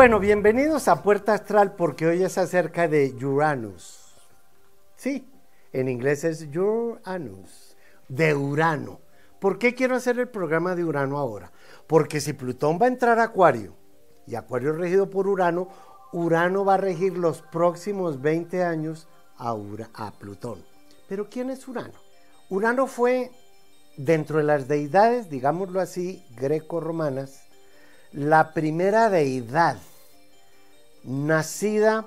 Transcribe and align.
Bueno, 0.00 0.18
bienvenidos 0.18 0.88
a 0.88 1.02
Puerta 1.02 1.34
Astral 1.34 1.74
porque 1.74 2.06
hoy 2.06 2.22
es 2.22 2.38
acerca 2.38 2.88
de 2.88 3.14
Uranus. 3.22 4.14
Sí, 4.96 5.30
en 5.74 5.90
inglés 5.90 6.24
es 6.24 6.48
Uranus, 6.56 7.76
de 8.08 8.34
Urano. 8.34 8.98
¿Por 9.38 9.58
qué 9.58 9.74
quiero 9.74 9.96
hacer 9.96 10.18
el 10.18 10.30
programa 10.30 10.74
de 10.74 10.84
Urano 10.84 11.18
ahora? 11.18 11.52
Porque 11.86 12.22
si 12.22 12.32
Plutón 12.32 12.78
va 12.80 12.86
a 12.86 12.88
entrar 12.88 13.18
a 13.18 13.24
Acuario 13.24 13.74
y 14.26 14.36
Acuario 14.36 14.72
regido 14.72 15.10
por 15.10 15.28
Urano, 15.28 15.68
Urano 16.14 16.64
va 16.64 16.74
a 16.74 16.78
regir 16.78 17.18
los 17.18 17.42
próximos 17.42 18.22
20 18.22 18.64
años 18.64 19.06
a, 19.36 19.54
a 19.92 20.12
Plutón. 20.12 20.64
Pero 21.10 21.28
¿quién 21.28 21.50
es 21.50 21.68
Urano? 21.68 21.92
Urano 22.48 22.86
fue, 22.86 23.30
dentro 23.98 24.38
de 24.38 24.44
las 24.44 24.66
deidades, 24.66 25.28
digámoslo 25.28 25.78
así, 25.78 26.24
greco-romanas, 26.36 27.42
la 28.12 28.54
primera 28.54 29.10
deidad 29.10 29.76
nacida 31.04 32.04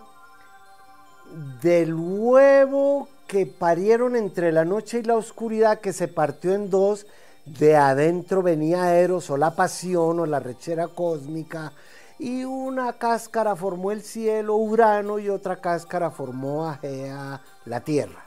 del 1.62 1.94
huevo 1.96 3.08
que 3.28 3.46
parieron 3.46 4.16
entre 4.16 4.52
la 4.52 4.66
noche 4.66 5.00
y 5.00 5.04
la 5.04 5.16
oscuridad, 5.16 5.80
que 5.80 5.94
se 5.94 6.08
partió 6.08 6.54
en 6.54 6.70
dos, 6.70 7.08
de 7.46 7.76
adentro 7.76 8.42
venía 8.42 8.96
Eros 8.98 9.30
o 9.30 9.38
la 9.38 9.56
pasión 9.56 10.20
o 10.20 10.26
la 10.26 10.40
rechera 10.40 10.88
cósmica, 10.88 11.74
y 12.20 12.44
una 12.46 12.94
cáscara 12.94 13.56
formó 13.56 13.92
el 13.92 14.04
cielo, 14.04 14.56
Urano, 14.56 15.20
y 15.20 15.30
otra 15.30 15.60
cáscara 15.60 16.12
formó 16.12 16.67
a 16.67 16.76
Gea, 16.76 17.42
la 17.66 17.82
tierra. 17.82 18.26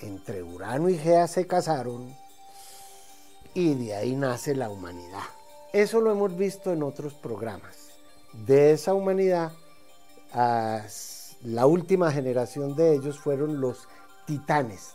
Entre 0.00 0.42
Urano 0.42 0.88
y 0.88 0.98
Gea 0.98 1.26
se 1.26 1.46
casaron 1.46 2.14
y 3.54 3.74
de 3.74 3.94
ahí 3.94 4.14
nace 4.14 4.54
la 4.54 4.68
humanidad. 4.68 5.22
Eso 5.72 6.00
lo 6.00 6.12
hemos 6.12 6.36
visto 6.36 6.72
en 6.72 6.82
otros 6.82 7.14
programas. 7.14 7.88
De 8.32 8.72
esa 8.72 8.92
humanidad, 8.92 9.52
la 10.36 11.66
última 11.66 12.12
generación 12.12 12.76
de 12.76 12.94
ellos 12.94 13.18
fueron 13.18 13.60
los 13.60 13.88
titanes, 14.26 14.94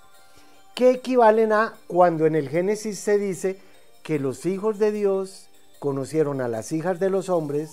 que 0.75 0.91
equivalen 0.91 1.51
a 1.51 1.73
cuando 1.87 2.25
en 2.25 2.35
el 2.35 2.49
Génesis 2.49 2.99
se 2.99 3.17
dice 3.17 3.59
que 4.03 4.19
los 4.19 4.45
hijos 4.45 4.77
de 4.77 4.91
Dios 4.91 5.49
conocieron 5.79 6.41
a 6.41 6.47
las 6.47 6.71
hijas 6.71 6.99
de 6.99 7.09
los 7.09 7.29
hombres 7.29 7.71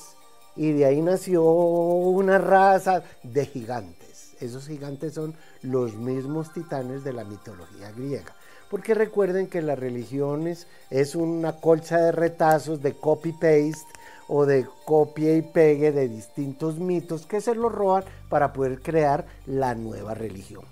y 0.57 0.73
de 0.73 0.87
ahí 0.87 1.03
nació 1.03 1.45
una 1.45 2.39
raza 2.39 3.03
de 3.23 3.47
gigantes. 3.47 4.35
Esos 4.41 4.67
gigantes 4.67 5.15
son 5.15 5.35
los 5.63 5.95
mismos 5.95 6.53
titanes 6.53 7.05
de 7.05 7.13
la 7.13 7.25
mitología 7.25 7.93
griega 7.93 8.35
porque 8.71 8.95
recuerden 8.95 9.47
que 9.47 9.63
las 9.63 9.79
religiones 9.79 10.67
es 10.91 11.15
una 11.15 11.57
colcha 11.57 11.99
de 11.99 12.13
retazos 12.13 12.83
de 12.83 12.95
copy-paste 12.95 13.98
o 14.29 14.45
de 14.45 14.67
copia 14.85 15.35
y 15.35 15.43
pegue 15.43 15.91
de 15.91 16.09
distintos 16.09 16.77
mitos 16.77 17.27
que 17.27 17.41
se 17.41 17.55
los 17.55 17.73
roban 17.73 18.05
para 18.29 18.53
poder 18.53 18.81
crear 18.81 19.27
la 19.47 19.75
nueva 19.75 20.15
religión. 20.15 20.65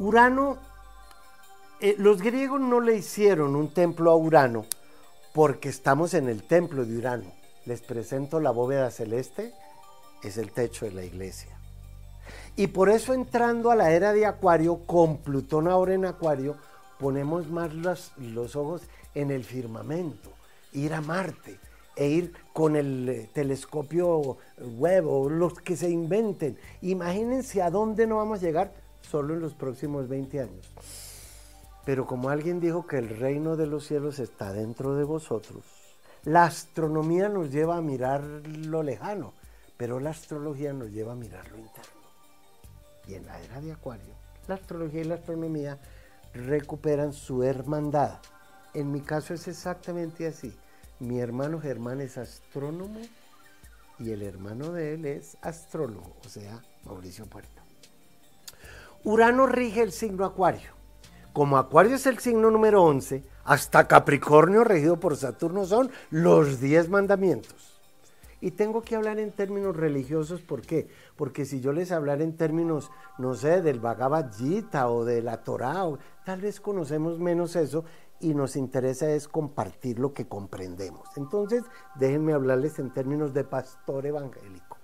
Urano, 0.00 0.58
eh, 1.80 1.94
los 1.98 2.20
griegos 2.20 2.60
no 2.60 2.80
le 2.80 2.96
hicieron 2.96 3.54
un 3.54 3.72
templo 3.72 4.10
a 4.10 4.16
Urano 4.16 4.66
porque 5.32 5.68
estamos 5.68 6.14
en 6.14 6.28
el 6.28 6.42
templo 6.42 6.84
de 6.84 6.98
Urano. 6.98 7.32
Les 7.64 7.80
presento 7.80 8.40
la 8.40 8.50
bóveda 8.50 8.90
celeste, 8.90 9.54
es 10.22 10.36
el 10.36 10.50
techo 10.50 10.86
de 10.86 10.92
la 10.92 11.04
iglesia. 11.04 11.56
Y 12.56 12.68
por 12.68 12.90
eso 12.90 13.14
entrando 13.14 13.70
a 13.70 13.76
la 13.76 13.92
era 13.92 14.12
de 14.12 14.26
Acuario, 14.26 14.80
con 14.86 15.18
Plutón 15.18 15.68
ahora 15.68 15.94
en 15.94 16.04
Acuario, 16.04 16.56
ponemos 16.98 17.48
más 17.48 17.72
los, 17.72 18.12
los 18.16 18.56
ojos 18.56 18.82
en 19.14 19.30
el 19.30 19.44
firmamento, 19.44 20.30
ir 20.72 20.92
a 20.92 21.00
Marte 21.00 21.58
e 22.00 22.08
ir 22.08 22.32
con 22.54 22.76
el 22.76 23.08
eh, 23.08 23.30
telescopio 23.32 24.38
web 24.78 25.06
o 25.06 25.28
los 25.28 25.60
que 25.60 25.76
se 25.76 25.90
inventen. 25.90 26.58
Imagínense 26.80 27.60
a 27.62 27.70
dónde 27.70 28.06
no 28.06 28.16
vamos 28.16 28.38
a 28.38 28.42
llegar 28.42 28.72
solo 29.02 29.34
en 29.34 29.40
los 29.40 29.54
próximos 29.54 30.08
20 30.08 30.40
años. 30.40 30.72
Pero 31.84 32.06
como 32.06 32.30
alguien 32.30 32.58
dijo 32.58 32.86
que 32.86 32.98
el 32.98 33.08
reino 33.18 33.56
de 33.56 33.66
los 33.66 33.86
cielos 33.86 34.18
está 34.18 34.52
dentro 34.52 34.94
de 34.96 35.04
vosotros, 35.04 35.62
la 36.24 36.44
astronomía 36.44 37.28
nos 37.28 37.52
lleva 37.52 37.76
a 37.76 37.82
mirar 37.82 38.22
lo 38.22 38.82
lejano, 38.82 39.34
pero 39.76 40.00
la 40.00 40.10
astrología 40.10 40.72
nos 40.72 40.90
lleva 40.90 41.12
a 41.12 41.16
mirar 41.16 41.50
lo 41.50 41.58
interno 41.58 42.00
y 43.10 43.14
en 43.14 43.26
la 43.26 43.40
era 43.40 43.60
de 43.60 43.72
Acuario, 43.72 44.14
la 44.46 44.54
astrología 44.54 45.00
y 45.00 45.04
la 45.04 45.16
astronomía 45.16 45.78
recuperan 46.32 47.12
su 47.12 47.42
hermandad. 47.42 48.18
En 48.72 48.92
mi 48.92 49.00
caso 49.00 49.34
es 49.34 49.48
exactamente 49.48 50.26
así. 50.26 50.56
Mi 51.00 51.18
hermano 51.18 51.58
Germán 51.58 52.02
es 52.02 52.18
astrónomo 52.18 53.00
y 53.98 54.10
el 54.10 54.22
hermano 54.22 54.70
de 54.70 54.94
él 54.94 55.06
es 55.06 55.38
astrólogo, 55.40 56.14
o 56.22 56.28
sea, 56.28 56.60
Mauricio 56.84 57.24
Puerta. 57.24 57.62
Urano 59.04 59.46
rige 59.46 59.80
el 59.80 59.92
signo 59.92 60.26
Acuario. 60.26 60.72
Como 61.32 61.56
Acuario 61.56 61.96
es 61.96 62.04
el 62.04 62.18
signo 62.18 62.50
número 62.50 62.82
11, 62.82 63.22
hasta 63.44 63.88
Capricornio 63.88 64.62
regido 64.62 65.00
por 65.00 65.16
Saturno 65.16 65.64
son 65.64 65.90
los 66.10 66.60
10 66.60 66.90
mandamientos. 66.90 67.80
Y 68.42 68.50
tengo 68.50 68.82
que 68.82 68.96
hablar 68.96 69.18
en 69.18 69.32
términos 69.32 69.76
religiosos, 69.76 70.42
¿por 70.42 70.60
qué? 70.60 70.88
Porque 71.16 71.46
si 71.46 71.60
yo 71.60 71.72
les 71.72 71.92
hablara 71.92 72.24
en 72.24 72.36
términos, 72.36 72.90
no 73.16 73.34
sé, 73.34 73.62
del 73.62 73.80
Bhagavad 73.80 74.34
Gita 74.34 74.88
o 74.90 75.06
de 75.06 75.22
la 75.22 75.44
Torah, 75.44 75.86
tal 76.26 76.42
vez 76.42 76.60
conocemos 76.60 77.18
menos 77.18 77.56
eso 77.56 77.84
y 78.20 78.34
nos 78.34 78.56
interesa 78.56 79.10
es 79.10 79.28
compartir 79.28 79.98
lo 79.98 80.12
que 80.12 80.28
comprendemos. 80.28 81.08
Entonces, 81.16 81.64
déjenme 81.96 82.32
hablarles 82.32 82.78
en 82.78 82.92
términos 82.92 83.34
de 83.34 83.44
pastor 83.44 84.06
evangélico. 84.06 84.76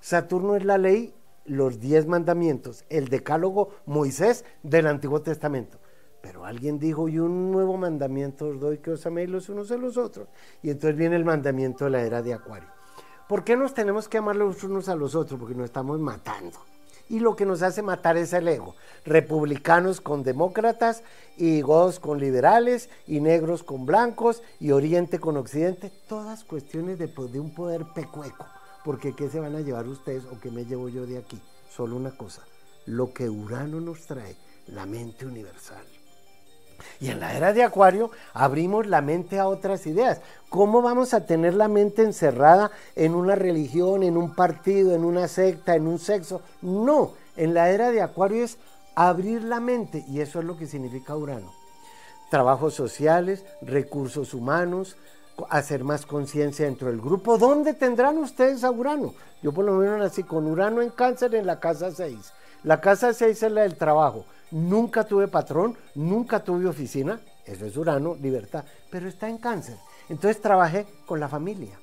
Saturno 0.00 0.56
es 0.56 0.64
la 0.64 0.78
ley, 0.78 1.14
los 1.44 1.80
diez 1.80 2.06
mandamientos, 2.06 2.84
el 2.88 3.08
decálogo 3.08 3.70
Moisés 3.86 4.44
del 4.62 4.86
Antiguo 4.86 5.22
Testamento. 5.22 5.78
Pero 6.20 6.44
alguien 6.44 6.78
dijo, 6.78 7.08
y 7.08 7.18
un 7.18 7.50
nuevo 7.50 7.76
mandamiento 7.76 8.48
os 8.48 8.60
doy 8.60 8.78
que 8.78 8.90
os 8.90 9.06
améis 9.06 9.30
los 9.30 9.48
unos 9.48 9.70
a 9.70 9.76
los 9.76 9.96
otros. 9.96 10.28
Y 10.62 10.70
entonces 10.70 10.96
viene 10.96 11.16
el 11.16 11.24
mandamiento 11.24 11.84
de 11.84 11.90
la 11.90 12.02
era 12.02 12.22
de 12.22 12.34
Acuario. 12.34 12.68
¿Por 13.28 13.44
qué 13.44 13.56
nos 13.56 13.72
tenemos 13.72 14.08
que 14.08 14.18
amar 14.18 14.36
los 14.36 14.62
unos 14.64 14.88
a 14.88 14.96
los 14.96 15.14
otros? 15.14 15.38
Porque 15.38 15.54
nos 15.54 15.66
estamos 15.66 15.98
matando. 16.00 16.58
Y 17.10 17.18
lo 17.18 17.34
que 17.34 17.44
nos 17.44 17.60
hace 17.62 17.82
matar 17.82 18.16
es 18.16 18.32
el 18.32 18.46
ego. 18.46 18.76
Republicanos 19.04 20.00
con 20.00 20.22
demócratas, 20.22 21.02
y 21.36 21.60
godos 21.60 21.98
con 21.98 22.20
liberales, 22.20 22.88
y 23.06 23.20
negros 23.20 23.64
con 23.64 23.84
blancos, 23.84 24.44
y 24.60 24.70
oriente 24.70 25.18
con 25.18 25.36
occidente. 25.36 25.90
Todas 26.08 26.44
cuestiones 26.44 26.98
de, 27.00 27.06
un 27.40 27.52
poder 27.52 27.84
pecueco. 27.94 28.46
Porque 28.84 29.12
¿qué 29.14 29.28
se 29.28 29.40
van 29.40 29.56
a 29.56 29.60
llevar 29.60 29.88
ustedes 29.88 30.24
o 30.24 30.38
qué 30.40 30.52
me 30.52 30.64
llevo 30.64 30.88
yo 30.88 31.04
de 31.04 31.18
aquí? 31.18 31.38
Solo 31.68 31.96
una 31.96 32.16
cosa. 32.16 32.42
Lo 32.86 33.12
que 33.12 33.28
Urano 33.28 33.80
nos 33.80 34.06
trae, 34.06 34.36
la 34.68 34.86
mente 34.86 35.26
universal. 35.26 35.84
Y 37.00 37.10
en 37.10 37.20
la 37.20 37.36
era 37.36 37.52
de 37.52 37.62
Acuario 37.62 38.10
abrimos 38.32 38.86
la 38.86 39.00
mente 39.00 39.38
a 39.38 39.48
otras 39.48 39.86
ideas. 39.86 40.20
¿Cómo 40.48 40.82
vamos 40.82 41.14
a 41.14 41.26
tener 41.26 41.54
la 41.54 41.68
mente 41.68 42.02
encerrada 42.02 42.70
en 42.96 43.14
una 43.14 43.34
religión, 43.34 44.02
en 44.02 44.16
un 44.16 44.34
partido, 44.34 44.94
en 44.94 45.04
una 45.04 45.28
secta, 45.28 45.74
en 45.74 45.86
un 45.86 45.98
sexo? 45.98 46.42
No, 46.62 47.12
en 47.36 47.54
la 47.54 47.70
era 47.70 47.90
de 47.90 48.02
Acuario 48.02 48.44
es 48.44 48.58
abrir 48.94 49.42
la 49.44 49.60
mente 49.60 50.04
y 50.08 50.20
eso 50.20 50.40
es 50.40 50.44
lo 50.44 50.56
que 50.56 50.66
significa 50.66 51.16
Urano. 51.16 51.52
Trabajos 52.30 52.74
sociales, 52.74 53.44
recursos 53.62 54.34
humanos, 54.34 54.96
hacer 55.48 55.84
más 55.84 56.04
conciencia 56.06 56.66
dentro 56.66 56.88
del 56.88 57.00
grupo. 57.00 57.38
¿Dónde 57.38 57.74
tendrán 57.74 58.18
ustedes 58.18 58.62
a 58.64 58.70
Urano? 58.70 59.14
Yo 59.42 59.52
por 59.52 59.64
lo 59.64 59.72
menos 59.72 60.00
así, 60.02 60.22
con 60.22 60.46
Urano 60.46 60.82
en 60.82 60.90
cáncer 60.90 61.34
en 61.34 61.46
la 61.46 61.60
casa 61.60 61.90
6. 61.90 62.32
La 62.62 62.80
casa 62.80 63.14
6 63.14 63.42
es 63.42 63.52
la 63.52 63.62
del 63.62 63.76
trabajo 63.76 64.24
nunca 64.50 65.04
tuve 65.04 65.28
patrón, 65.28 65.76
nunca 65.94 66.42
tuve 66.42 66.66
oficina, 66.66 67.20
eso 67.44 67.66
es 67.66 67.76
Urano, 67.76 68.14
libertad, 68.16 68.64
pero 68.90 69.08
está 69.08 69.28
en 69.28 69.38
cáncer. 69.38 69.76
Entonces 70.08 70.42
trabajé 70.42 70.86
con 71.06 71.20
la 71.20 71.28
familia 71.28 71.78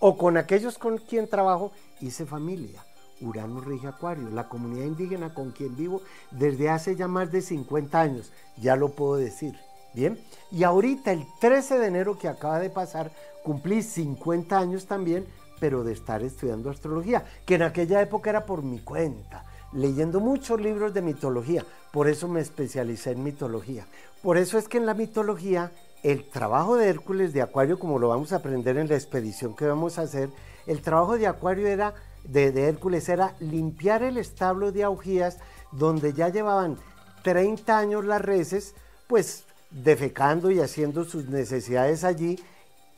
o 0.00 0.16
con 0.16 0.36
aquellos 0.36 0.78
con 0.78 0.98
quien 0.98 1.28
trabajo, 1.28 1.72
hice 2.00 2.26
familia. 2.26 2.84
Urano 3.20 3.60
rige 3.60 3.86
Acuario, 3.86 4.30
la 4.30 4.48
comunidad 4.48 4.86
indígena 4.86 5.34
con 5.34 5.50
quien 5.50 5.76
vivo 5.76 6.00
desde 6.30 6.70
hace 6.70 6.96
ya 6.96 7.06
más 7.06 7.30
de 7.30 7.42
50 7.42 8.00
años, 8.00 8.32
ya 8.56 8.76
lo 8.76 8.90
puedo 8.90 9.16
decir. 9.16 9.54
Bien, 9.92 10.18
y 10.52 10.62
ahorita 10.62 11.12
el 11.12 11.26
13 11.40 11.78
de 11.78 11.86
enero 11.88 12.16
que 12.16 12.28
acaba 12.28 12.60
de 12.60 12.70
pasar, 12.70 13.10
cumplí 13.42 13.82
50 13.82 14.56
años 14.56 14.86
también, 14.86 15.26
pero 15.58 15.84
de 15.84 15.92
estar 15.92 16.22
estudiando 16.22 16.70
astrología, 16.70 17.24
que 17.44 17.56
en 17.56 17.62
aquella 17.62 18.00
época 18.00 18.30
era 18.30 18.46
por 18.46 18.62
mi 18.62 18.78
cuenta 18.78 19.44
leyendo 19.72 20.20
muchos 20.20 20.60
libros 20.60 20.94
de 20.94 21.02
mitología. 21.02 21.64
Por 21.92 22.08
eso 22.08 22.28
me 22.28 22.40
especialicé 22.40 23.12
en 23.12 23.22
mitología. 23.22 23.86
Por 24.22 24.36
eso 24.36 24.58
es 24.58 24.68
que 24.68 24.78
en 24.78 24.86
la 24.86 24.94
mitología 24.94 25.72
el 26.02 26.28
trabajo 26.28 26.76
de 26.76 26.88
Hércules 26.88 27.32
de 27.32 27.42
Acuario, 27.42 27.78
como 27.78 27.98
lo 27.98 28.08
vamos 28.08 28.32
a 28.32 28.36
aprender 28.36 28.78
en 28.78 28.88
la 28.88 28.94
expedición 28.94 29.54
que 29.54 29.66
vamos 29.66 29.98
a 29.98 30.02
hacer, 30.02 30.30
el 30.66 30.80
trabajo 30.82 31.18
de 31.18 31.26
Acuario 31.26 31.66
era 31.66 31.94
de, 32.24 32.48
Hércules 32.68 33.08
era 33.08 33.34
limpiar 33.40 34.02
el 34.02 34.18
establo 34.18 34.72
de 34.72 34.84
Augías 34.84 35.38
donde 35.72 36.12
ya 36.12 36.28
llevaban 36.28 36.78
30 37.22 37.78
años 37.78 38.04
las 38.04 38.20
reses, 38.20 38.74
pues 39.06 39.44
defecando 39.70 40.50
y 40.50 40.60
haciendo 40.60 41.04
sus 41.04 41.28
necesidades 41.28 42.04
allí 42.04 42.38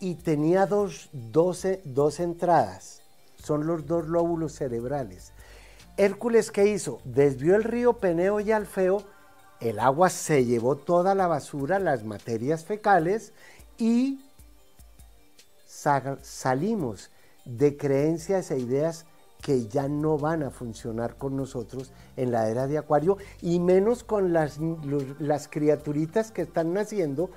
y 0.01 0.17
tenía 0.17 0.67
dos, 0.67 1.09
12, 1.13 1.83
dos 1.85 2.19
entradas 2.19 3.03
son 3.43 3.67
los 3.67 3.87
dos 3.87 4.07
lóbulos 4.07 4.53
cerebrales. 4.53 5.33
Hércules, 5.97 6.51
¿qué 6.51 6.67
hizo? 6.67 7.01
Desvió 7.05 7.55
el 7.55 7.65
río 7.65 7.95
Peneo 7.95 8.41
y 8.41 8.53
Alfeo, 8.53 9.03
el 9.61 9.79
agua 9.79 10.09
se 10.11 10.45
llevó 10.45 10.77
toda 10.77 11.15
la 11.15 11.27
basura, 11.27 11.79
las 11.79 12.05
materias 12.05 12.65
fecales, 12.65 13.33
y 13.79 14.21
salimos 15.67 17.11
de 17.45 17.77
creencias 17.77 18.51
e 18.51 18.59
ideas 18.59 19.07
que 19.43 19.67
ya 19.67 19.89
no 19.89 20.17
van 20.19 20.45
a 20.45 20.51
funcionar 20.51 21.17
con 21.17 21.37
nosotros 21.37 21.93
en 22.17 22.31
la 22.31 22.49
era 22.49 22.69
de 22.69 22.79
Acuario 22.79 23.19
y 23.41 23.59
menos 23.59 24.05
con 24.05 24.33
las, 24.33 24.59
las 25.19 25.49
criaturitas 25.49 26.31
que 26.31 26.43
están 26.43 26.73
naciendo 26.73 27.31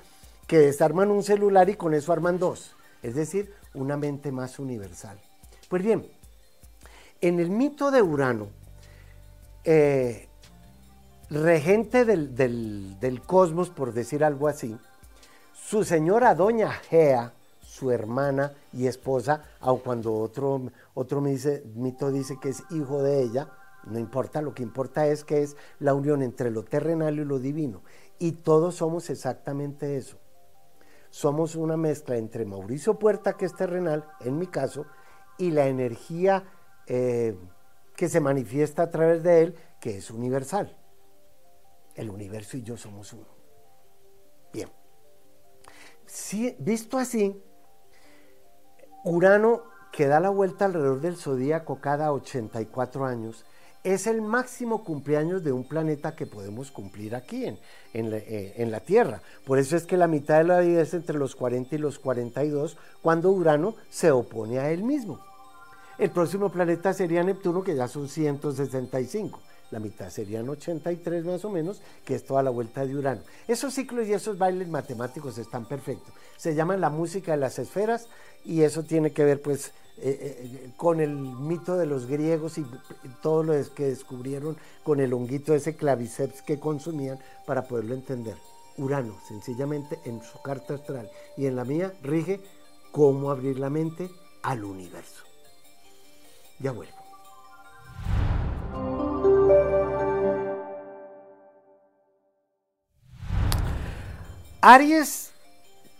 que 0.46 0.58
desarman 0.58 1.10
un 1.10 1.24
celular 1.24 1.68
y 1.68 1.74
con 1.74 1.94
eso 1.94 2.12
arman 2.12 2.38
dos, 2.38 2.76
es 3.02 3.16
decir, 3.16 3.52
una 3.74 3.96
mente 3.96 4.30
más 4.30 4.60
universal. 4.60 5.20
Pues 5.68 5.82
bien, 5.82 6.06
en 7.20 7.40
el 7.40 7.50
mito 7.50 7.90
de 7.90 8.02
Urano, 8.02 8.48
eh, 9.64 10.28
regente 11.30 12.04
del, 12.04 12.36
del, 12.36 13.22
cosmos, 13.26 13.70
por 13.70 13.92
decir 13.92 14.24
algo 14.24 14.48
así, 14.48 14.76
su 15.52 15.84
señora 15.84 16.34
doña 16.34 16.70
Gea, 16.70 17.32
su 17.60 17.90
hermana 17.90 18.52
y 18.72 18.86
esposa, 18.86 19.42
aun 19.60 19.80
cuando 19.80 20.14
otro, 20.14 20.70
otro 20.94 21.20
mito 21.20 22.10
dice 22.10 22.38
que 22.40 22.50
es 22.50 22.62
hijo 22.70 23.02
de 23.02 23.22
ella, 23.22 23.48
no 23.86 23.98
importa, 23.98 24.42
lo 24.42 24.54
que 24.54 24.62
importa 24.62 25.06
es 25.06 25.24
que 25.24 25.42
es 25.42 25.56
la 25.78 25.94
unión 25.94 26.22
entre 26.22 26.50
lo 26.50 26.64
terrenal 26.64 27.18
y 27.18 27.24
lo 27.24 27.38
divino. 27.38 27.82
Y 28.18 28.32
todos 28.32 28.76
somos 28.76 29.10
exactamente 29.10 29.96
eso. 29.96 30.16
Somos 31.10 31.54
una 31.54 31.76
mezcla 31.76 32.16
entre 32.16 32.44
Mauricio 32.44 32.98
Puerta, 32.98 33.34
que 33.34 33.46
es 33.46 33.54
terrenal, 33.54 34.04
en 34.20 34.38
mi 34.38 34.48
caso, 34.48 34.86
y 35.38 35.52
la 35.52 35.66
energía 35.66 36.44
eh, 36.86 37.36
que 37.96 38.08
se 38.08 38.20
manifiesta 38.20 38.82
a 38.82 38.90
través 38.90 39.22
de 39.22 39.42
él, 39.42 39.54
que 39.80 39.98
es 39.98 40.10
universal. 40.10 40.76
El 41.94 42.10
universo 42.10 42.56
y 42.56 42.62
yo 42.62 42.76
somos 42.76 43.12
uno. 43.12 43.26
Bien. 44.52 44.68
visto 46.58 46.98
así, 46.98 47.42
Urano, 49.04 49.62
que 49.92 50.06
da 50.06 50.20
la 50.20 50.30
vuelta 50.30 50.66
alrededor 50.66 51.00
del 51.00 51.16
zodíaco 51.16 51.80
cada 51.80 52.12
84 52.12 53.06
años, 53.06 53.44
es 53.82 54.08
el 54.08 54.20
máximo 54.20 54.82
cumpleaños 54.82 55.44
de 55.44 55.52
un 55.52 55.62
planeta 55.62 56.16
que 56.16 56.26
podemos 56.26 56.72
cumplir 56.72 57.14
aquí 57.14 57.44
en, 57.44 57.58
eh, 57.94 58.54
en, 58.56 58.70
la, 58.72 58.80
Tierra. 58.80 59.22
Por 59.44 59.58
eso 59.60 59.76
es 59.76 59.86
que 59.86 59.96
la 59.96 60.08
mitad 60.08 60.38
de 60.38 60.44
la 60.44 60.58
vida 60.58 60.82
es 60.82 60.92
entre 60.92 61.16
los 61.16 61.36
40 61.36 61.76
y 61.76 61.78
los 61.78 62.00
42, 62.00 62.76
cuando 63.00 63.30
Urano 63.30 63.76
se 63.88 64.10
opone 64.10 64.58
a 64.58 64.70
él 64.70 64.82
mismo. 64.82 65.20
El 65.98 66.10
próximo 66.10 66.50
planeta 66.50 66.92
sería 66.92 67.22
Neptuno, 67.22 67.62
que 67.62 67.74
ya 67.74 67.88
son 67.88 68.08
165 68.08 69.40
la 69.70 69.80
mitad 69.80 70.10
serían 70.10 70.48
83 70.48 71.24
más 71.24 71.44
o 71.44 71.50
menos, 71.50 71.80
que 72.04 72.14
es 72.14 72.24
toda 72.24 72.42
la 72.42 72.50
vuelta 72.50 72.86
de 72.86 72.96
Urano. 72.96 73.22
Esos 73.48 73.74
ciclos 73.74 74.06
y 74.06 74.12
esos 74.12 74.38
bailes 74.38 74.68
matemáticos 74.68 75.38
están 75.38 75.66
perfectos. 75.66 76.12
Se 76.36 76.54
llaman 76.54 76.80
la 76.80 76.90
música 76.90 77.32
de 77.32 77.38
las 77.38 77.58
esferas 77.58 78.08
y 78.44 78.62
eso 78.62 78.84
tiene 78.84 79.12
que 79.12 79.24
ver 79.24 79.42
pues 79.42 79.72
eh, 79.98 80.18
eh, 80.40 80.70
con 80.76 81.00
el 81.00 81.16
mito 81.16 81.76
de 81.76 81.86
los 81.86 82.06
griegos 82.06 82.58
y 82.58 82.66
todo 83.22 83.42
lo 83.42 83.74
que 83.74 83.86
descubrieron 83.86 84.56
con 84.84 85.00
el 85.00 85.12
honguito 85.12 85.54
ese 85.54 85.74
claviceps 85.74 86.42
que 86.42 86.60
consumían 86.60 87.18
para 87.46 87.66
poderlo 87.66 87.94
entender. 87.94 88.36
Urano, 88.78 89.16
sencillamente 89.26 89.98
en 90.04 90.22
su 90.22 90.40
carta 90.42 90.74
astral 90.74 91.10
y 91.36 91.46
en 91.46 91.56
la 91.56 91.64
mía, 91.64 91.94
rige 92.02 92.40
cómo 92.92 93.30
abrir 93.30 93.58
la 93.58 93.70
mente 93.70 94.10
al 94.42 94.64
universo. 94.64 95.25
Ya 96.58 96.72
vuelvo. 96.72 96.96
Aries 104.60 105.30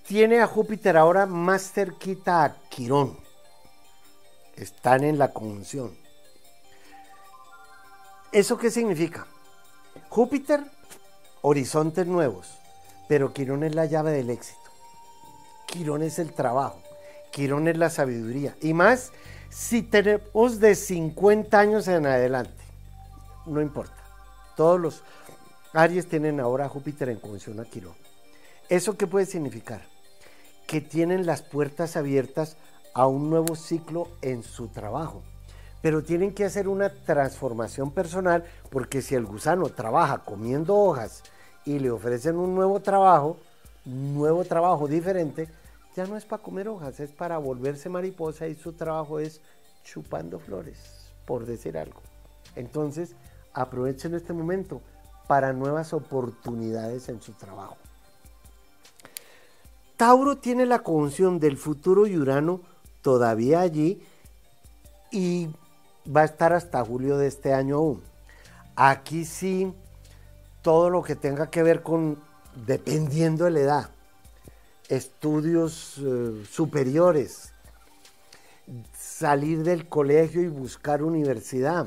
tiene 0.06 0.40
a 0.40 0.46
Júpiter 0.46 0.96
ahora 0.96 1.26
más 1.26 1.72
cerquita 1.72 2.44
a 2.44 2.56
Quirón. 2.68 3.16
Están 4.56 5.04
en 5.04 5.18
la 5.18 5.32
conjunción. 5.32 5.96
¿Eso 8.32 8.58
qué 8.58 8.70
significa? 8.70 9.26
Júpiter, 10.08 10.64
horizontes 11.42 12.06
nuevos, 12.06 12.58
pero 13.08 13.32
Quirón 13.32 13.62
es 13.62 13.74
la 13.74 13.86
llave 13.86 14.12
del 14.12 14.30
éxito. 14.30 14.58
Quirón 15.66 16.02
es 16.02 16.18
el 16.18 16.32
trabajo. 16.32 16.80
Quirón 17.30 17.68
es 17.68 17.76
la 17.76 17.90
sabiduría. 17.90 18.56
Y 18.60 18.72
más 18.72 19.12
si 19.50 19.82
tenemos 19.82 20.60
de 20.60 20.74
50 20.74 21.58
años 21.58 21.88
en 21.88 22.06
adelante. 22.06 22.62
No 23.46 23.60
importa. 23.60 23.94
Todos 24.56 24.80
los 24.80 25.02
Aries 25.72 26.08
tienen 26.08 26.40
ahora 26.40 26.66
a 26.66 26.68
Júpiter 26.68 27.08
en 27.08 27.18
conjunción 27.18 27.60
a 27.60 27.64
Quirón. 27.64 27.94
¿Eso 28.68 28.96
qué 28.96 29.06
puede 29.06 29.26
significar? 29.26 29.82
Que 30.66 30.80
tienen 30.80 31.26
las 31.26 31.42
puertas 31.42 31.96
abiertas 31.96 32.56
a 32.94 33.06
un 33.06 33.30
nuevo 33.30 33.54
ciclo 33.54 34.08
en 34.22 34.42
su 34.42 34.68
trabajo. 34.68 35.22
Pero 35.82 36.02
tienen 36.02 36.32
que 36.32 36.44
hacer 36.44 36.66
una 36.66 36.88
transformación 36.88 37.90
personal 37.92 38.44
porque 38.70 39.02
si 39.02 39.14
el 39.14 39.26
gusano 39.26 39.68
trabaja 39.68 40.18
comiendo 40.18 40.74
hojas 40.74 41.22
y 41.64 41.78
le 41.78 41.90
ofrecen 41.90 42.36
un 42.36 42.54
nuevo 42.54 42.80
trabajo, 42.80 43.36
nuevo 43.84 44.44
trabajo 44.44 44.88
diferente, 44.88 45.48
ya 45.96 46.06
no 46.06 46.16
es 46.18 46.26
para 46.26 46.42
comer 46.42 46.68
hojas, 46.68 47.00
es 47.00 47.10
para 47.10 47.38
volverse 47.38 47.88
mariposa 47.88 48.46
y 48.46 48.54
su 48.54 48.74
trabajo 48.74 49.18
es 49.18 49.40
chupando 49.82 50.38
flores, 50.38 50.78
por 51.24 51.46
decir 51.46 51.78
algo. 51.78 52.02
Entonces, 52.54 53.16
aprovechen 53.54 54.14
este 54.14 54.34
momento 54.34 54.82
para 55.26 55.54
nuevas 55.54 55.94
oportunidades 55.94 57.08
en 57.08 57.22
su 57.22 57.32
trabajo. 57.32 57.78
Tauro 59.96 60.36
tiene 60.36 60.66
la 60.66 60.80
conjunción 60.80 61.40
del 61.40 61.56
futuro 61.56 62.06
y 62.06 62.18
Urano 62.18 62.60
todavía 63.00 63.60
allí 63.60 64.02
y 65.10 65.48
va 66.14 66.20
a 66.20 66.26
estar 66.26 66.52
hasta 66.52 66.84
julio 66.84 67.16
de 67.16 67.28
este 67.28 67.54
año 67.54 67.76
aún. 67.76 68.02
Aquí 68.76 69.24
sí, 69.24 69.72
todo 70.60 70.90
lo 70.90 71.02
que 71.02 71.16
tenga 71.16 71.48
que 71.48 71.62
ver 71.62 71.82
con, 71.82 72.18
dependiendo 72.66 73.46
de 73.46 73.50
la 73.52 73.60
edad, 73.60 73.90
estudios 74.88 75.98
eh, 75.98 76.44
superiores, 76.50 77.52
salir 78.98 79.62
del 79.62 79.88
colegio 79.88 80.42
y 80.42 80.48
buscar 80.48 81.02
universidad, 81.02 81.86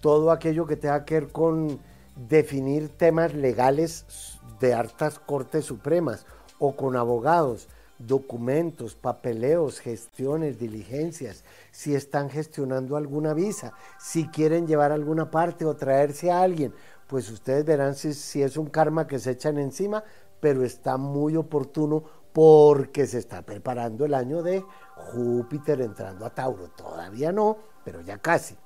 todo 0.00 0.30
aquello 0.30 0.66
que 0.66 0.76
tenga 0.76 1.04
que 1.04 1.14
ver 1.14 1.28
con 1.28 1.78
definir 2.16 2.88
temas 2.88 3.34
legales 3.34 4.38
de 4.58 4.74
altas 4.74 5.18
cortes 5.18 5.64
supremas 5.64 6.26
o 6.58 6.76
con 6.76 6.96
abogados, 6.96 7.68
documentos, 7.98 8.94
papeleos, 8.94 9.78
gestiones, 9.80 10.58
diligencias, 10.58 11.44
si 11.70 11.94
están 11.94 12.30
gestionando 12.30 12.96
alguna 12.96 13.34
visa, 13.34 13.72
si 13.98 14.26
quieren 14.28 14.66
llevar 14.66 14.92
alguna 14.92 15.30
parte 15.30 15.64
o 15.64 15.76
traerse 15.76 16.30
a 16.30 16.42
alguien, 16.42 16.72
pues 17.06 17.30
ustedes 17.30 17.64
verán 17.64 17.94
si 17.94 18.42
es 18.42 18.56
un 18.56 18.66
karma 18.66 19.06
que 19.06 19.18
se 19.18 19.32
echan 19.32 19.58
encima, 19.58 20.04
pero 20.40 20.64
está 20.64 20.96
muy 20.96 21.36
oportuno 21.36 22.02
porque 22.32 23.06
se 23.06 23.18
está 23.18 23.42
preparando 23.42 24.04
el 24.04 24.14
año 24.14 24.42
de 24.42 24.64
Júpiter 25.12 25.80
entrando 25.80 26.24
a 26.24 26.34
Tauro. 26.34 26.68
Todavía 26.68 27.32
no, 27.32 27.58
pero 27.84 28.00
ya 28.00 28.18
casi. 28.18 28.56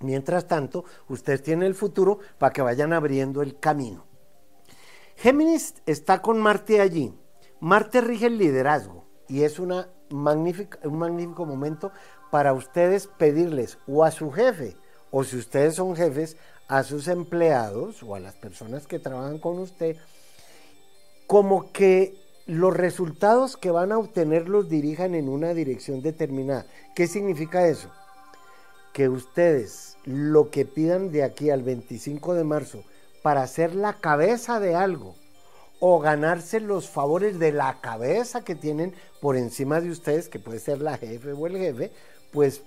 Mientras 0.00 0.46
tanto, 0.46 0.84
ustedes 1.08 1.42
tienen 1.42 1.66
el 1.66 1.74
futuro 1.74 2.18
para 2.38 2.52
que 2.52 2.62
vayan 2.62 2.92
abriendo 2.92 3.40
el 3.42 3.58
camino. 3.58 4.04
Géminis 5.16 5.74
está 5.86 6.20
con 6.20 6.40
Marte 6.40 6.80
allí. 6.80 7.14
Marte 7.60 8.00
rige 8.00 8.26
el 8.26 8.38
liderazgo 8.38 9.04
y 9.28 9.42
es 9.42 9.58
una 9.58 9.88
magnífica, 10.10 10.78
un 10.84 10.98
magnífico 10.98 11.46
momento 11.46 11.92
para 12.30 12.52
ustedes 12.52 13.06
pedirles 13.06 13.78
o 13.86 14.04
a 14.04 14.10
su 14.10 14.30
jefe 14.32 14.76
o 15.12 15.22
si 15.22 15.36
ustedes 15.36 15.76
son 15.76 15.94
jefes, 15.94 16.36
a 16.68 16.82
sus 16.82 17.06
empleados 17.06 18.02
o 18.02 18.14
a 18.14 18.20
las 18.20 18.34
personas 18.34 18.86
que 18.86 18.98
trabajan 18.98 19.38
con 19.38 19.58
usted, 19.58 19.96
como 21.26 21.72
que 21.72 22.14
los 22.46 22.76
resultados 22.76 23.56
que 23.56 23.70
van 23.70 23.92
a 23.92 23.98
obtener 23.98 24.48
los 24.48 24.68
dirijan 24.68 25.14
en 25.14 25.28
una 25.28 25.54
dirección 25.54 26.02
determinada. 26.02 26.66
¿Qué 26.94 27.06
significa 27.06 27.66
eso? 27.66 27.88
Que 28.92 29.08
ustedes 29.08 29.96
lo 30.04 30.50
que 30.50 30.64
pidan 30.64 31.12
de 31.12 31.22
aquí 31.22 31.50
al 31.50 31.62
25 31.62 32.34
de 32.34 32.44
marzo 32.44 32.82
para 33.22 33.46
ser 33.46 33.74
la 33.74 33.94
cabeza 33.94 34.60
de 34.60 34.74
algo 34.74 35.14
o 35.80 35.98
ganarse 35.98 36.60
los 36.60 36.88
favores 36.88 37.38
de 37.38 37.52
la 37.52 37.80
cabeza 37.80 38.44
que 38.44 38.54
tienen 38.54 38.94
por 39.20 39.36
encima 39.36 39.80
de 39.80 39.90
ustedes, 39.90 40.28
que 40.28 40.38
puede 40.38 40.58
ser 40.58 40.80
la 40.80 40.96
jefe 40.96 41.32
o 41.32 41.46
el 41.46 41.56
jefe, 41.56 41.90
pues 42.32 42.62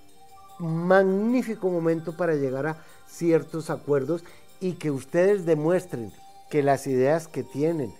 magnífico 0.58 1.68
momento 1.68 2.16
para 2.16 2.34
llegar 2.34 2.66
a 2.66 2.84
ciertos 3.06 3.70
acuerdos 3.70 4.24
y 4.60 4.74
que 4.74 4.90
ustedes 4.90 5.46
demuestren 5.46 6.12
que 6.50 6.62
las 6.62 6.86
ideas 6.86 7.28
que 7.28 7.42
tienen, 7.42 7.94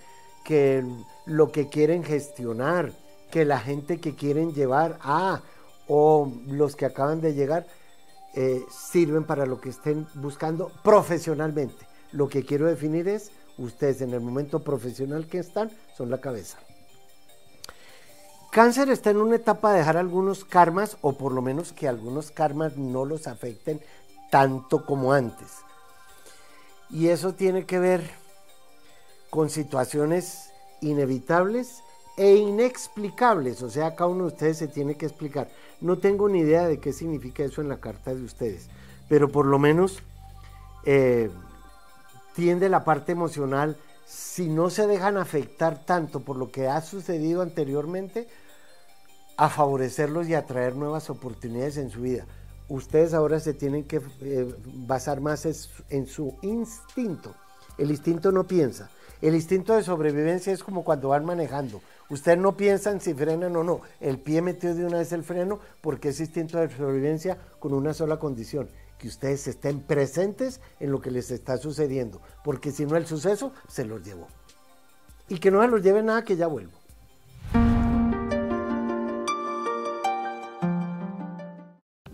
que 0.47 0.85
lo 1.27 1.51
que 1.51 1.69
quieren 1.69 2.05
gestionar, 2.05 2.93
que 3.33 3.45
la 3.45 3.59
gente 3.59 3.99
que 3.99 4.15
quieren 4.15 4.55
llevar 4.55 4.97
a 5.03 5.43
o 5.89 6.33
los 6.47 6.77
que 6.77 6.87
acaban 6.87 7.21
de 7.21 7.35
llegar 7.35 7.67
eh, 8.35 8.65
sirven 8.71 9.25
para 9.25 9.45
lo 9.45 9.61
que 9.61 9.71
estén 9.71 10.07
buscando 10.15 10.71
profesionalmente. 10.85 11.85
Lo 12.13 12.29
que 12.29 12.45
quiero 12.45 12.67
definir 12.67 13.09
es, 13.09 13.33
ustedes 13.59 14.01
en 14.03 14.15
el 14.15 14.21
momento 14.21 14.61
profesional 14.61 15.27
que 15.27 15.39
están, 15.39 15.71
son 15.97 16.11
la 16.11 16.21
cabeza. 16.21 16.59
Cáncer 18.53 18.89
está 18.89 19.11
en 19.11 19.17
una 19.17 19.37
etapa 19.37 19.73
de 19.73 19.79
dejar 19.79 19.97
algunos 19.97 20.45
karmas, 20.45 20.97
o 21.01 21.15
por 21.15 21.33
lo 21.33 21.43
menos 21.43 21.73
que 21.73 21.89
algunos 21.89 22.31
karmas 22.31 22.77
no 22.77 23.05
los 23.05 23.27
afecten 23.27 23.81
tanto 24.31 24.87
como 24.87 25.13
antes. 25.13 25.49
Y 26.89 27.09
eso 27.09 27.35
tiene 27.35 27.67
que 27.67 27.81
ver 27.81 28.26
con 29.31 29.51
situaciones 29.51 30.51
inevitables 30.81 31.83
e 32.17 32.37
inexplicables. 32.37 33.63
O 33.63 33.71
sea, 33.71 33.95
cada 33.95 34.11
uno 34.11 34.25
de 34.25 34.33
ustedes 34.33 34.59
se 34.59 34.69
tiene 34.69 34.97
que 34.97 35.07
explicar. 35.07 35.49
No 35.81 35.99
tengo 35.99 36.29
ni 36.29 36.41
idea 36.41 36.67
de 36.67 36.81
qué 36.81 36.93
significa 36.93 37.45
eso 37.45 37.61
en 37.61 37.69
la 37.69 37.79
carta 37.79 38.15
de 38.15 38.23
ustedes, 38.23 38.69
pero 39.09 39.31
por 39.31 39.47
lo 39.47 39.59
menos 39.59 40.03
eh, 40.85 41.31
tiende 42.35 42.69
la 42.69 42.85
parte 42.85 43.13
emocional, 43.13 43.77
si 44.07 44.49
no 44.49 44.71
se 44.71 44.87
dejan 44.87 45.17
afectar 45.17 45.85
tanto 45.85 46.21
por 46.21 46.37
lo 46.37 46.51
que 46.51 46.69
ha 46.69 46.81
sucedido 46.81 47.43
anteriormente, 47.43 48.29
a 49.37 49.51
favorecerlos 49.51 50.29
y 50.29 50.35
a 50.35 50.47
traer 50.47 50.77
nuevas 50.77 51.11
oportunidades 51.11 51.77
en 51.77 51.91
su 51.91 52.01
vida. 52.01 52.25
Ustedes 52.69 53.13
ahora 53.13 53.39
se 53.39 53.53
tienen 53.53 53.85
que 53.85 54.01
eh, 54.23 54.55
basar 54.65 55.21
más 55.21 55.45
en 55.91 56.07
su 56.07 56.35
instinto. 56.43 57.35
El 57.77 57.91
instinto 57.91 58.33
no 58.33 58.45
piensa. 58.45 58.91
El 59.23 59.35
instinto 59.35 59.75
de 59.75 59.83
sobrevivencia 59.83 60.53
es 60.53 60.63
como 60.63 60.85
cuando 60.85 61.09
van 61.09 61.25
manejando. 61.25 61.81
Ustedes 62.11 62.39
no 62.39 62.57
piensan 62.57 63.01
si 63.01 63.15
frenan 63.15 63.57
o 63.57 63.65
no. 63.65 63.81
El 64.01 64.19
pie 64.19 64.43
metió 64.43 64.75
de 64.75 64.85
una 64.85 64.99
vez 64.99 65.13
el 65.13 65.25
freno 65.25 65.59
porque 65.81 66.11
es 66.11 66.21
instinto 66.21 66.59
de 66.59 66.69
sobrevivencia 66.69 67.39
con 67.59 67.73
una 67.73 67.95
sola 67.95 68.19
condición, 68.19 68.69
que 68.99 69.09
ustedes 69.09 69.47
estén 69.49 69.81
presentes 69.81 70.61
en 70.81 70.93
lo 70.93 71.01
que 71.01 71.11
les 71.11 71.31
está 71.31 71.57
sucediendo, 71.57 72.21
porque 72.45 72.73
si 72.73 72.85
no 72.85 72.97
el 72.97 73.07
suceso 73.07 73.53
se 73.69 73.85
los 73.85 74.05
llevó. 74.05 74.29
Y 75.29 75.39
que 75.39 75.51
no 75.51 75.63
se 75.63 75.69
los 75.69 75.83
lleve 75.83 76.03
nada 76.03 76.25
que 76.25 76.37
ya 76.37 76.47
vuelvo. 76.47 76.73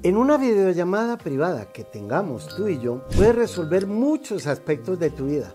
En 0.05 0.17
una 0.17 0.37
videollamada 0.37 1.17
privada 1.17 1.67
que 1.73 1.85
tengamos 1.85 2.49
tú 2.57 2.67
y 2.67 2.81
yo, 2.81 3.07
puedes 3.17 3.37
resolver 3.37 3.87
muchos 3.87 4.49
aspectos 4.49 4.99
de 4.99 5.11
tu 5.11 5.27
vida. 5.27 5.55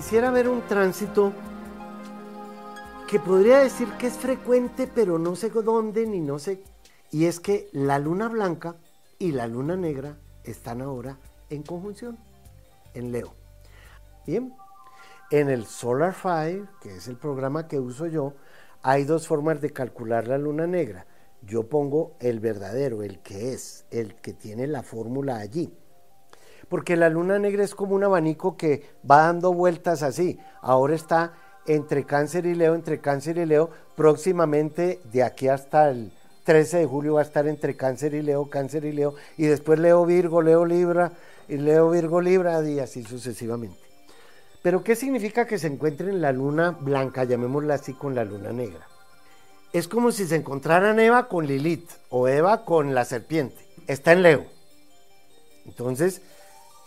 Quisiera 0.00 0.30
ver 0.30 0.48
un 0.48 0.62
tránsito 0.62 1.30
que 3.06 3.20
podría 3.20 3.58
decir 3.58 3.86
que 3.98 4.06
es 4.06 4.14
frecuente, 4.14 4.86
pero 4.86 5.18
no 5.18 5.36
sé 5.36 5.50
dónde 5.50 6.06
ni 6.06 6.20
no 6.20 6.38
sé. 6.38 6.62
Y 7.10 7.26
es 7.26 7.38
que 7.38 7.68
la 7.72 7.98
luna 7.98 8.28
blanca 8.28 8.76
y 9.18 9.32
la 9.32 9.46
luna 9.46 9.76
negra 9.76 10.16
están 10.42 10.80
ahora 10.80 11.18
en 11.50 11.62
conjunción, 11.62 12.16
en 12.94 13.12
Leo. 13.12 13.34
Bien, 14.26 14.54
en 15.30 15.50
el 15.50 15.66
Solar 15.66 16.14
5, 16.14 16.66
que 16.80 16.96
es 16.96 17.06
el 17.06 17.18
programa 17.18 17.68
que 17.68 17.78
uso 17.78 18.06
yo, 18.06 18.32
hay 18.80 19.04
dos 19.04 19.28
formas 19.28 19.60
de 19.60 19.68
calcular 19.68 20.26
la 20.26 20.38
luna 20.38 20.66
negra. 20.66 21.04
Yo 21.42 21.68
pongo 21.68 22.16
el 22.20 22.40
verdadero, 22.40 23.02
el 23.02 23.18
que 23.18 23.52
es, 23.52 23.84
el 23.90 24.14
que 24.14 24.32
tiene 24.32 24.66
la 24.66 24.82
fórmula 24.82 25.36
allí 25.36 25.70
porque 26.70 26.96
la 26.96 27.10
luna 27.10 27.38
negra 27.38 27.64
es 27.64 27.74
como 27.74 27.96
un 27.96 28.04
abanico 28.04 28.56
que 28.56 28.88
va 29.08 29.24
dando 29.24 29.52
vueltas 29.52 30.02
así. 30.02 30.38
Ahora 30.62 30.94
está 30.94 31.34
entre 31.66 32.04
cáncer 32.04 32.46
y 32.46 32.54
leo, 32.54 32.74
entre 32.74 33.00
cáncer 33.00 33.36
y 33.38 33.44
leo, 33.44 33.70
próximamente 33.96 35.00
de 35.12 35.24
aquí 35.24 35.48
hasta 35.48 35.90
el 35.90 36.12
13 36.44 36.78
de 36.78 36.86
julio 36.86 37.14
va 37.14 37.20
a 37.20 37.24
estar 37.24 37.46
entre 37.48 37.76
cáncer 37.76 38.14
y 38.14 38.22
leo, 38.22 38.48
cáncer 38.48 38.84
y 38.84 38.92
leo, 38.92 39.14
y 39.36 39.46
después 39.46 39.78
leo 39.80 40.06
Virgo, 40.06 40.42
leo 40.42 40.64
Libra, 40.64 41.12
y 41.48 41.56
leo 41.56 41.90
Virgo 41.90 42.20
Libra, 42.20 42.66
y 42.66 42.78
así 42.78 43.02
sucesivamente. 43.02 43.78
Pero 44.62 44.84
¿qué 44.84 44.94
significa 44.94 45.46
que 45.46 45.58
se 45.58 45.66
encuentre 45.66 46.08
en 46.08 46.20
la 46.20 46.32
luna 46.32 46.70
blanca, 46.70 47.24
llamémosla 47.24 47.74
así, 47.74 47.94
con 47.94 48.14
la 48.14 48.24
luna 48.24 48.52
negra? 48.52 48.86
Es 49.72 49.88
como 49.88 50.12
si 50.12 50.26
se 50.26 50.36
encontraran 50.36 51.00
Eva 51.00 51.28
con 51.28 51.46
Lilith 51.46 51.90
o 52.10 52.28
Eva 52.28 52.64
con 52.64 52.94
la 52.94 53.04
serpiente. 53.04 53.64
Está 53.86 54.12
en 54.12 54.22
Leo. 54.22 54.44
Entonces, 55.66 56.22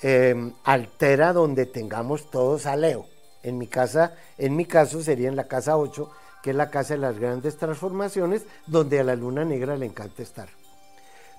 Em, 0.06 0.52
altera 0.66 1.32
donde 1.32 1.66
tengamos 1.66 2.30
todos 2.30 2.66
a 2.66 2.76
Leo. 2.76 3.06
En 3.42 3.58
mi 3.58 3.68
casa, 3.68 4.14
en 4.38 4.54
mi 4.58 4.66
caso 4.66 5.02
sería 5.02 5.30
en 5.30 5.38
la 5.38 5.48
casa 5.48 5.78
8, 5.78 6.12
que 6.44 6.50
es 6.50 6.56
la 6.58 6.70
casa 6.70 6.96
de 6.96 7.00
las 7.00 7.18
grandes 7.18 7.56
transformaciones, 7.56 8.46
donde 8.68 9.00
a 9.00 9.06
la 9.06 9.16
luna 9.16 9.46
negra 9.46 9.78
le 9.78 9.86
encanta 9.86 10.22
estar. 10.22 10.50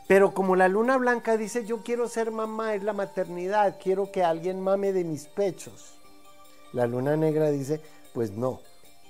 Pero 0.08 0.32
como 0.32 0.56
la 0.56 0.68
luna 0.68 0.96
blanca 0.96 1.36
dice, 1.36 1.66
yo 1.66 1.82
quiero 1.82 2.08
ser 2.08 2.30
mamá, 2.30 2.74
es 2.74 2.82
la 2.82 2.94
maternidad, 2.94 3.76
quiero 3.82 4.10
que 4.10 4.24
alguien 4.24 4.62
mame 4.62 4.94
de 4.94 5.04
mis 5.04 5.26
pechos. 5.26 5.98
La 6.72 6.86
luna 6.86 7.18
negra 7.18 7.50
dice, 7.50 7.82
pues 8.14 8.30
no, 8.30 8.62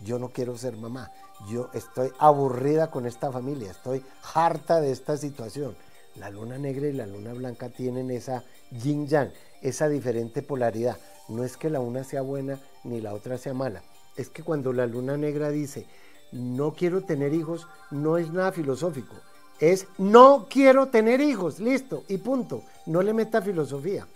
yo 0.02 0.18
no 0.18 0.30
quiero 0.30 0.58
ser 0.58 0.76
mamá, 0.76 1.12
yo 1.48 1.70
estoy 1.74 2.10
aburrida 2.18 2.90
con 2.90 3.06
esta 3.06 3.30
familia, 3.30 3.70
estoy 3.70 4.04
harta 4.34 4.80
de 4.80 4.90
esta 4.90 5.16
situación. 5.16 5.76
La 6.16 6.30
luna 6.30 6.58
negra 6.58 6.86
y 6.86 6.92
la 6.92 7.06
luna 7.06 7.32
blanca 7.32 7.70
tienen 7.70 8.10
esa 8.10 8.44
yin 8.70 9.08
yang, 9.08 9.32
esa 9.62 9.88
diferente 9.88 10.42
polaridad. 10.42 10.96
No 11.28 11.42
es 11.42 11.56
que 11.56 11.70
la 11.70 11.80
una 11.80 12.04
sea 12.04 12.22
buena 12.22 12.60
ni 12.84 13.00
la 13.00 13.14
otra 13.14 13.36
sea 13.36 13.54
mala. 13.54 13.82
Es 14.16 14.28
que 14.28 14.42
cuando 14.42 14.72
la 14.72 14.86
luna 14.86 15.16
negra 15.16 15.50
dice, 15.50 15.86
no 16.30 16.74
quiero 16.74 17.02
tener 17.02 17.32
hijos, 17.32 17.66
no 17.90 18.16
es 18.18 18.30
nada 18.32 18.52
filosófico. 18.52 19.14
Es 19.58 19.86
no 19.98 20.46
quiero 20.48 20.88
tener 20.88 21.20
hijos, 21.20 21.58
listo, 21.58 22.04
y 22.08 22.18
punto. 22.18 22.62
No 22.86 23.02
le 23.02 23.12
meta 23.12 23.42
filosofía. 23.42 24.06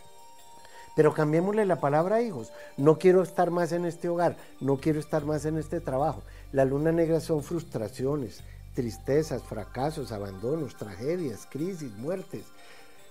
Pero 0.94 1.14
cambiémosle 1.14 1.64
la 1.64 1.80
palabra 1.80 2.22
hijos. 2.22 2.52
No 2.76 2.98
quiero 2.98 3.22
estar 3.22 3.50
más 3.50 3.72
en 3.72 3.84
este 3.84 4.08
hogar, 4.08 4.36
no 4.60 4.78
quiero 4.78 4.98
estar 4.98 5.24
más 5.24 5.44
en 5.44 5.56
este 5.56 5.80
trabajo. 5.80 6.22
La 6.52 6.64
luna 6.64 6.92
negra 6.92 7.20
son 7.20 7.42
frustraciones, 7.42 8.42
tristezas, 8.74 9.42
fracasos, 9.42 10.12
abandonos, 10.12 10.76
tragedias, 10.76 11.46
crisis, 11.50 11.92
muertes. 11.92 12.44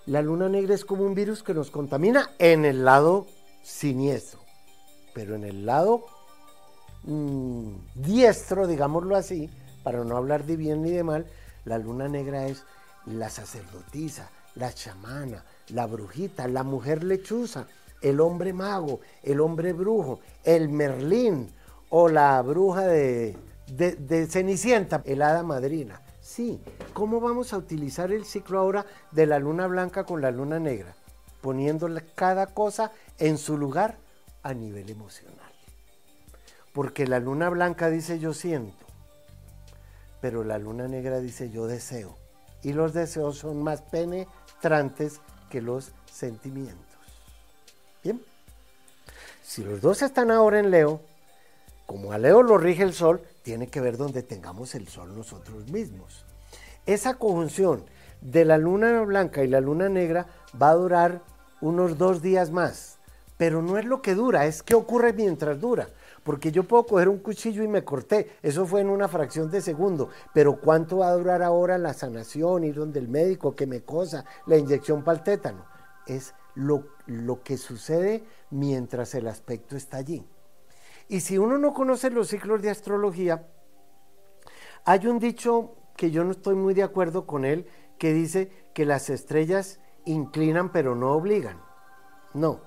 La 0.05 0.21
luna 0.21 0.47
negra 0.49 0.73
es 0.73 0.85
como 0.85 1.03
un 1.03 1.15
virus 1.15 1.43
que 1.43 1.53
nos 1.53 1.71
contamina 1.71 2.29
en 2.39 2.63
el 2.65 2.85
lado 2.85 3.27
siniestro, 3.61 4.39
pero 5.13 5.35
en 5.35 5.43
el 5.43 5.65
lado 5.65 6.05
mm, 7.03 7.71
diestro, 7.95 8.67
digámoslo 8.67 9.15
así, 9.15 9.49
para 9.83 10.03
no 10.03 10.15
hablar 10.15 10.45
de 10.45 10.55
bien 10.55 10.81
ni 10.81 10.91
de 10.91 11.03
mal, 11.03 11.25
la 11.65 11.77
luna 11.77 12.07
negra 12.07 12.47
es 12.47 12.63
la 13.05 13.29
sacerdotisa, 13.29 14.29
la 14.55 14.73
chamana, 14.73 15.43
la 15.69 15.85
brujita, 15.85 16.47
la 16.47 16.63
mujer 16.63 17.03
lechuza, 17.03 17.67
el 18.01 18.19
hombre 18.21 18.53
mago, 18.53 18.99
el 19.23 19.39
hombre 19.41 19.73
brujo, 19.73 20.19
el 20.43 20.69
merlín 20.69 21.49
o 21.89 22.09
la 22.09 22.41
bruja 22.41 22.87
de 22.87 23.35
de, 23.67 24.27
Cenicienta, 24.27 25.01
el 25.05 25.19
madrina. 25.43 26.01
Sí, 26.21 26.61
¿cómo 26.93 27.19
vamos 27.19 27.53
a 27.53 27.57
utilizar 27.57 28.11
el 28.11 28.25
ciclo 28.25 28.59
ahora 28.59 28.85
de 29.11 29.25
la 29.25 29.39
luna 29.39 29.67
blanca 29.67 30.05
con 30.05 30.21
la 30.21 30.31
luna 30.31 30.59
negra? 30.59 30.95
Poniendo 31.41 31.87
cada 32.15 32.47
cosa 32.47 32.91
en 33.17 33.37
su 33.37 33.57
lugar 33.57 33.97
a 34.43 34.53
nivel 34.53 34.89
emocional. 34.89 35.51
Porque 36.73 37.07
la 37.07 37.19
luna 37.19 37.49
blanca 37.49 37.89
dice 37.89 38.19
yo 38.19 38.33
siento, 38.33 38.85
pero 40.21 40.43
la 40.43 40.57
luna 40.57 40.87
negra 40.87 41.19
dice 41.19 41.49
yo 41.49 41.67
deseo. 41.67 42.15
Y 42.63 42.73
los 42.73 42.93
deseos 42.93 43.37
son 43.37 43.63
más 43.63 43.81
penetrantes 43.81 45.21
que 45.49 45.61
los 45.61 45.91
sentimientos. 46.11 46.85
Bien, 48.03 48.21
si 49.43 49.63
los 49.63 49.81
dos 49.81 50.01
están 50.01 50.31
ahora 50.31 50.59
en 50.59 50.71
Leo, 50.71 51.01
como 51.85 52.11
a 52.11 52.17
Leo 52.17 52.43
lo 52.43 52.57
rige 52.57 52.83
el 52.83 52.93
sol, 52.93 53.21
tiene 53.47 53.67
que 53.67 53.79
ver 53.79 53.95
donde 53.95 54.23
tengamos 54.23 54.75
el 54.75 54.89
sol 54.89 55.15
nosotros 55.15 55.71
mismos. 55.71 56.25
Esa 56.85 57.13
conjunción 57.13 57.85
de 58.19 58.43
la 58.43 58.57
luna 58.57 59.03
blanca 59.03 59.41
y 59.41 59.47
la 59.47 59.61
luna 59.61 59.87
negra 59.87 60.27
va 60.61 60.71
a 60.71 60.75
durar 60.75 61.21
unos 61.61 61.97
dos 61.97 62.21
días 62.21 62.51
más, 62.51 62.97
pero 63.37 63.61
no 63.61 63.77
es 63.77 63.85
lo 63.85 64.01
que 64.01 64.15
dura, 64.15 64.47
es 64.47 64.63
que 64.63 64.75
ocurre 64.75 65.13
mientras 65.13 65.61
dura, 65.61 65.87
porque 66.25 66.51
yo 66.51 66.63
puedo 66.63 66.85
coger 66.85 67.07
un 67.07 67.19
cuchillo 67.19 67.63
y 67.63 67.69
me 67.69 67.85
corté, 67.85 68.35
eso 68.43 68.65
fue 68.65 68.81
en 68.81 68.89
una 68.89 69.07
fracción 69.07 69.49
de 69.49 69.61
segundo, 69.61 70.09
pero 70.33 70.59
¿cuánto 70.59 70.97
va 70.97 71.07
a 71.07 71.15
durar 71.15 71.41
ahora 71.41 71.77
la 71.77 71.93
sanación, 71.93 72.65
ir 72.65 72.75
donde 72.75 72.99
el 72.99 73.07
médico, 73.07 73.55
que 73.55 73.65
me 73.65 73.79
cosa, 73.79 74.25
la 74.45 74.57
inyección 74.57 75.05
para 75.05 75.19
el 75.19 75.23
tétano? 75.23 75.63
Es 76.05 76.33
lo, 76.53 76.83
lo 77.05 77.41
que 77.43 77.55
sucede 77.55 78.25
mientras 78.49 79.15
el 79.15 79.25
aspecto 79.25 79.77
está 79.77 79.95
allí. 79.95 80.27
Y 81.09 81.21
si 81.21 81.37
uno 81.37 81.57
no 81.57 81.73
conoce 81.73 82.09
los 82.09 82.27
ciclos 82.27 82.61
de 82.61 82.69
astrología, 82.69 83.47
hay 84.83 85.07
un 85.07 85.19
dicho 85.19 85.75
que 85.95 86.11
yo 86.11 86.23
no 86.23 86.31
estoy 86.31 86.55
muy 86.55 86.73
de 86.73 86.83
acuerdo 86.83 87.25
con 87.25 87.45
él, 87.45 87.67
que 87.97 88.13
dice 88.13 88.51
que 88.73 88.85
las 88.85 89.09
estrellas 89.09 89.79
inclinan 90.05 90.71
pero 90.71 90.95
no 90.95 91.13
obligan. 91.13 91.59
No. 92.33 92.61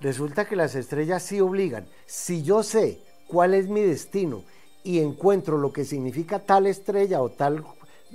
Resulta 0.00 0.44
que 0.44 0.56
las 0.56 0.74
estrellas 0.74 1.22
sí 1.22 1.40
obligan. 1.40 1.86
Si 2.06 2.42
yo 2.42 2.62
sé 2.62 3.00
cuál 3.26 3.54
es 3.54 3.68
mi 3.68 3.80
destino 3.80 4.44
y 4.84 5.00
encuentro 5.00 5.58
lo 5.58 5.72
que 5.72 5.84
significa 5.84 6.38
tal 6.38 6.66
estrella 6.66 7.20
o 7.20 7.30
tal 7.30 7.64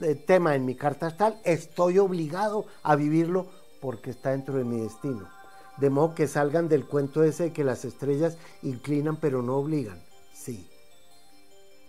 eh, 0.01 0.15
tema 0.15 0.55
en 0.55 0.65
mi 0.65 0.75
carta 0.75 1.07
astral, 1.07 1.39
estoy 1.43 1.97
obligado 1.99 2.65
a 2.83 2.95
vivirlo 2.95 3.47
porque 3.81 4.11
está 4.11 4.31
dentro 4.31 4.55
de 4.55 4.63
mi 4.63 4.79
destino. 4.79 5.27
De 5.81 5.89
modo 5.89 6.13
que 6.13 6.27
salgan 6.27 6.69
del 6.69 6.85
cuento 6.85 7.23
ese 7.23 7.45
de 7.45 7.53
que 7.53 7.63
las 7.63 7.85
estrellas 7.85 8.37
inclinan 8.61 9.17
pero 9.17 9.41
no 9.41 9.57
obligan. 9.57 9.99
Sí. 10.31 10.69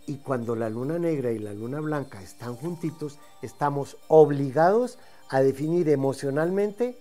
Y 0.06 0.16
cuando 0.16 0.56
la 0.56 0.70
luna 0.70 0.98
negra 0.98 1.30
y 1.30 1.38
la 1.38 1.52
luna 1.52 1.78
blanca 1.78 2.22
están 2.22 2.56
juntitos, 2.56 3.18
estamos 3.42 3.98
obligados 4.08 4.98
a 5.28 5.42
definir 5.42 5.90
emocionalmente 5.90 6.96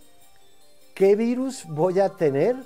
qué 0.93 1.15
virus 1.15 1.63
voy 1.69 2.01
a 2.01 2.09
tener 2.09 2.57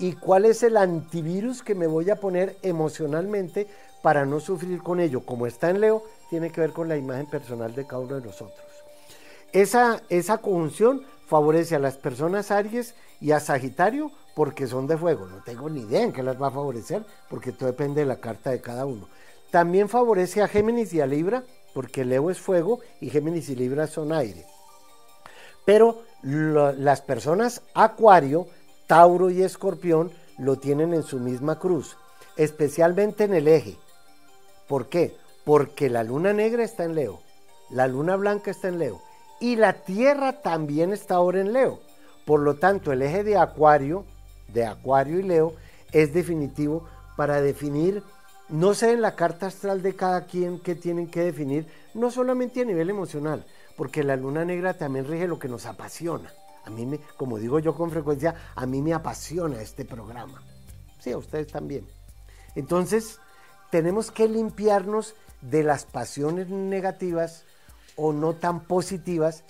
y 0.00 0.14
cuál 0.14 0.44
es 0.44 0.64
el 0.64 0.76
antivirus 0.76 1.62
que 1.62 1.76
me 1.76 1.86
voy 1.86 2.10
a 2.10 2.16
poner 2.16 2.56
emocionalmente 2.62 3.68
para 4.02 4.26
no 4.26 4.40
sufrir 4.40 4.82
con 4.82 4.98
ello. 4.98 5.20
Como 5.20 5.46
está 5.46 5.70
en 5.70 5.80
Leo, 5.80 6.02
tiene 6.30 6.50
que 6.50 6.60
ver 6.62 6.72
con 6.72 6.88
la 6.88 6.96
imagen 6.96 7.26
personal 7.26 7.76
de 7.76 7.86
cada 7.86 8.02
uno 8.02 8.16
de 8.16 8.26
nosotros. 8.26 8.66
Esa, 9.52 10.02
esa 10.08 10.38
conjunción 10.38 11.04
favorece 11.28 11.76
a 11.76 11.78
las 11.78 11.98
personas 11.98 12.50
Aries 12.50 12.94
y 13.20 13.32
a 13.32 13.40
Sagitario 13.40 14.10
porque 14.34 14.66
son 14.66 14.86
de 14.86 14.96
fuego. 14.96 15.26
No 15.26 15.42
tengo 15.42 15.68
ni 15.68 15.82
idea 15.82 16.02
en 16.02 16.12
qué 16.12 16.22
las 16.22 16.40
va 16.40 16.48
a 16.48 16.52
favorecer 16.52 17.04
porque 17.28 17.52
todo 17.52 17.66
depende 17.66 18.00
de 18.00 18.06
la 18.06 18.16
carta 18.16 18.50
de 18.50 18.62
cada 18.62 18.86
uno. 18.86 19.08
También 19.50 19.90
favorece 19.90 20.42
a 20.42 20.48
Géminis 20.48 20.92
y 20.94 21.02
a 21.02 21.06
Libra 21.06 21.44
porque 21.74 22.06
Leo 22.06 22.30
es 22.30 22.40
fuego 22.40 22.80
y 23.00 23.10
Géminis 23.10 23.50
y 23.50 23.56
Libra 23.56 23.86
son 23.86 24.12
aire. 24.12 24.46
Pero 25.66 26.02
las 26.22 27.02
personas 27.02 27.60
Acuario, 27.74 28.46
Tauro 28.86 29.28
y 29.28 29.42
Escorpión 29.42 30.10
lo 30.38 30.56
tienen 30.56 30.94
en 30.94 31.02
su 31.02 31.18
misma 31.18 31.58
cruz, 31.58 31.98
especialmente 32.38 33.24
en 33.24 33.34
el 33.34 33.48
eje. 33.48 33.76
¿Por 34.66 34.88
qué? 34.88 35.14
Porque 35.44 35.90
la 35.90 36.04
luna 36.04 36.32
negra 36.32 36.64
está 36.64 36.84
en 36.84 36.94
Leo, 36.94 37.20
la 37.68 37.86
luna 37.86 38.16
blanca 38.16 38.50
está 38.50 38.68
en 38.68 38.78
Leo 38.78 39.07
y 39.40 39.56
la 39.56 39.72
Tierra 39.72 40.40
también 40.40 40.92
está 40.92 41.16
ahora 41.16 41.40
en 41.40 41.52
Leo. 41.52 41.80
Por 42.24 42.40
lo 42.40 42.56
tanto, 42.56 42.92
el 42.92 43.02
eje 43.02 43.24
de 43.24 43.36
Acuario, 43.36 44.04
de 44.52 44.66
Acuario 44.66 45.18
y 45.18 45.22
Leo, 45.22 45.54
es 45.92 46.12
definitivo 46.12 46.86
para 47.16 47.40
definir, 47.40 48.02
no 48.48 48.74
sé 48.74 48.92
en 48.92 49.02
la 49.02 49.16
carta 49.16 49.46
astral 49.46 49.82
de 49.82 49.96
cada 49.96 50.26
quien 50.26 50.60
que 50.60 50.74
tienen 50.74 51.10
que 51.10 51.20
definir, 51.20 51.66
no 51.94 52.10
solamente 52.10 52.60
a 52.60 52.64
nivel 52.64 52.90
emocional, 52.90 53.44
porque 53.76 54.02
la 54.02 54.16
luna 54.16 54.44
negra 54.44 54.74
también 54.74 55.06
rige 55.06 55.26
lo 55.26 55.38
que 55.38 55.48
nos 55.48 55.66
apasiona. 55.66 56.30
A 56.64 56.70
mí, 56.70 56.84
me, 56.84 56.98
como 57.16 57.38
digo 57.38 57.58
yo 57.60 57.74
con 57.74 57.90
frecuencia, 57.90 58.34
a 58.54 58.66
mí 58.66 58.82
me 58.82 58.92
apasiona 58.92 59.62
este 59.62 59.84
programa. 59.84 60.42
Sí, 60.98 61.12
a 61.12 61.18
ustedes 61.18 61.46
también. 61.46 61.86
Entonces, 62.54 63.18
tenemos 63.70 64.10
que 64.10 64.28
limpiarnos 64.28 65.14
de 65.40 65.62
las 65.62 65.84
pasiones 65.84 66.48
negativas 66.48 67.44
o 67.98 68.14
no 68.14 68.32
tan 68.34 68.60
positivas. 68.60 69.44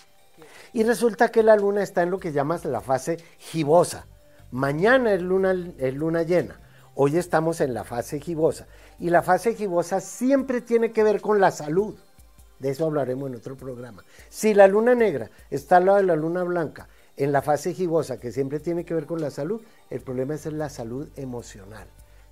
Y 0.73 0.83
resulta 0.83 1.31
que 1.31 1.45
la 1.45 1.55
luna 1.55 1.83
está 1.83 2.03
en 2.03 2.11
lo 2.11 2.19
que 2.19 2.33
llamas 2.33 2.65
la 2.65 2.81
fase 2.81 3.19
gibosa. 3.39 4.07
Mañana 4.51 5.13
es 5.13 5.23
luna, 5.23 5.55
es 5.79 5.95
luna 5.95 6.25
llena. 6.25 6.59
Hoy 6.97 7.17
estamos 7.17 7.61
en 7.61 7.75
la 7.75 7.85
fase 7.85 8.19
gibosa. 8.19 8.67
Y 8.99 9.11
la 9.11 9.23
fase 9.23 9.55
gibosa 9.55 10.01
siempre 10.01 10.61
tiene 10.61 10.91
que 10.91 11.05
ver 11.05 11.21
con 11.21 11.41
la 11.41 11.53
salud. 11.53 11.95
De 12.59 12.71
eso 12.71 12.87
hablaremos 12.87 13.31
en 13.31 13.37
otro 13.37 13.57
programa. 13.57 14.05
Si 14.29 14.53
la 14.53 14.67
luna 14.67 14.95
negra 14.97 15.31
está 15.49 15.77
al 15.77 15.87
lado 15.87 15.99
de 15.99 16.05
la 16.05 16.17
luna 16.17 16.43
blanca, 16.43 16.89
en 17.17 17.33
la 17.33 17.43
fase 17.43 17.75
gibosa, 17.75 18.19
que 18.19 18.33
siempre 18.33 18.61
tiene 18.61 18.85
que 18.85 18.95
ver 18.95 19.07
con 19.07 19.21
la 19.21 19.31
salud, 19.31 19.61
el 19.91 20.01
problema 20.01 20.35
es 20.35 20.47
la 20.47 20.69
salud 20.69 21.09
emocional. 21.17 21.89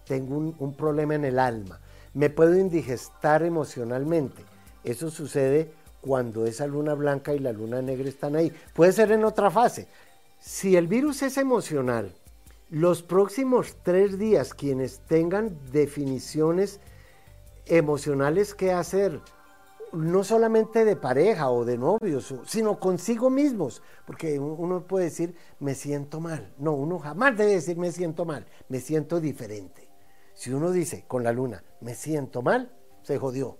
Tengo 0.07 0.37
un, 0.37 0.75
problema 0.75 1.17
en 1.17 1.25
el 1.25 1.39
alma. 1.39 1.81
Me 2.15 2.31
puedo 2.31 2.57
indigestar 2.57 3.43
emocionalmente. 3.43 4.45
Eso 4.85 5.11
sucede 5.11 5.73
cuando 6.07 6.47
esa 6.47 6.69
luna 6.69 6.95
blanca 6.95 7.35
y 7.35 7.41
la 7.41 7.53
luna 7.53 7.83
negra 7.83 8.09
están 8.09 8.37
ahí. 8.37 8.53
Puede 8.73 8.93
ser 8.93 9.11
en 9.11 9.25
otra 9.25 9.51
fase. 9.51 9.89
Si 10.39 10.77
el 10.77 10.87
virus 10.87 11.23
es 11.23 11.37
emocional, 11.37 12.15
los 12.71 13.03
próximos 13.03 13.77
tres 13.83 14.17
días 14.17 14.55
quienes 14.55 15.01
tengan 15.01 15.59
definiciones 15.73 16.79
emocionales 17.67 18.55
que 18.55 18.73
hacer, 18.73 19.21
no 19.93 20.23
solamente 20.23 20.85
de 20.85 20.95
pareja 20.95 21.51
o 21.51 21.65
de 21.65 21.77
novios, 21.77 22.33
sino 22.45 22.79
consigo 22.79 23.29
mismos, 23.29 23.83
porque 24.07 24.39
uno 24.39 24.87
puede 24.87 25.07
decir, 25.07 25.35
me 25.59 25.75
siento 25.75 26.21
mal. 26.21 26.55
No, 26.59 26.75
uno 26.75 27.01
jamás 27.01 27.37
debe 27.37 27.53
decir, 27.55 27.77
me 27.77 27.91
siento 27.91 28.25
mal, 28.25 28.47
me 28.69 28.79
siento 28.79 29.21
diferente. 29.21 29.89
Si 30.35 30.53
uno 30.53 30.71
dice 30.71 31.05
con 31.09 31.25
la 31.25 31.33
luna, 31.33 31.65
me 31.81 31.95
siento 31.95 32.43
mal, 32.43 32.71
se 33.03 33.19
jodió. 33.19 33.59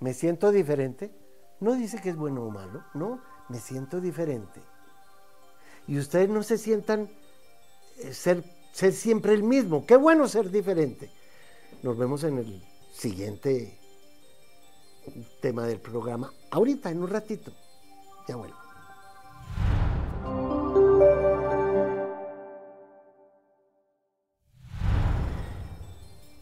Me 0.00 0.14
siento 0.14 0.52
diferente, 0.52 1.12
no 1.60 1.74
dice 1.74 2.00
que 2.00 2.10
es 2.10 2.16
bueno 2.16 2.44
o 2.44 2.50
malo, 2.50 2.84
no, 2.94 3.20
me 3.48 3.58
siento 3.58 4.00
diferente. 4.00 4.60
Y 5.86 5.98
ustedes 5.98 6.28
no 6.28 6.42
se 6.42 6.58
sientan 6.58 7.08
eh, 7.98 8.12
ser, 8.12 8.44
ser 8.72 8.92
siempre 8.92 9.34
el 9.34 9.42
mismo. 9.42 9.86
Qué 9.86 9.96
bueno 9.96 10.28
ser 10.28 10.50
diferente. 10.50 11.10
Nos 11.82 11.96
vemos 11.96 12.24
en 12.24 12.38
el 12.38 12.62
siguiente 12.92 13.78
tema 15.40 15.66
del 15.66 15.80
programa 15.80 16.30
ahorita, 16.50 16.90
en 16.90 17.02
un 17.02 17.08
ratito. 17.08 17.52
Ya 18.28 18.36
vuelvo. 18.36 18.56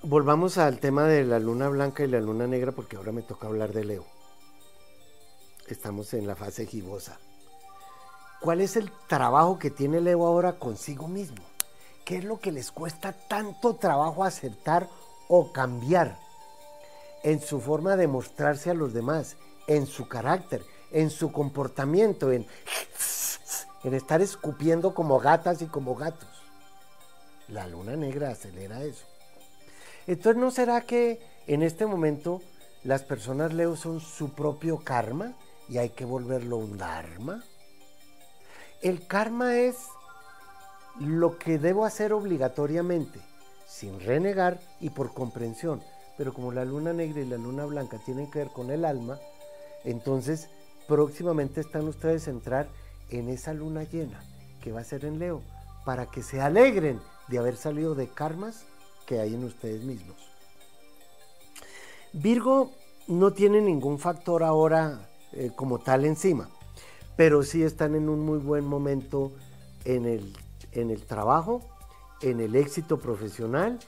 Volvamos 0.03 0.57
al 0.59 0.79
tema 0.79 1.05
de 1.05 1.25
la 1.25 1.41
luna 1.41 1.69
blanca 1.69 2.05
y 2.05 2.07
la 2.07 2.21
luna 2.21 2.47
negra 2.47 2.71
porque 2.71 2.97
ahora 2.97 3.11
me 3.11 3.23
toca 3.23 3.49
hablar 3.49 3.73
de 3.73 3.85
Leo. 3.85 4.16
Estamos 5.69 6.15
en 6.15 6.27
la 6.27 6.37
fase 6.37 6.67
gibosa. 6.67 7.19
¿Cuál 8.41 8.61
es 8.61 8.77
el 8.77 8.91
trabajo 9.09 9.59
que 9.59 9.71
tiene 9.71 10.01
Leo 10.01 10.27
ahora 10.27 10.59
consigo 10.59 11.09
mismo? 11.09 11.43
¿Qué 12.05 12.19
es 12.19 12.25
lo 12.25 12.39
que 12.39 12.53
les 12.53 12.71
cuesta 12.71 13.13
tanto 13.13 13.77
trabajo 13.77 14.25
aceptar 14.25 14.89
o 15.29 15.53
cambiar? 15.53 16.27
en 17.27 17.41
su 17.41 17.61
forma 17.61 17.97
de 17.97 18.07
mostrarse 18.07 18.71
a 18.71 18.75
los 18.75 18.93
demás, 18.93 19.37
en 19.67 19.87
su 19.87 20.07
carácter, 20.07 20.63
en 20.93 21.11
su 21.11 21.33
comportamiento, 21.33 22.31
en, 22.31 22.47
en 23.83 23.95
estar 23.95 24.23
escupiendo 24.23 24.95
como 24.95 25.19
gatas 25.19 25.61
y 25.61 25.67
como 25.67 25.97
gatos. 25.97 26.29
La 27.49 27.67
luna 27.67 27.97
negra 27.97 28.31
acelera 28.31 28.85
eso. 28.85 29.05
Entonces, 30.07 30.41
¿no 30.41 30.53
será 30.53 30.83
que 30.83 31.21
en 31.49 31.65
este 31.65 31.85
momento 31.85 32.43
las 32.85 33.03
personas 33.03 33.53
Leo 33.53 33.75
son 33.75 33.99
su 33.99 34.33
propio 34.33 34.79
karma 34.79 35.35
y 35.69 35.79
hay 35.79 35.91
que 35.91 36.05
volverlo 36.05 36.57
un 36.57 36.79
dharma? 36.79 37.43
El 38.83 39.07
karma 39.07 39.57
es 39.59 39.77
lo 40.99 41.39
que 41.39 41.59
debo 41.59 41.85
hacer 41.85 42.13
obligatoriamente, 42.13 43.21
sin 43.67 44.01
renegar 44.01 44.61
y 44.81 44.91
por 44.91 45.13
comprensión 45.13 45.83
pero 46.17 46.33
como 46.33 46.53
la 46.53 46.65
luna 46.65 46.93
negra 46.93 47.21
y 47.21 47.27
la 47.27 47.37
luna 47.37 47.67
blanca 47.67 47.99
tienen 47.99 48.31
que 48.31 48.41
ver 48.41 48.49
con 48.49 48.71
el 48.71 48.85
alma, 48.85 49.19
entonces 49.85 50.49
próximamente 50.89 51.61
están 51.61 51.87
ustedes 51.89 52.27
a 52.27 52.31
entrar 52.31 52.69
en 53.11 53.29
esa 53.29 53.53
luna 53.53 53.85
llena 53.85 54.21
que 54.61 54.73
va 54.73 54.81
a 54.81 54.85
ser 54.85 55.05
en 55.05 55.19
Leo, 55.19 55.43
para 55.85 56.07
que 56.07 56.23
se 56.23 56.41
alegren 56.41 57.01
de 57.29 57.39
haber 57.39 57.57
salido 57.57 57.95
de 57.95 58.09
karmas 58.09 58.65
que 59.07 59.21
hay 59.21 59.35
en 59.35 59.45
ustedes 59.45 59.83
mismos. 59.83 60.17
Virgo 62.13 62.73
no 63.07 63.33
tiene 63.33 63.61
ningún 63.61 63.99
factor 63.99 64.43
ahora 64.43 65.09
eh, 65.33 65.51
como 65.55 65.79
tal 65.79 66.05
encima, 66.05 66.49
pero 67.17 67.43
sí 67.43 67.63
están 67.63 67.95
en 67.95 68.09
un 68.09 68.21
muy 68.21 68.39
buen 68.39 68.65
momento 68.65 69.33
en 69.85 70.07
el, 70.07 70.33
en 70.73 70.91
el 70.91 71.03
trabajo, 71.03 71.63
en 72.21 72.41
el 72.41 72.57
éxito 72.57 72.99
profesional 72.99 73.79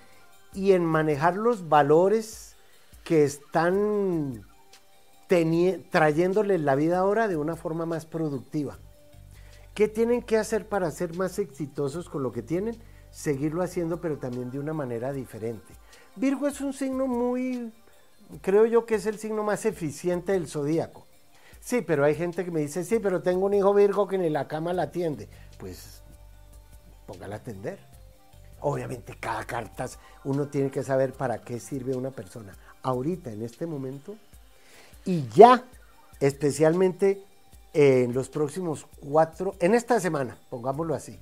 y 0.55 0.73
en 0.73 0.85
manejar 0.85 1.37
los 1.37 1.69
valores 1.69 2.57
que 3.05 3.25
están 3.25 4.45
trayéndoles 5.91 6.61
la 6.61 6.75
vida 6.75 6.99
ahora 6.99 7.29
de 7.29 7.37
una 7.37 7.57
forma 7.57 7.87
más 7.87 8.07
productiva. 8.07 8.79
¿Qué 9.75 9.89
tienen 9.89 10.23
que 10.23 10.37
hacer 10.37 10.67
para 10.67 10.91
ser 10.91 11.15
más 11.15 11.39
exitosos 11.39 12.09
con 12.09 12.23
lo 12.23 12.33
que 12.33 12.43
tienen? 12.43 12.77
Seguirlo 13.11 13.63
haciendo, 13.63 14.01
pero 14.01 14.19
también 14.19 14.51
de 14.51 14.59
una 14.59 14.73
manera 14.73 15.13
diferente. 15.13 15.73
Virgo 16.17 16.49
es 16.49 16.61
un 16.61 16.73
signo 16.73 17.07
muy, 17.07 17.73
creo 18.41 18.67
yo 18.67 18.87
que 18.87 18.97
es 18.97 19.07
el 19.07 19.19
signo 19.19 19.45
más 19.45 19.65
eficiente 19.67 20.33
del 20.33 20.49
zodíaco. 20.49 21.07
Sí, 21.61 21.83
pero 21.83 22.05
hay 22.05 22.15
gente 22.15 22.45
que 22.45 22.51
me 22.51 22.61
dice, 22.61 22.85
sí, 22.85 22.99
pero 22.99 23.23
tengo 23.23 23.47
un 23.47 23.55
hijo 23.55 23.75
Virgo 23.75 24.09
que 24.09 24.19
ni 24.19 24.31
la 24.31 24.49
cama 24.49 24.73
la 24.73 24.85
atiende. 24.85 25.29
Pues 25.59 26.03
póngala 27.07 27.37
a 27.37 27.39
atender. 27.39 27.79
Obviamente 28.61 29.17
cada 29.19 29.45
carta 29.45 29.87
uno 30.25 30.49
tiene 30.49 30.71
que 30.71 30.83
saber 30.83 31.13
para 31.13 31.39
qué 31.39 31.61
sirve 31.61 31.95
una 31.95 32.11
persona. 32.11 32.57
Ahorita, 32.83 33.31
en 33.31 33.43
este 33.43 33.67
momento, 33.67 34.17
y 35.05 35.29
ya, 35.29 35.65
especialmente 36.21 37.23
en 37.73 38.13
los 38.13 38.29
próximos 38.29 38.87
cuatro, 39.01 39.55
en 39.61 39.75
esta 39.75 40.01
semana, 40.01 40.39
pongámoslo 40.51 40.95
así, 40.95 41.19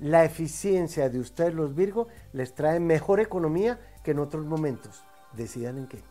la 0.00 0.24
eficiencia 0.24 1.08
de 1.08 1.20
ustedes 1.20 1.54
los 1.54 1.74
Virgo 1.74 2.08
les 2.32 2.54
trae 2.54 2.80
mejor 2.80 3.20
economía 3.20 3.78
que 4.02 4.10
en 4.10 4.18
otros 4.18 4.44
momentos. 4.44 5.02
Decidan 5.32 5.78
en 5.78 5.86
qué. 5.86 6.02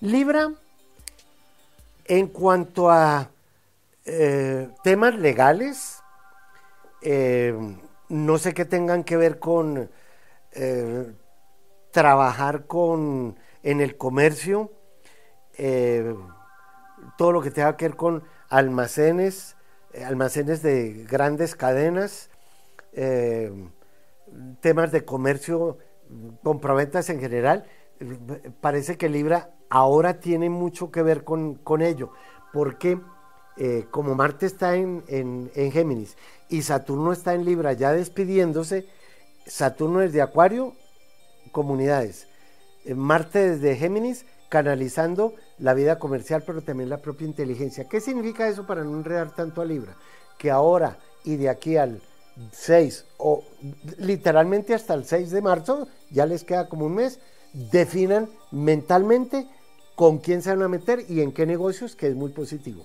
Libra, 0.00 0.52
en 2.04 2.26
cuanto 2.28 2.90
a 2.90 3.30
eh, 4.04 4.68
temas 4.82 5.14
legales, 5.16 6.02
eh, 7.02 7.54
no 8.08 8.38
sé 8.38 8.52
qué 8.52 8.64
tengan 8.64 9.04
que 9.04 9.16
ver 9.16 9.38
con 9.38 9.90
eh, 10.52 11.12
trabajar 11.90 12.66
con 12.66 13.38
en 13.62 13.80
el 13.80 13.96
comercio, 13.96 14.70
todo 17.16 17.32
lo 17.32 17.40
que 17.40 17.50
tenga 17.50 17.76
que 17.76 17.88
ver 17.88 17.96
con 17.96 18.24
almacenes, 18.50 19.56
almacenes 20.04 20.62
de 20.62 21.06
grandes 21.08 21.54
cadenas, 21.54 22.28
temas 24.60 24.92
de 24.92 25.04
comercio, 25.06 25.78
comprometas 26.42 27.08
en 27.08 27.20
general, 27.20 27.64
parece 28.60 28.98
que 28.98 29.08
Libra 29.08 29.54
ahora 29.74 30.20
tiene 30.20 30.50
mucho 30.50 30.92
que 30.92 31.02
ver 31.02 31.24
con, 31.24 31.82
ello, 31.82 32.12
porque 32.52 33.00
eh, 33.56 33.86
como 33.90 34.14
Marte 34.14 34.46
está 34.46 34.76
en, 34.76 35.50
Géminis 35.52 36.16
y 36.48 36.62
Saturno 36.62 37.12
está 37.12 37.34
en 37.34 37.44
Libra 37.44 37.72
ya 37.72 37.92
despidiéndose, 37.92 38.86
Saturno 39.46 40.00
es 40.00 40.12
de 40.12 40.22
Acuario, 40.22 40.74
comunidades, 41.50 42.28
eh, 42.84 42.94
Marte 42.94 43.50
desde 43.50 43.74
Géminis, 43.74 44.26
canalizando 44.48 45.34
la 45.58 45.74
vida 45.74 45.98
comercial, 45.98 46.44
pero 46.46 46.62
también 46.62 46.88
la 46.88 46.98
propia 46.98 47.26
inteligencia. 47.26 47.88
¿Qué 47.88 48.00
significa 48.00 48.46
eso 48.46 48.68
para 48.68 48.84
no 48.84 48.96
enredar 48.96 49.34
tanto 49.34 49.60
a 49.60 49.64
Libra? 49.64 49.96
Que 50.38 50.52
ahora 50.52 50.98
y 51.24 51.34
de 51.34 51.48
aquí 51.48 51.76
al 51.76 52.00
6 52.52 53.06
o 53.18 53.42
literalmente 53.98 54.72
hasta 54.72 54.94
el 54.94 55.04
6 55.04 55.32
de 55.32 55.42
marzo, 55.42 55.88
ya 56.12 56.26
les 56.26 56.44
queda 56.44 56.68
como 56.68 56.86
un 56.86 56.94
mes, 56.94 57.18
definan 57.52 58.28
mentalmente 58.52 59.48
con 59.94 60.18
quién 60.18 60.42
se 60.42 60.50
van 60.50 60.62
a 60.62 60.68
meter 60.68 61.04
y 61.08 61.20
en 61.20 61.32
qué 61.32 61.46
negocios, 61.46 61.94
que 61.96 62.08
es 62.08 62.14
muy 62.14 62.30
positivo. 62.30 62.84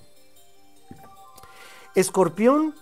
Escorpión, 1.94 2.74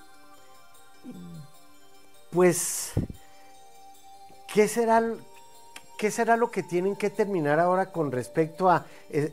pues, 2.30 2.92
¿qué 4.52 4.68
será, 4.68 5.02
qué 5.96 6.10
será 6.10 6.36
lo 6.36 6.50
que 6.50 6.62
tienen 6.62 6.94
que 6.96 7.10
terminar 7.10 7.58
ahora 7.58 7.90
con 7.90 8.12
respecto 8.12 8.68
a... 8.68 8.86
Eh, 9.10 9.32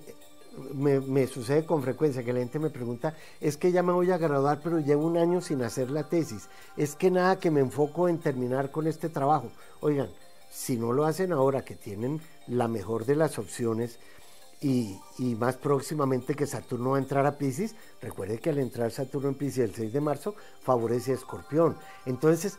me, 0.73 1.27
sucede 1.27 1.65
con 1.65 1.83
frecuencia 1.83 2.23
que 2.23 2.33
la 2.33 2.39
gente 2.39 2.59
me 2.59 2.69
pregunta, 2.69 3.13
es 3.41 3.57
que 3.57 3.71
ya 3.71 3.83
me 3.83 3.91
voy 3.91 4.11
a 4.11 4.17
graduar, 4.17 4.61
pero 4.63 4.79
llevo 4.79 5.05
un 5.05 5.17
año 5.17 5.41
sin 5.41 5.61
hacer 5.61 5.91
la 5.91 6.03
tesis. 6.03 6.47
Es 6.77 6.95
que 6.95 7.11
nada, 7.11 7.39
que 7.39 7.51
me 7.51 7.59
enfoco 7.59 8.07
en 8.07 8.19
terminar 8.19 8.71
con 8.71 8.87
este 8.87 9.09
trabajo. 9.09 9.51
Oigan, 9.81 10.09
si 10.49 10.77
no 10.77 10.93
lo 10.93 11.05
hacen 11.05 11.33
ahora, 11.33 11.65
que 11.65 11.75
tienen 11.75 12.21
la 12.47 12.67
mejor 12.67 13.05
de 13.05 13.15
las 13.15 13.37
opciones, 13.37 13.99
y, 14.61 14.99
más 15.37 15.57
próximamente 15.57 16.33
que 16.33 16.47
Saturno 16.47 16.91
va 16.91 16.97
a 16.97 16.99
entrar 16.99 17.25
a 17.25 17.37
Pisces, 17.37 17.75
recuerde 18.01 18.39
que 18.39 18.49
al 18.49 18.59
entrar 18.59 18.91
Saturno 18.91 19.29
en 19.29 19.35
Pisces 19.35 19.69
el 19.69 19.75
6 19.75 19.93
de 19.93 20.01
marzo 20.01 20.35
favorece 20.61 21.11
a 21.11 21.15
Escorpión. 21.15 21.77
Entonces, 22.05 22.57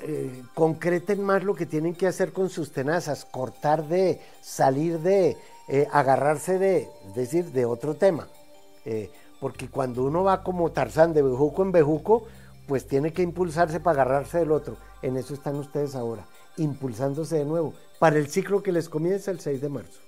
eh, 0.00 0.44
concreten 0.54 1.22
más 1.22 1.42
lo 1.42 1.54
que 1.54 1.66
tienen 1.66 1.94
que 1.94 2.06
hacer 2.06 2.32
con 2.32 2.50
sus 2.50 2.70
tenazas, 2.70 3.24
cortar 3.24 3.88
de, 3.88 4.20
salir 4.40 5.00
de, 5.00 5.36
eh, 5.68 5.88
agarrarse 5.90 6.58
de, 6.58 6.88
es 7.08 7.14
decir, 7.14 7.46
de 7.46 7.64
otro 7.64 7.94
tema. 7.94 8.28
Eh, 8.84 9.10
porque 9.40 9.68
cuando 9.68 10.04
uno 10.04 10.24
va 10.24 10.42
como 10.42 10.70
Tarzán 10.70 11.12
de 11.14 11.22
bejuco 11.22 11.62
en 11.62 11.72
bejuco, 11.72 12.26
pues 12.66 12.86
tiene 12.86 13.12
que 13.12 13.22
impulsarse 13.22 13.80
para 13.80 14.02
agarrarse 14.02 14.38
del 14.38 14.52
otro. 14.52 14.76
En 15.02 15.16
eso 15.16 15.34
están 15.34 15.56
ustedes 15.56 15.94
ahora, 15.94 16.26
impulsándose 16.56 17.38
de 17.38 17.44
nuevo, 17.44 17.74
para 17.98 18.18
el 18.18 18.28
ciclo 18.28 18.62
que 18.62 18.72
les 18.72 18.88
comienza 18.88 19.30
el 19.30 19.40
6 19.40 19.60
de 19.60 19.68
marzo. 19.68 20.07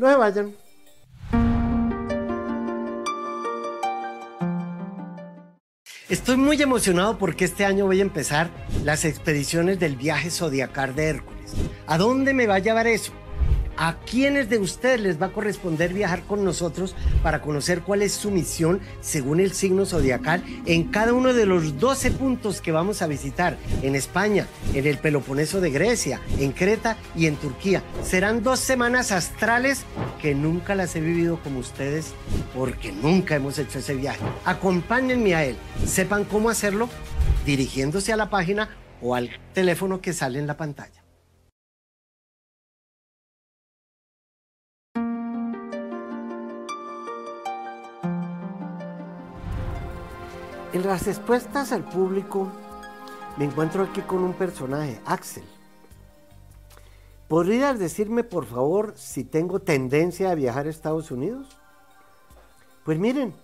No 0.00 0.08
se 0.08 0.16
vayan. 0.16 0.56
Estoy 6.08 6.38
muy 6.38 6.62
emocionado 6.62 7.18
porque 7.18 7.44
este 7.44 7.66
año 7.66 7.84
voy 7.84 7.98
a 7.98 8.02
empezar 8.02 8.48
las 8.82 9.04
expediciones 9.04 9.78
del 9.78 9.96
viaje 9.96 10.30
zodiacal 10.30 10.94
de 10.94 11.10
Hércules. 11.10 11.52
¿A 11.86 11.98
dónde 11.98 12.32
me 12.32 12.46
va 12.46 12.54
a 12.54 12.58
llevar 12.60 12.86
eso? 12.86 13.12
¿A 13.82 13.94
quiénes 13.94 14.50
de 14.50 14.58
ustedes 14.58 15.00
les 15.00 15.22
va 15.22 15.28
a 15.28 15.32
corresponder 15.32 15.94
viajar 15.94 16.22
con 16.24 16.44
nosotros 16.44 16.94
para 17.22 17.40
conocer 17.40 17.80
cuál 17.80 18.02
es 18.02 18.12
su 18.12 18.30
misión 18.30 18.78
según 19.00 19.40
el 19.40 19.52
signo 19.52 19.86
zodiacal 19.86 20.44
en 20.66 20.84
cada 20.88 21.14
uno 21.14 21.32
de 21.32 21.46
los 21.46 21.78
12 21.78 22.10
puntos 22.10 22.60
que 22.60 22.72
vamos 22.72 23.00
a 23.00 23.06
visitar 23.06 23.56
en 23.80 23.94
España, 23.94 24.46
en 24.74 24.86
el 24.86 24.98
Peloponeso 24.98 25.62
de 25.62 25.70
Grecia, 25.70 26.20
en 26.38 26.52
Creta 26.52 26.98
y 27.16 27.24
en 27.24 27.36
Turquía? 27.36 27.82
Serán 28.02 28.42
dos 28.42 28.60
semanas 28.60 29.12
astrales 29.12 29.86
que 30.20 30.34
nunca 30.34 30.74
las 30.74 30.94
he 30.94 31.00
vivido 31.00 31.40
como 31.42 31.60
ustedes 31.60 32.12
porque 32.54 32.92
nunca 32.92 33.36
hemos 33.36 33.58
hecho 33.58 33.78
ese 33.78 33.94
viaje. 33.94 34.20
Acompáñenme 34.44 35.34
a 35.34 35.46
él, 35.46 35.56
sepan 35.86 36.24
cómo 36.24 36.50
hacerlo 36.50 36.90
dirigiéndose 37.46 38.12
a 38.12 38.18
la 38.18 38.28
página 38.28 38.76
o 39.00 39.14
al 39.14 39.30
teléfono 39.54 40.02
que 40.02 40.12
sale 40.12 40.38
en 40.38 40.46
la 40.46 40.58
pantalla. 40.58 40.99
En 50.80 50.86
las 50.86 51.04
respuestas 51.04 51.72
al 51.72 51.84
público 51.84 52.50
me 53.36 53.44
encuentro 53.44 53.82
aquí 53.82 54.00
con 54.00 54.24
un 54.24 54.32
personaje, 54.32 54.98
Axel. 55.04 55.44
¿Podrías 57.28 57.78
decirme, 57.78 58.24
por 58.24 58.46
favor, 58.46 58.94
si 58.96 59.24
tengo 59.24 59.60
tendencia 59.60 60.30
a 60.30 60.34
viajar 60.34 60.66
a 60.66 60.70
Estados 60.70 61.10
Unidos? 61.10 61.54
Pues 62.82 62.98
miren, 62.98 63.34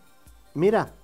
mira, 0.54 0.94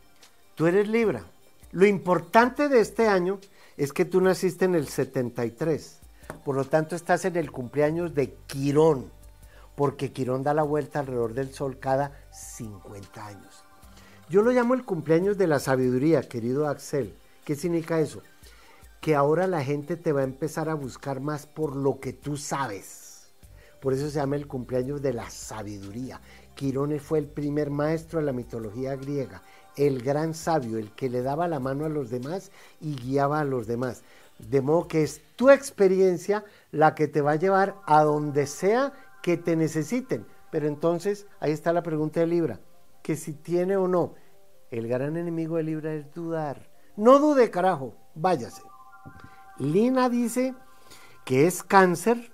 tú 0.55 0.67
eres 0.67 0.89
Libra. 0.89 1.23
Lo 1.71 1.85
importante 1.85 2.71
de 2.71 2.81
este 2.81 3.09
año 3.09 3.39
es 3.77 3.93
que 3.93 4.07
tú 4.07 4.23
naciste 4.23 4.65
en 4.65 4.75
el 4.75 4.89
73. 4.89 6.01
Por 6.47 6.57
lo 6.57 6.65
tanto, 6.65 6.97
estás 6.97 7.27
en 7.27 7.37
el 7.37 7.53
cumpleaños 7.53 8.15
de 8.15 8.33
Quirón, 8.47 9.13
porque 9.77 10.13
Quirón 10.13 10.45
da 10.45 10.55
la 10.55 10.63
vuelta 10.63 11.01
alrededor 11.01 11.35
del 11.35 11.53
Sol 11.53 11.79
cada 11.79 12.19
50 12.31 13.27
años. 13.27 13.65
Yo 14.33 14.41
lo 14.41 14.51
llamo 14.51 14.73
el 14.73 14.87
cumpleaños 14.87 15.37
de 15.37 15.47
la 15.47 15.59
sabiduría, 15.59 16.23
querido 16.23 16.67
Axel. 16.67 17.13
¿Qué 17.45 17.55
significa 17.55 18.01
eso? 18.01 18.23
Que 19.03 19.15
ahora 19.15 19.47
la 19.47 19.63
gente 19.63 19.99
te 19.99 20.11
va 20.11 20.23
a 20.23 20.25
empezar 20.25 20.71
a 20.71 20.75
buscar 20.75 21.21
más 21.21 21.45
por 21.45 21.77
lo 21.77 22.01
que 22.01 22.15
tú 22.15 22.39
sabes. 22.39 23.27
Por 23.79 23.93
eso 23.93 24.09
se 24.09 24.15
llama 24.15 24.37
el 24.37 24.47
cumpleaños 24.47 25.03
de 25.03 25.13
la 25.13 25.29
sabiduría. 25.29 26.19
Quirones 26.55 27.03
fue 27.03 27.19
el 27.19 27.27
primer 27.27 27.69
maestro 27.69 28.21
de 28.21 28.25
la 28.25 28.33
mitología 28.33 28.97
griega, 28.97 29.43
el 29.77 30.01
gran 30.03 30.33
sabio, 30.33 30.79
el 30.79 30.93
que 30.93 31.11
le 31.11 31.21
daba 31.21 31.47
la 31.47 31.61
mano 31.61 31.85
a 31.85 31.91
los 31.91 32.09
demás 32.09 32.53
y 32.81 32.97
guiaba 32.97 33.41
a 33.41 33.45
los 33.45 33.67
demás. 33.67 34.03
De 34.39 34.63
modo 34.63 34.89
que 34.89 35.03
es 35.03 35.21
tu 35.37 35.51
experiencia 35.51 36.43
la 36.71 36.95
que 36.95 37.07
te 37.07 37.21
va 37.21 37.33
a 37.33 37.37
llevar 37.37 37.75
a 37.85 38.03
donde 38.03 38.47
sea 38.47 38.95
que 39.23 39.37
te 39.37 39.57
necesiten. 39.57 40.25
Pero 40.51 40.69
entonces, 40.69 41.27
ahí 41.39 41.53
está 41.53 41.75
la 41.75 41.83
pregunta 41.83 42.21
de 42.21 42.29
Libra, 42.29 42.61
que 43.03 43.15
si 43.15 43.35
tiene 43.35 43.77
o 43.77 43.89
no 43.89 44.22
el 44.73 44.89
gran 44.89 45.17
enemigo 45.17 45.59
de 45.59 45.63
Libra 45.63 45.95
es 45.95 46.13
dudar. 46.15 46.67
No 46.97 47.19
dude, 47.19 47.51
carajo, 47.51 47.95
váyase. 48.15 48.63
Lina 49.59 50.09
dice 50.09 50.55
que 51.27 51.47
es 51.47 51.63
cáncer 51.63 52.33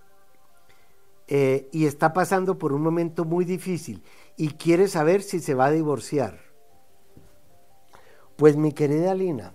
eh, 1.26 1.68
y 1.72 1.86
está 1.86 2.12
pasando 2.12 2.56
por 2.56 2.72
un 2.72 2.80
momento 2.80 3.24
muy 3.24 3.44
difícil 3.44 4.04
y 4.36 4.50
quiere 4.50 4.86
saber 4.86 5.22
si 5.22 5.40
se 5.40 5.54
va 5.54 5.66
a 5.66 5.72
divorciar. 5.72 6.38
Pues 8.36 8.56
mi 8.56 8.72
querida 8.72 9.14
Lina, 9.14 9.52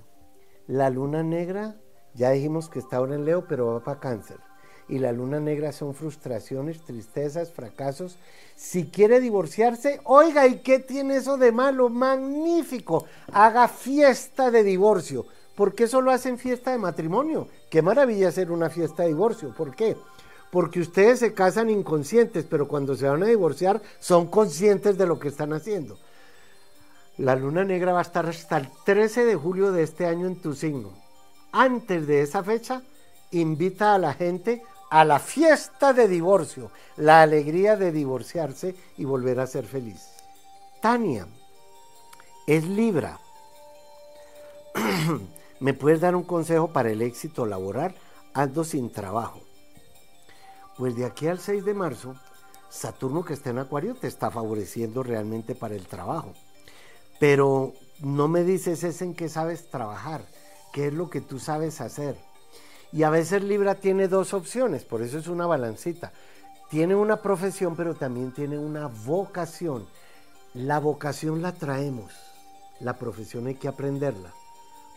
la 0.67 0.89
luna 0.89 1.23
negra, 1.23 1.77
ya 2.13 2.31
dijimos 2.31 2.69
que 2.69 2.79
está 2.79 2.97
ahora 2.97 3.15
en 3.15 3.23
Leo, 3.23 3.47
pero 3.47 3.67
va 3.67 3.83
para 3.83 4.01
cáncer 4.01 4.39
y 4.87 4.99
la 4.99 5.11
luna 5.11 5.39
negra 5.39 5.71
son 5.71 5.93
frustraciones, 5.93 6.81
tristezas, 6.81 7.51
fracasos. 7.51 8.17
Si 8.55 8.85
quiere 8.85 9.19
divorciarse, 9.19 9.99
oiga, 10.03 10.47
¿y 10.47 10.59
qué 10.59 10.79
tiene 10.79 11.17
eso 11.17 11.37
de 11.37 11.51
malo? 11.51 11.89
Magnífico. 11.89 13.05
Haga 13.31 13.67
fiesta 13.67 14.51
de 14.51 14.63
divorcio. 14.63 15.25
¿Por 15.55 15.75
qué 15.75 15.87
solo 15.87 16.11
hacen 16.11 16.37
fiesta 16.37 16.71
de 16.71 16.77
matrimonio? 16.77 17.47
Qué 17.69 17.81
maravilla 17.81 18.29
hacer 18.29 18.51
una 18.51 18.69
fiesta 18.69 19.03
de 19.03 19.09
divorcio. 19.09 19.53
¿Por 19.55 19.75
qué? 19.75 19.95
porque 20.53 20.81
ustedes 20.81 21.17
se 21.17 21.33
casan 21.33 21.71
inconscientes, 21.71 22.45
pero 22.47 22.67
cuando 22.67 22.95
se 22.95 23.09
van 23.09 23.23
a 23.23 23.25
divorciar 23.25 23.81
son 23.99 24.27
conscientes 24.27 24.99
de 24.99 25.07
lo 25.07 25.17
que 25.17 25.29
están 25.29 25.51
haciendo. 25.51 25.97
La 27.17 27.35
luna 27.35 27.63
negra 27.63 27.91
va 27.91 27.99
a 27.99 28.03
estar 28.03 28.27
hasta 28.27 28.57
el 28.57 28.69
13 28.85 29.25
de 29.25 29.35
julio 29.35 29.71
de 29.71 29.81
este 29.81 30.05
año 30.05 30.27
en 30.27 30.39
tu 30.39 30.53
signo. 30.53 30.91
Antes 31.51 32.05
de 32.05 32.21
esa 32.21 32.43
fecha, 32.43 32.83
invita 33.31 33.95
a 33.95 33.97
la 33.97 34.13
gente 34.13 34.61
a 34.93 35.03
la 35.03 35.17
fiesta 35.17 35.91
de 35.91 36.07
divorcio, 36.07 36.69
la 36.97 37.23
alegría 37.23 37.75
de 37.75 37.91
divorciarse 37.91 38.75
y 38.95 39.05
volver 39.05 39.39
a 39.39 39.47
ser 39.47 39.65
feliz. 39.65 40.07
Tania 40.83 41.25
es 42.45 42.63
Libra. 42.63 43.19
¿Me 45.59 45.73
puedes 45.73 45.99
dar 45.99 46.15
un 46.15 46.21
consejo 46.21 46.67
para 46.67 46.91
el 46.91 47.01
éxito 47.01 47.47
laboral? 47.47 47.95
Ando 48.35 48.63
sin 48.63 48.91
trabajo. 48.91 49.41
Pues 50.77 50.95
de 50.95 51.05
aquí 51.05 51.25
al 51.25 51.39
6 51.39 51.65
de 51.65 51.73
marzo, 51.73 52.15
Saturno 52.69 53.25
que 53.25 53.33
está 53.33 53.49
en 53.49 53.57
Acuario 53.57 53.95
te 53.95 54.05
está 54.05 54.29
favoreciendo 54.29 55.01
realmente 55.01 55.55
para 55.55 55.73
el 55.73 55.87
trabajo. 55.87 56.35
Pero 57.19 57.73
no 57.99 58.27
me 58.27 58.43
dices 58.43 58.83
es 58.83 59.01
en 59.01 59.15
qué 59.15 59.27
sabes 59.27 59.71
trabajar, 59.71 60.23
qué 60.71 60.89
es 60.89 60.93
lo 60.93 61.09
que 61.09 61.19
tú 61.19 61.39
sabes 61.39 61.81
hacer. 61.81 62.15
Y 62.93 63.03
a 63.03 63.09
veces 63.09 63.43
Libra 63.43 63.75
tiene 63.75 64.07
dos 64.07 64.33
opciones, 64.35 64.85
por 64.85 65.01
eso 65.01 65.17
es 65.17 65.27
una 65.27 65.47
balancita. 65.47 66.13
Tiene 66.69 66.95
una 66.95 67.17
profesión, 67.17 67.75
pero 67.75 67.95
también 67.95 68.31
tiene 68.31 68.57
una 68.57 68.87
vocación. 68.87 69.87
La 70.53 70.79
vocación 70.79 71.41
la 71.41 71.53
traemos, 71.53 72.13
la 72.79 72.97
profesión 72.97 73.47
hay 73.47 73.55
que 73.55 73.67
aprenderla. 73.67 74.31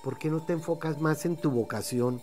¿Por 0.05 0.19
qué 0.19 0.29
no 0.29 0.43
te 0.43 0.53
enfocas 0.53 1.01
más 1.01 1.25
en 1.25 1.37
tu 1.37 1.51
vocación? 1.51 2.21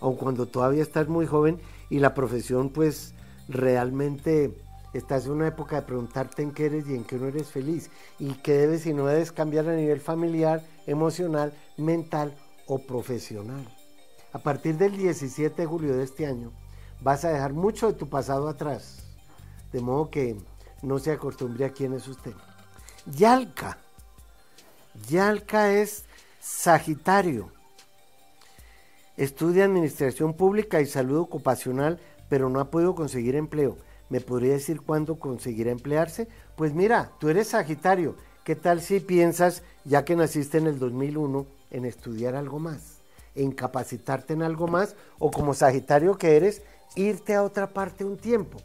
Aun 0.00 0.16
cuando 0.16 0.46
todavía 0.46 0.82
estás 0.82 1.08
muy 1.08 1.26
joven 1.26 1.58
y 1.88 1.98
la 1.98 2.14
profesión 2.14 2.68
pues 2.68 3.14
realmente 3.48 4.54
Estás 4.96 5.26
en 5.26 5.32
una 5.32 5.48
época 5.48 5.76
de 5.76 5.82
preguntarte 5.82 6.42
en 6.42 6.52
qué 6.52 6.66
eres 6.66 6.88
y 6.88 6.94
en 6.94 7.04
qué 7.04 7.16
no 7.16 7.26
eres 7.26 7.48
feliz 7.48 7.90
y 8.18 8.32
qué 8.34 8.52
debes 8.52 8.86
y 8.86 8.94
no 8.94 9.04
debes 9.04 9.30
cambiar 9.30 9.68
a 9.68 9.74
nivel 9.74 10.00
familiar, 10.00 10.62
emocional, 10.86 11.52
mental 11.76 12.34
o 12.66 12.78
profesional. 12.78 13.75
A 14.36 14.38
partir 14.38 14.76
del 14.76 14.94
17 14.94 15.62
de 15.62 15.66
julio 15.66 15.96
de 15.96 16.04
este 16.04 16.26
año 16.26 16.52
vas 17.00 17.24
a 17.24 17.30
dejar 17.30 17.54
mucho 17.54 17.86
de 17.86 17.94
tu 17.94 18.10
pasado 18.10 18.48
atrás, 18.48 18.98
de 19.72 19.80
modo 19.80 20.10
que 20.10 20.36
no 20.82 20.98
se 20.98 21.10
acostumbre 21.10 21.64
a 21.64 21.70
quién 21.70 21.94
es 21.94 22.06
usted. 22.06 22.34
Yalca. 23.06 23.78
Yalca 25.08 25.72
es 25.72 26.04
Sagitario. 26.38 27.50
Estudia 29.16 29.64
Administración 29.64 30.34
Pública 30.34 30.82
y 30.82 30.86
Salud 30.86 31.16
Ocupacional, 31.16 31.98
pero 32.28 32.50
no 32.50 32.60
ha 32.60 32.70
podido 32.70 32.94
conseguir 32.94 33.36
empleo. 33.36 33.78
¿Me 34.10 34.20
podría 34.20 34.52
decir 34.52 34.82
cuándo 34.82 35.18
conseguirá 35.18 35.70
emplearse? 35.70 36.28
Pues 36.56 36.74
mira, 36.74 37.10
tú 37.20 37.30
eres 37.30 37.48
Sagitario. 37.48 38.16
¿Qué 38.44 38.54
tal 38.54 38.82
si 38.82 39.00
piensas, 39.00 39.62
ya 39.86 40.04
que 40.04 40.14
naciste 40.14 40.58
en 40.58 40.66
el 40.66 40.78
2001, 40.78 41.46
en 41.70 41.86
estudiar 41.86 42.34
algo 42.34 42.58
más, 42.58 42.95
en 43.36 43.52
capacitarte 43.52 44.32
en 44.32 44.42
algo 44.42 44.66
más 44.66 44.96
o 45.18 45.30
como 45.30 45.54
Sagitario 45.54 46.18
que 46.18 46.36
eres, 46.36 46.62
irte 46.94 47.34
a 47.34 47.42
otra 47.42 47.68
parte 47.68 48.04
un 48.04 48.16
tiempo? 48.16 48.58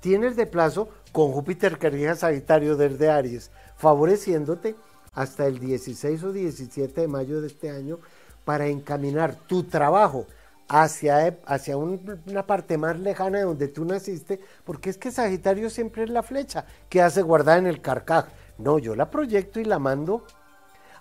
Tienes 0.00 0.36
de 0.36 0.46
plazo 0.46 0.88
con 1.12 1.32
Júpiter 1.32 1.78
que 1.78 1.90
rige 1.90 2.14
Sagitario 2.14 2.76
desde 2.76 3.10
Aries, 3.10 3.50
favoreciéndote 3.76 4.74
hasta 5.12 5.46
el 5.46 5.58
16 5.58 6.22
o 6.24 6.32
17 6.32 7.00
de 7.00 7.08
mayo 7.08 7.40
de 7.40 7.46
este 7.46 7.70
año 7.70 7.98
para 8.44 8.66
encaminar 8.66 9.34
tu 9.34 9.64
trabajo 9.64 10.26
hacia, 10.68 11.38
hacia 11.46 11.76
una 11.76 12.46
parte 12.46 12.78
más 12.78 12.98
lejana 12.98 13.38
de 13.38 13.44
donde 13.44 13.68
tú 13.68 13.84
naciste, 13.84 14.40
porque 14.64 14.90
es 14.90 14.98
que 14.98 15.10
Sagitario 15.10 15.70
siempre 15.70 16.04
es 16.04 16.10
la 16.10 16.22
flecha 16.22 16.66
que 16.88 17.02
hace 17.02 17.22
guardar 17.22 17.58
en 17.58 17.66
el 17.66 17.80
carcaj. 17.80 18.26
No, 18.58 18.78
yo 18.78 18.94
la 18.94 19.10
proyecto 19.10 19.60
y 19.60 19.64
la 19.64 19.78
mando 19.78 20.24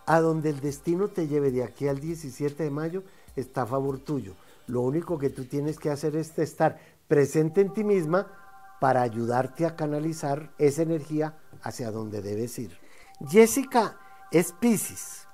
a 0.06 0.20
donde 0.20 0.50
el 0.50 0.60
destino 0.60 1.08
te 1.08 1.28
lleve 1.28 1.52
de 1.52 1.64
aquí 1.64 1.88
al 1.88 2.00
17 2.00 2.64
de 2.64 2.70
mayo, 2.70 3.04
está 3.36 3.64
a 3.64 3.68
favor 3.68 4.00
tuyo. 4.00 4.36
Lo 4.68 4.82
único 4.82 5.18
que 5.18 5.30
tú 5.30 5.46
tienes 5.46 5.80
que 5.80 5.90
hacer 5.90 6.16
es 6.16 6.38
estar 6.40 6.80
presente 7.08 7.62
en 7.62 7.74
ti 7.74 7.84
misma 7.84 8.28
para 8.80 9.02
ayudarte 9.02 9.66
a 9.66 9.76
canalizar 9.76 10.54
esa 10.58 10.82
energía 10.82 11.38
hacia 11.62 11.92
donde 11.92 12.22
debes 12.22 12.58
ir. 12.60 12.78
Jessica 13.28 13.98
es 14.32 14.52
Pisces 14.52 15.28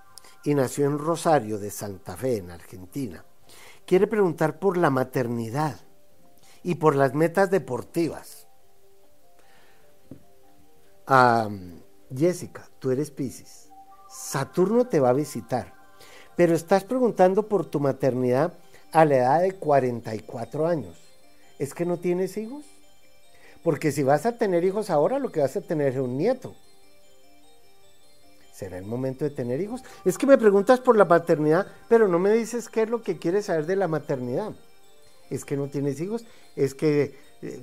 y 0.44 0.54
nació 0.54 0.86
en 0.86 1.00
Rosario 1.00 1.58
de 1.58 1.72
Santa 1.72 2.16
Fe, 2.16 2.38
en 2.38 2.52
Argentina 2.52 3.24
quiere 3.90 4.06
preguntar 4.06 4.60
por 4.60 4.78
la 4.78 4.92
maternidad 4.92 5.80
y 6.62 6.76
por 6.76 6.96
las 6.96 7.16
metas 7.16 7.50
deportivas. 7.50 8.48
Jessica, 12.16 12.70
tú 12.78 12.92
eres 12.92 13.10
Pisces. 13.10 13.69
Saturno 14.30 14.86
te 14.86 15.00
va 15.00 15.10
a 15.10 15.14
visitar, 15.14 15.74
pero 16.36 16.54
estás 16.54 16.84
preguntando 16.84 17.48
por 17.48 17.66
tu 17.66 17.80
maternidad 17.80 18.54
a 18.92 19.04
la 19.04 19.16
edad 19.16 19.42
de 19.42 19.54
44 19.54 20.68
años. 20.68 21.00
¿Es 21.58 21.74
que 21.74 21.84
no 21.84 21.98
tienes 21.98 22.38
hijos? 22.38 22.64
Porque 23.64 23.92
si 23.92 24.04
vas 24.04 24.28
a 24.28 24.38
tener 24.38 24.64
hijos 24.64 24.92
ahora, 24.92 25.18
lo 25.18 25.32
que 25.32 25.40
vas 25.40 25.58
a 25.58 25.62
tener 25.62 25.94
es 25.94 26.00
un 26.00 26.16
nieto. 26.16 26.54
¿Será 28.54 28.78
el 28.78 28.86
momento 28.86 29.26
de 29.26 29.32
tener 29.32 29.62
hijos? 29.62 29.82
Es 30.06 30.20
que 30.20 30.28
me 30.28 30.38
preguntas 30.38 30.80
por 30.80 30.96
la 30.96 31.08
paternidad, 31.08 31.66
pero 31.88 32.08
no 32.08 32.20
me 32.20 32.32
dices 32.32 32.70
qué 32.70 32.84
es 32.84 32.90
lo 32.92 33.02
que 33.02 33.18
quieres 33.18 33.46
saber 33.48 33.66
de 33.66 33.78
la 33.78 33.88
maternidad. 33.88 34.52
Es 35.32 35.44
que 35.44 35.58
no 35.58 35.70
tienes 35.70 36.00
hijos, 36.02 36.24
es 36.56 36.76
que 36.76 37.18
eh, 37.42 37.60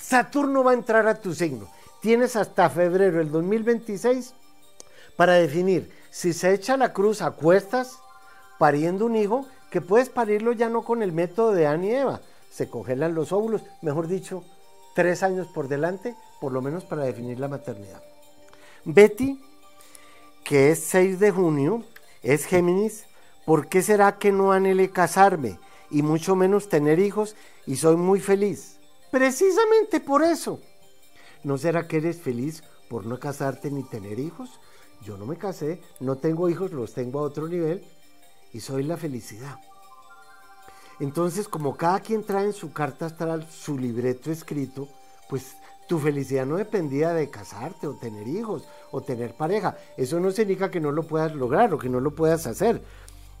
Saturno 0.00 0.64
va 0.64 0.70
a 0.70 0.74
entrar 0.74 1.06
a 1.06 1.20
tu 1.20 1.34
signo. 1.34 1.68
Tienes 2.00 2.34
hasta 2.34 2.70
febrero 2.70 3.18
del 3.18 3.30
2026 3.30 4.32
para 5.18 5.32
definir 5.34 5.90
si 6.10 6.32
se 6.32 6.54
echa 6.54 6.76
la 6.76 6.92
cruz 6.92 7.22
a 7.22 7.32
cuestas 7.32 7.98
pariendo 8.56 9.04
un 9.04 9.16
hijo, 9.16 9.46
que 9.68 9.80
puedes 9.80 10.10
parirlo 10.10 10.52
ya 10.52 10.68
no 10.68 10.84
con 10.84 11.02
el 11.02 11.10
método 11.10 11.50
de 11.52 11.66
Ana 11.66 11.86
y 11.86 11.90
Eva. 11.90 12.20
Se 12.52 12.70
congelan 12.70 13.14
los 13.14 13.32
óvulos, 13.32 13.62
mejor 13.82 14.06
dicho, 14.06 14.44
tres 14.94 15.24
años 15.24 15.48
por 15.48 15.66
delante, 15.66 16.14
por 16.40 16.52
lo 16.52 16.62
menos 16.62 16.84
para 16.84 17.02
definir 17.02 17.40
la 17.40 17.48
maternidad. 17.48 18.00
Betty 18.84 19.40
que 20.44 20.70
es 20.70 20.78
6 20.84 21.18
de 21.18 21.32
junio, 21.32 21.84
es 22.22 22.44
Géminis, 22.44 23.04
¿por 23.44 23.68
qué 23.68 23.82
será 23.82 24.18
que 24.18 24.30
no 24.30 24.52
anhelé 24.52 24.90
casarme 24.90 25.58
y 25.90 26.02
mucho 26.02 26.36
menos 26.36 26.68
tener 26.68 27.00
hijos 27.00 27.34
y 27.66 27.74
soy 27.74 27.96
muy 27.96 28.20
feliz? 28.20 28.78
Precisamente 29.10 29.98
por 29.98 30.22
eso. 30.22 30.60
¿No 31.42 31.58
será 31.58 31.88
que 31.88 31.96
eres 31.96 32.20
feliz 32.22 32.62
por 32.88 33.04
no 33.04 33.18
casarte 33.18 33.70
ni 33.72 33.82
tener 33.82 34.20
hijos? 34.20 34.60
Yo 35.02 35.16
no 35.16 35.26
me 35.26 35.36
casé, 35.36 35.80
no 36.00 36.16
tengo 36.16 36.48
hijos, 36.48 36.72
los 36.72 36.92
tengo 36.92 37.20
a 37.20 37.22
otro 37.22 37.48
nivel 37.48 37.84
y 38.52 38.60
soy 38.60 38.82
la 38.82 38.96
felicidad. 38.96 39.58
Entonces, 41.00 41.48
como 41.48 41.76
cada 41.76 42.00
quien 42.00 42.24
trae 42.24 42.46
en 42.46 42.52
su 42.52 42.72
carta 42.72 43.06
astral 43.06 43.46
su 43.50 43.78
libreto 43.78 44.32
escrito, 44.32 44.88
pues 45.28 45.54
tu 45.88 45.98
felicidad 45.98 46.44
no 46.44 46.56
dependía 46.56 47.12
de 47.14 47.30
casarte 47.30 47.86
o 47.86 47.94
tener 47.94 48.26
hijos 48.26 48.64
o 48.90 49.00
tener 49.00 49.34
pareja. 49.34 49.76
Eso 49.96 50.18
no 50.20 50.30
significa 50.30 50.70
que 50.70 50.80
no 50.80 50.92
lo 50.92 51.04
puedas 51.04 51.34
lograr 51.34 51.72
o 51.72 51.78
que 51.78 51.88
no 51.88 52.00
lo 52.00 52.14
puedas 52.14 52.46
hacer. 52.46 52.82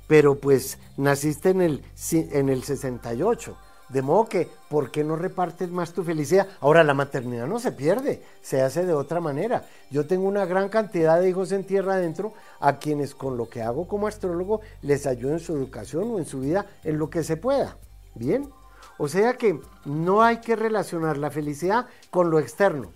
Pero 0.06 0.36
pues 0.36 0.78
naciste 0.96 1.50
en 1.50 1.60
el, 1.60 1.84
en 2.12 2.48
el 2.48 2.62
68. 2.62 3.56
De 3.88 4.02
modo 4.02 4.28
que, 4.28 4.50
¿por 4.68 4.90
qué 4.90 5.02
no 5.02 5.16
repartes 5.16 5.70
más 5.70 5.94
tu 5.94 6.04
felicidad? 6.04 6.46
Ahora, 6.60 6.84
la 6.84 6.92
maternidad 6.92 7.46
no 7.46 7.58
se 7.58 7.72
pierde, 7.72 8.22
se 8.42 8.60
hace 8.60 8.84
de 8.84 8.92
otra 8.92 9.20
manera. 9.20 9.64
Yo 9.90 10.06
tengo 10.06 10.28
una 10.28 10.44
gran 10.44 10.68
cantidad 10.68 11.18
de 11.18 11.30
hijos 11.30 11.52
en 11.52 11.64
tierra 11.64 11.94
adentro 11.94 12.34
a 12.60 12.78
quienes 12.78 13.14
con 13.14 13.38
lo 13.38 13.48
que 13.48 13.62
hago 13.62 13.88
como 13.88 14.06
astrólogo 14.06 14.60
les 14.82 15.06
ayudo 15.06 15.32
en 15.32 15.40
su 15.40 15.54
educación 15.54 16.10
o 16.10 16.18
en 16.18 16.26
su 16.26 16.40
vida 16.40 16.66
en 16.84 16.98
lo 16.98 17.08
que 17.08 17.24
se 17.24 17.38
pueda. 17.38 17.78
Bien, 18.14 18.50
o 18.98 19.08
sea 19.08 19.34
que 19.34 19.58
no 19.86 20.22
hay 20.22 20.38
que 20.38 20.56
relacionar 20.56 21.16
la 21.16 21.30
felicidad 21.30 21.86
con 22.10 22.30
lo 22.30 22.38
externo. 22.38 22.92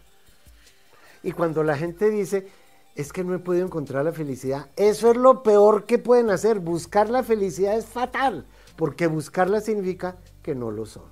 Y 1.22 1.32
cuando 1.32 1.62
la 1.62 1.76
gente 1.76 2.10
dice, 2.10 2.48
es 2.94 3.12
que 3.12 3.24
no 3.24 3.34
he 3.34 3.38
podido 3.38 3.64
encontrar 3.64 4.04
la 4.04 4.12
felicidad, 4.12 4.68
eso 4.76 5.10
es 5.10 5.16
lo 5.16 5.42
peor 5.42 5.84
que 5.84 5.98
pueden 5.98 6.28
hacer. 6.30 6.58
Buscar 6.58 7.08
la 7.08 7.22
felicidad 7.22 7.76
es 7.76 7.86
fatal, 7.86 8.44
porque 8.76 9.06
buscarla 9.06 9.60
significa 9.60 10.16
que 10.42 10.54
no 10.54 10.70
lo 10.70 10.86
son. 10.86 11.10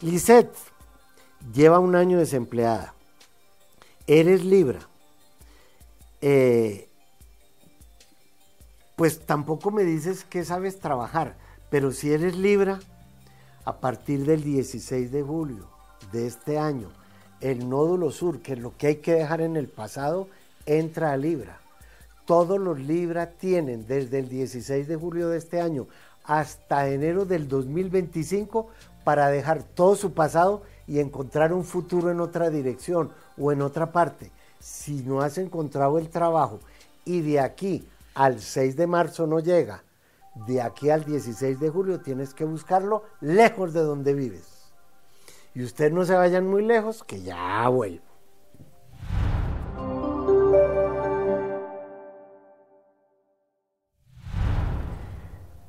Lisette 0.00 0.56
lleva 1.52 1.78
un 1.78 1.94
año 1.94 2.18
desempleada. 2.18 2.94
Eres 4.06 4.44
Libra. 4.44 4.80
Eh, 6.20 6.88
pues 8.96 9.20
tampoco 9.20 9.70
me 9.70 9.84
dices 9.84 10.24
que 10.24 10.44
sabes 10.44 10.80
trabajar, 10.80 11.36
pero 11.70 11.92
si 11.92 12.12
eres 12.12 12.36
Libra, 12.36 12.80
a 13.64 13.80
partir 13.80 14.24
del 14.24 14.42
16 14.42 15.10
de 15.10 15.22
julio 15.22 15.68
de 16.12 16.26
este 16.26 16.58
año, 16.58 16.90
el 17.40 17.68
nódulo 17.68 18.10
sur, 18.10 18.40
que 18.40 18.54
es 18.54 18.58
lo 18.58 18.76
que 18.76 18.86
hay 18.86 18.96
que 18.96 19.12
dejar 19.12 19.40
en 19.40 19.56
el 19.56 19.68
pasado, 19.68 20.28
entra 20.64 21.12
a 21.12 21.16
Libra. 21.16 21.60
Todos 22.24 22.58
los 22.58 22.78
Libra 22.78 23.32
tienen 23.32 23.86
desde 23.86 24.20
el 24.20 24.28
16 24.28 24.88
de 24.88 24.96
julio 24.96 25.28
de 25.28 25.38
este 25.38 25.60
año 25.60 25.86
hasta 26.26 26.88
enero 26.88 27.24
del 27.24 27.48
2025 27.48 28.68
para 29.04 29.28
dejar 29.28 29.62
todo 29.62 29.94
su 29.94 30.12
pasado 30.12 30.62
y 30.86 30.98
encontrar 31.00 31.52
un 31.52 31.64
futuro 31.64 32.10
en 32.10 32.20
otra 32.20 32.50
dirección 32.50 33.12
o 33.38 33.52
en 33.52 33.62
otra 33.62 33.92
parte. 33.92 34.30
Si 34.58 35.02
no 35.02 35.20
has 35.20 35.38
encontrado 35.38 35.98
el 35.98 36.08
trabajo 36.08 36.60
y 37.04 37.20
de 37.20 37.40
aquí 37.40 37.86
al 38.14 38.40
6 38.40 38.76
de 38.76 38.86
marzo 38.86 39.26
no 39.26 39.40
llega, 39.40 39.82
de 40.46 40.60
aquí 40.60 40.90
al 40.90 41.04
16 41.04 41.60
de 41.60 41.70
julio 41.70 42.00
tienes 42.00 42.34
que 42.34 42.44
buscarlo 42.44 43.04
lejos 43.20 43.72
de 43.72 43.80
donde 43.80 44.12
vives. 44.12 44.72
Y 45.54 45.62
ustedes 45.62 45.92
no 45.92 46.04
se 46.04 46.14
vayan 46.14 46.46
muy 46.46 46.62
lejos, 46.62 47.02
que 47.02 47.22
ya 47.22 47.66
vuelvo. 47.68 48.05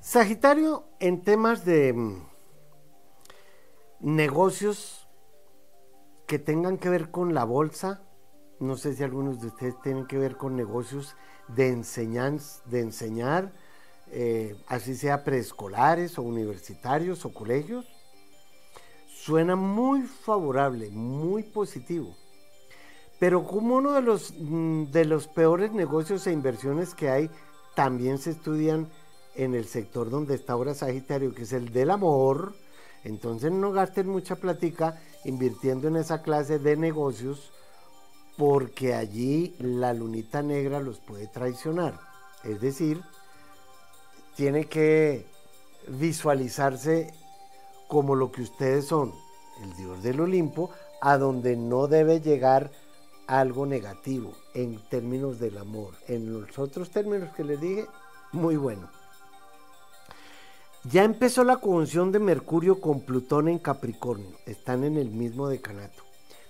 Sagitario, 0.07 0.85
en 1.01 1.21
temas 1.21 1.65
de 1.65 1.91
mm, 1.91 2.21
negocios 3.99 5.05
que 6.25 6.39
tengan 6.39 6.77
que 6.77 6.87
ver 6.87 7.11
con 7.11 7.33
la 7.33 7.43
bolsa, 7.43 8.01
no 8.61 8.77
sé 8.77 8.93
si 8.93 9.03
algunos 9.03 9.41
de 9.41 9.47
ustedes 9.47 9.75
tienen 9.81 10.07
que 10.07 10.17
ver 10.17 10.37
con 10.37 10.55
negocios 10.55 11.17
de, 11.49 11.67
enseñanza, 11.67 12.63
de 12.67 12.79
enseñar, 12.79 13.51
eh, 14.09 14.55
así 14.67 14.95
sea 14.95 15.25
preescolares 15.25 16.17
o 16.17 16.21
universitarios 16.21 17.25
o 17.25 17.33
colegios, 17.33 17.85
suena 19.09 19.57
muy 19.57 20.03
favorable, 20.03 20.89
muy 20.89 21.43
positivo. 21.43 22.15
Pero 23.19 23.45
como 23.45 23.75
uno 23.75 23.91
de 23.91 24.03
los, 24.03 24.33
mm, 24.39 24.85
de 24.85 25.03
los 25.03 25.27
peores 25.27 25.73
negocios 25.73 26.25
e 26.27 26.31
inversiones 26.31 26.95
que 26.95 27.09
hay, 27.09 27.29
también 27.75 28.19
se 28.19 28.29
estudian 28.31 28.89
en 29.37 29.55
el 29.55 29.65
sector 29.65 30.09
donde 30.09 30.35
está 30.35 30.53
ahora 30.53 30.73
Sagitario, 30.73 31.33
que 31.33 31.43
es 31.43 31.53
el 31.53 31.71
del 31.71 31.91
amor, 31.91 32.55
entonces 33.03 33.51
no 33.51 33.71
gasten 33.71 34.09
mucha 34.09 34.35
platica 34.35 34.99
invirtiendo 35.23 35.87
en 35.87 35.95
esa 35.95 36.21
clase 36.21 36.59
de 36.59 36.75
negocios 36.75 37.51
porque 38.37 38.93
allí 38.93 39.55
la 39.59 39.93
lunita 39.93 40.41
negra 40.41 40.79
los 40.79 40.99
puede 40.99 41.27
traicionar. 41.27 41.99
Es 42.43 42.61
decir, 42.61 43.01
tiene 44.35 44.65
que 44.65 45.25
visualizarse 45.87 47.13
como 47.87 48.15
lo 48.15 48.31
que 48.31 48.41
ustedes 48.41 48.85
son, 48.85 49.13
el 49.63 49.75
dios 49.75 50.03
del 50.03 50.19
Olimpo, 50.19 50.69
a 51.01 51.17
donde 51.17 51.55
no 51.55 51.87
debe 51.87 52.21
llegar 52.21 52.71
algo 53.27 53.65
negativo 53.65 54.33
en 54.53 54.79
términos 54.89 55.39
del 55.39 55.57
amor. 55.57 55.93
En 56.07 56.31
los 56.33 56.57
otros 56.59 56.89
términos 56.91 57.33
que 57.35 57.43
les 57.43 57.59
dije, 57.59 57.87
muy 58.31 58.55
bueno. 58.55 58.96
Ya 60.91 61.03
empezó 61.03 61.43
la 61.43 61.57
conjunción 61.57 62.13
de 62.13 62.19
Mercurio 62.19 62.79
con 62.79 63.01
Plutón 63.01 63.49
en 63.49 63.57
Capricornio, 63.57 64.37
están 64.45 64.85
en 64.85 64.95
el 64.97 65.09
mismo 65.09 65.49
decanato. 65.49 66.03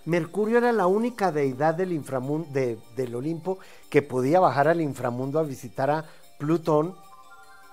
Mercurio 0.06 0.60
era 0.60 0.72
la 0.72 0.86
única 0.86 1.32
deidad 1.32 1.74
del, 1.74 1.92
inframundo, 1.92 2.48
del 2.52 3.16
Olimpo 3.16 3.58
que 3.90 4.04
podía 4.04 4.40
bajar 4.40 4.68
al 4.68 4.82
inframundo 4.82 5.40
a 5.40 5.44
visitar 5.44 5.90
a 5.90 6.06
Plutón. 6.38 6.96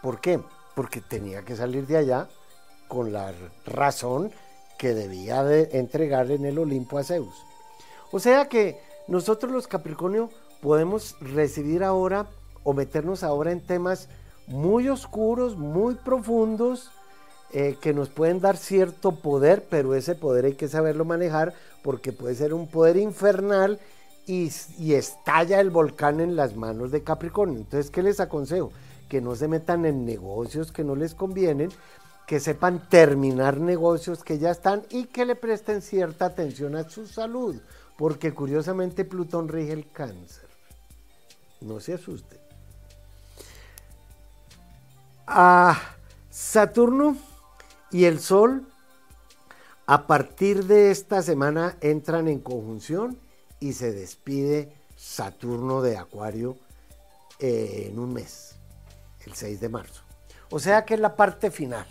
¿Por 0.02 0.20
qué? 0.20 0.40
Porque 0.74 1.02
tenía 1.02 1.44
que 1.44 1.54
salir 1.54 1.86
de 1.86 1.98
allá 1.98 2.28
con 2.88 3.12
la 3.12 3.34
razón 3.66 4.32
que 4.78 4.94
debía 4.94 5.44
de 5.44 5.68
entregar 5.78 6.30
en 6.30 6.46
el 6.46 6.58
Olimpo 6.58 6.98
a 6.98 7.04
Zeus. 7.04 7.34
O 8.10 8.20
sea 8.20 8.48
que 8.48 8.80
nosotros 9.06 9.52
los 9.52 9.66
Capricornio 9.66 10.30
podemos 10.62 11.16
recibir 11.20 11.84
ahora 11.84 12.26
o 12.62 12.72
meternos 12.72 13.22
ahora 13.22 13.52
en 13.52 13.60
temas 13.60 14.08
muy 14.46 14.88
oscuros, 14.88 15.56
muy 15.56 15.94
profundos, 15.94 16.90
eh, 17.52 17.76
que 17.80 17.94
nos 17.94 18.08
pueden 18.08 18.40
dar 18.40 18.56
cierto 18.56 19.12
poder, 19.12 19.64
pero 19.70 19.94
ese 19.94 20.14
poder 20.14 20.44
hay 20.46 20.54
que 20.54 20.68
saberlo 20.68 21.04
manejar 21.04 21.54
porque 21.82 22.12
puede 22.12 22.34
ser 22.34 22.52
un 22.52 22.66
poder 22.66 22.96
infernal 22.96 23.78
y, 24.26 24.50
estalla 24.94 25.60
el 25.60 25.70
volcán 25.70 26.20
en 26.20 26.34
las 26.34 26.56
manos 26.56 26.90
de 26.90 27.02
Capricornio. 27.02 27.58
Entonces, 27.58 27.90
¿qué 27.90 28.02
les 28.02 28.20
aconsejo? 28.20 28.72
Que 29.08 29.20
no 29.20 29.36
se 29.36 29.48
metan 29.48 29.84
en 29.84 30.04
negocios 30.04 30.72
que 30.72 30.82
no 30.82 30.96
les 30.96 31.14
convienen, 31.14 31.70
que 32.26 32.40
sepan 32.40 32.88
terminar 32.88 33.60
negocios 33.60 34.24
que 34.24 34.38
ya 34.38 34.50
están 34.50 34.82
y 34.90 35.04
que 35.04 35.26
le 35.26 35.36
presten 35.36 35.82
cierta 35.82 36.26
atención 36.26 36.74
a 36.74 36.88
su 36.88 37.06
salud, 37.06 37.56
porque 37.96 38.32
curiosamente 38.32 39.04
Plutón 39.04 39.48
rige 39.48 39.72
el 39.72 39.90
cáncer. 39.90 40.48
No 41.60 41.80
se 41.80 41.94
asusten. 41.94 42.43
A 45.26 45.80
Saturno 46.30 47.16
y 47.90 48.04
el 48.04 48.20
Sol 48.20 48.66
a 49.86 50.06
partir 50.06 50.64
de 50.64 50.90
esta 50.90 51.22
semana 51.22 51.76
entran 51.80 52.28
en 52.28 52.40
conjunción 52.40 53.18
y 53.60 53.74
se 53.74 53.92
despide 53.92 54.72
Saturno 54.96 55.82
de 55.82 55.96
Acuario 55.96 56.56
eh, 57.38 57.88
en 57.90 57.98
un 57.98 58.12
mes, 58.12 58.56
el 59.26 59.34
6 59.34 59.60
de 59.60 59.68
marzo. 59.68 60.02
O 60.50 60.58
sea 60.58 60.84
que 60.84 60.94
es 60.94 61.00
la 61.00 61.16
parte 61.16 61.50
final. 61.50 61.86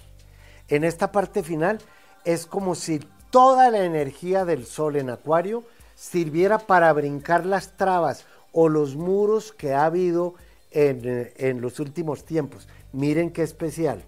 En 0.68 0.84
esta 0.84 1.12
parte 1.12 1.44
final 1.44 1.80
es 2.26 2.46
como 2.46 2.76
si 2.76 3.00
toda 3.30 3.70
la 3.70 3.84
energía 3.84 4.46
del 4.46 4.66
Sol 4.66 4.96
en 4.96 5.10
Acuario 5.10 5.64
sirviera 5.96 6.60
para 6.60 6.94
brincar 6.94 7.46
las 7.46 7.78
trabas 7.78 8.26
o 8.52 8.70
los 8.70 8.96
muros 8.96 9.52
que 9.52 9.74
ha 9.74 9.86
habido 9.86 10.36
en, 10.72 11.32
en 11.36 11.62
los 11.62 11.80
últimos 11.80 12.26
tiempos. 12.26 12.68
Miren 12.94 13.32
qué 13.32 13.42
especial. 13.42 14.06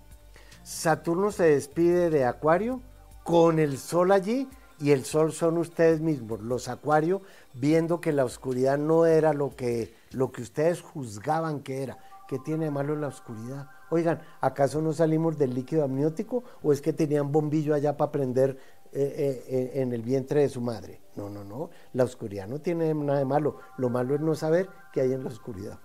Saturno 0.63 1.32
se 1.32 1.43
despide 1.43 2.10
de 2.10 2.26
Acuario 2.26 2.82
con 3.24 3.60
el 3.60 3.78
sol 3.78 4.12
allí 4.12 4.48
y 4.80 4.91
el 4.91 5.06
sol 5.06 5.32
son 5.32 5.58
ustedes 5.58 6.02
mismos, 6.02 6.41
los 6.41 6.67
acuarios, 6.67 7.21
viendo 7.54 8.00
que 8.00 8.12
la 8.12 8.26
oscuridad 8.26 8.78
no 8.78 9.06
era 9.06 9.34
lo 9.34 9.56
que, 9.56 9.93
lo 10.12 10.32
que 10.32 10.41
ustedes 10.41 10.82
juzgaban 10.82 11.62
que 11.62 11.82
era. 11.82 11.98
¿Qué 12.28 12.39
tiene 12.39 12.65
de 12.65 12.71
malo 12.71 12.95
la 12.95 13.08
oscuridad? 13.08 13.69
Oigan, 13.89 14.21
¿acaso 14.41 14.82
no 14.82 14.93
salimos 14.93 15.38
del 15.38 15.54
líquido 15.54 15.84
amniótico 15.84 16.43
o 16.62 16.74
es 16.74 16.82
que 16.82 16.93
tenían 16.93 17.32
bombillo 17.32 17.74
allá 17.74 17.98
para 17.98 18.12
prender 18.12 18.58
eh, 18.91 19.43
eh, 19.48 19.71
en 19.76 19.93
el 19.93 20.02
vientre 20.02 20.41
de 20.41 20.50
su 20.50 20.62
madre? 20.62 21.02
No, 21.15 21.30
no, 21.30 21.43
no. 21.43 21.69
La 21.93 22.04
oscuridad 22.04 22.48
no 22.48 22.60
tiene 22.60 22.93
nada 22.93 23.19
de 23.19 23.26
malo. 23.26 23.58
Lo 23.78 23.89
malo 23.89 24.15
es 24.15 24.21
no 24.21 24.36
saber 24.36 24.69
qué 24.91 25.02
hay 25.02 25.13
en 25.13 25.24
la 25.24 25.30
oscuridad. 25.30 25.80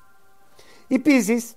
Y 0.89 0.99
Pisces, 0.99 1.57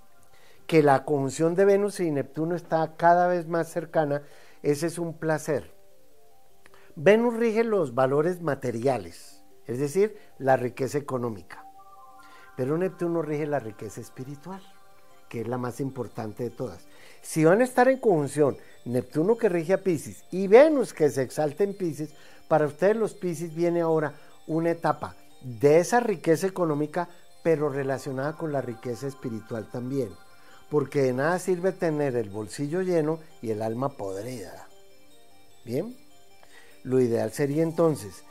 que 0.67 0.83
la 0.83 1.05
conjunción 1.05 1.55
de 1.55 1.65
Venus 1.65 1.99
y 1.99 2.11
Neptuno 2.11 2.55
está 2.55 2.95
cada 2.95 3.27
vez 3.27 3.47
más 3.47 3.69
cercana, 3.69 4.23
ese 4.61 4.87
es 4.87 4.97
un 4.97 5.17
placer. 5.17 5.73
Venus 6.95 7.35
rige 7.35 7.63
los 7.63 7.95
valores 7.95 8.41
materiales, 8.41 9.43
es 9.65 9.79
decir, 9.79 10.17
la 10.37 10.57
riqueza 10.57 10.97
económica. 10.97 11.65
Pero 12.55 12.77
Neptuno 12.77 13.21
rige 13.21 13.47
la 13.47 13.59
riqueza 13.59 13.99
espiritual, 13.99 14.61
que 15.27 15.41
es 15.41 15.47
la 15.47 15.57
más 15.57 15.79
importante 15.79 16.43
de 16.43 16.49
todas. 16.51 16.85
Si 17.21 17.43
van 17.43 17.61
a 17.61 17.63
estar 17.63 17.87
en 17.87 17.99
conjunción 17.99 18.57
Neptuno 18.85 19.37
que 19.37 19.49
rige 19.49 19.73
a 19.73 19.81
Pisces 19.81 20.23
y 20.29 20.47
Venus 20.47 20.93
que 20.93 21.09
se 21.09 21.23
exalta 21.23 21.63
en 21.63 21.73
Pisces, 21.73 22.13
para 22.47 22.67
ustedes 22.67 22.95
los 22.95 23.15
Pisces 23.15 23.55
viene 23.55 23.81
ahora 23.81 24.13
una 24.45 24.71
etapa 24.71 25.15
de 25.41 25.79
esa 25.79 25.99
riqueza 25.99 26.47
económica, 26.47 27.09
pero 27.43 27.69
relacionada 27.69 28.33
con 28.37 28.51
la 28.51 28.61
riqueza 28.61 29.07
espiritual 29.07 29.67
también. 29.71 30.09
Porque 30.73 31.03
de 31.03 31.13
nada 31.13 31.37
sirve 31.37 31.71
tener 31.71 32.15
el 32.15 32.31
bolsillo 32.31 32.81
lleno 32.81 33.19
y 33.43 33.51
el 33.51 33.61
alma 33.61 33.89
podrida. 33.89 34.67
¿Bien? 35.63 35.95
Lo 36.83 36.99
ideal 36.99 37.31
sería 37.31 37.61
entonces 37.61 38.23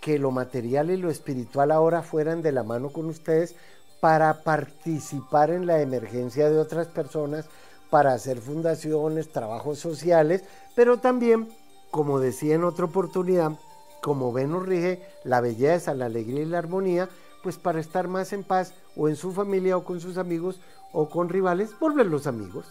que 0.00 0.18
lo 0.18 0.30
material 0.30 0.90
y 0.90 0.96
lo 0.96 1.10
espiritual 1.10 1.70
ahora 1.70 2.00
fueran 2.00 2.40
de 2.40 2.50
la 2.50 2.62
mano 2.62 2.94
con 2.94 3.10
ustedes 3.10 3.56
para 4.00 4.42
participar 4.42 5.50
en 5.50 5.66
la 5.66 5.82
emergencia 5.82 6.48
de 6.48 6.58
otras 6.58 6.86
personas, 6.86 7.44
para 7.90 8.14
hacer 8.14 8.38
fundaciones, 8.38 9.30
trabajos 9.30 9.78
sociales, 9.78 10.44
pero 10.74 10.96
también, 10.96 11.50
como 11.90 12.20
decía 12.20 12.54
en 12.54 12.64
otra 12.64 12.86
oportunidad, 12.86 13.52
como 14.00 14.32
Venus 14.32 14.64
rige 14.64 15.02
la 15.24 15.42
belleza, 15.42 15.92
la 15.92 16.06
alegría 16.06 16.40
y 16.40 16.46
la 16.46 16.56
armonía, 16.56 17.10
pues 17.42 17.58
para 17.58 17.80
estar 17.80 18.08
más 18.08 18.32
en 18.32 18.44
paz 18.44 18.72
o 18.96 19.10
en 19.10 19.16
su 19.16 19.32
familia 19.32 19.76
o 19.76 19.84
con 19.84 20.00
sus 20.00 20.16
amigos 20.16 20.58
o 20.92 21.08
con 21.08 21.28
rivales, 21.28 21.78
volverlos 21.78 22.26
amigos. 22.26 22.66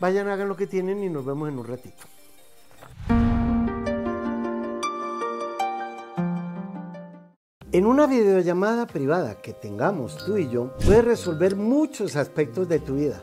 Vayan, 0.00 0.28
hagan 0.28 0.48
lo 0.48 0.56
que 0.56 0.66
tienen 0.66 1.02
y 1.02 1.10
nos 1.10 1.24
vemos 1.24 1.48
en 1.48 1.58
un 1.58 1.66
ratito. 1.66 2.04
En 7.72 7.86
una 7.86 8.06
videollamada 8.06 8.86
privada 8.86 9.40
que 9.40 9.52
tengamos 9.52 10.16
tú 10.24 10.38
y 10.38 10.48
yo, 10.48 10.74
puedes 10.84 11.04
resolver 11.04 11.54
muchos 11.54 12.16
aspectos 12.16 12.68
de 12.68 12.80
tu 12.80 12.96
vida. 12.96 13.22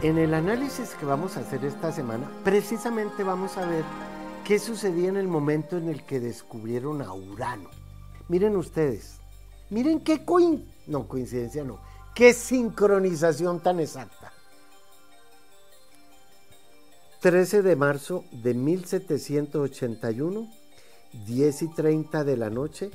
En 0.00 0.16
el 0.16 0.32
análisis 0.32 0.90
que 0.90 1.04
vamos 1.04 1.36
a 1.36 1.40
hacer 1.40 1.64
esta 1.64 1.90
semana, 1.90 2.30
precisamente 2.44 3.24
vamos 3.24 3.56
a 3.56 3.66
ver 3.66 3.82
qué 4.44 4.60
sucedía 4.60 5.08
en 5.08 5.16
el 5.16 5.26
momento 5.26 5.76
en 5.76 5.88
el 5.88 6.04
que 6.04 6.20
descubrieron 6.20 7.02
a 7.02 7.12
Urano. 7.12 7.68
Miren 8.28 8.56
ustedes, 8.56 9.16
miren 9.70 9.98
qué 9.98 10.24
no, 10.86 11.08
coincidencia 11.08 11.64
no, 11.64 11.80
qué 12.14 12.32
sincronización 12.32 13.58
tan 13.58 13.80
exacta. 13.80 14.32
13 17.20 17.62
de 17.62 17.74
marzo 17.74 18.24
de 18.30 18.54
1781, 18.54 20.48
10 21.26 21.62
y 21.62 21.68
30 21.74 22.22
de 22.22 22.36
la 22.36 22.50
noche, 22.50 22.92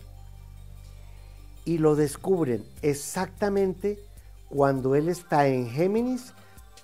y 1.66 1.80
lo 1.80 1.98
descubren 1.98 2.66
exactamente 2.82 4.00
cuando 4.48 4.96
él 4.96 5.10
está 5.10 5.48
en 5.48 5.70
Géminis 5.70 6.34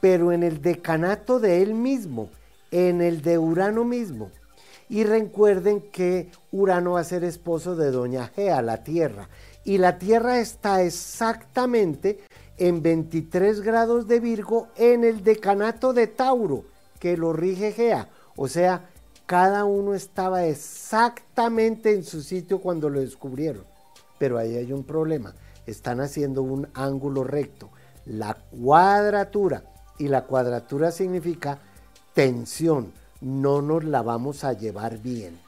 pero 0.01 0.31
en 0.31 0.43
el 0.43 0.61
decanato 0.61 1.39
de 1.39 1.61
él 1.61 1.73
mismo, 1.73 2.29
en 2.71 3.01
el 3.01 3.21
de 3.21 3.37
Urano 3.37 3.83
mismo. 3.83 4.31
Y 4.87 5.03
recuerden 5.03 5.81
que 5.91 6.31
Urano 6.51 6.93
va 6.93 7.01
a 7.01 7.03
ser 7.03 7.23
esposo 7.23 7.75
de 7.75 7.91
Doña 7.91 8.27
Gea, 8.27 8.61
la 8.61 8.83
Tierra. 8.83 9.29
Y 9.63 9.77
la 9.77 9.99
Tierra 9.99 10.39
está 10.39 10.81
exactamente 10.81 12.19
en 12.57 12.81
23 12.81 13.61
grados 13.61 14.07
de 14.07 14.19
Virgo 14.19 14.67
en 14.75 15.03
el 15.03 15.23
decanato 15.23 15.93
de 15.93 16.07
Tauro, 16.07 16.65
que 16.99 17.17
lo 17.17 17.33
rige 17.33 17.71
Gea. 17.71 18.09
O 18.35 18.47
sea, 18.47 18.89
cada 19.25 19.63
uno 19.65 19.93
estaba 19.93 20.45
exactamente 20.45 21.93
en 21.93 22.03
su 22.03 22.21
sitio 22.21 22.59
cuando 22.59 22.89
lo 22.89 22.99
descubrieron. 22.99 23.63
Pero 24.17 24.39
ahí 24.39 24.57
hay 24.57 24.73
un 24.73 24.83
problema. 24.83 25.35
Están 25.67 26.01
haciendo 26.01 26.41
un 26.41 26.67
ángulo 26.73 27.23
recto. 27.23 27.69
La 28.05 28.33
cuadratura 28.33 29.63
y 29.99 30.07
la 30.07 30.23
cuadratura 30.23 30.91
significa 30.91 31.59
tensión, 32.13 32.91
no 33.21 33.61
nos 33.61 33.83
la 33.83 34.01
vamos 34.01 34.43
a 34.43 34.53
llevar 34.53 34.97
bien, 34.97 35.39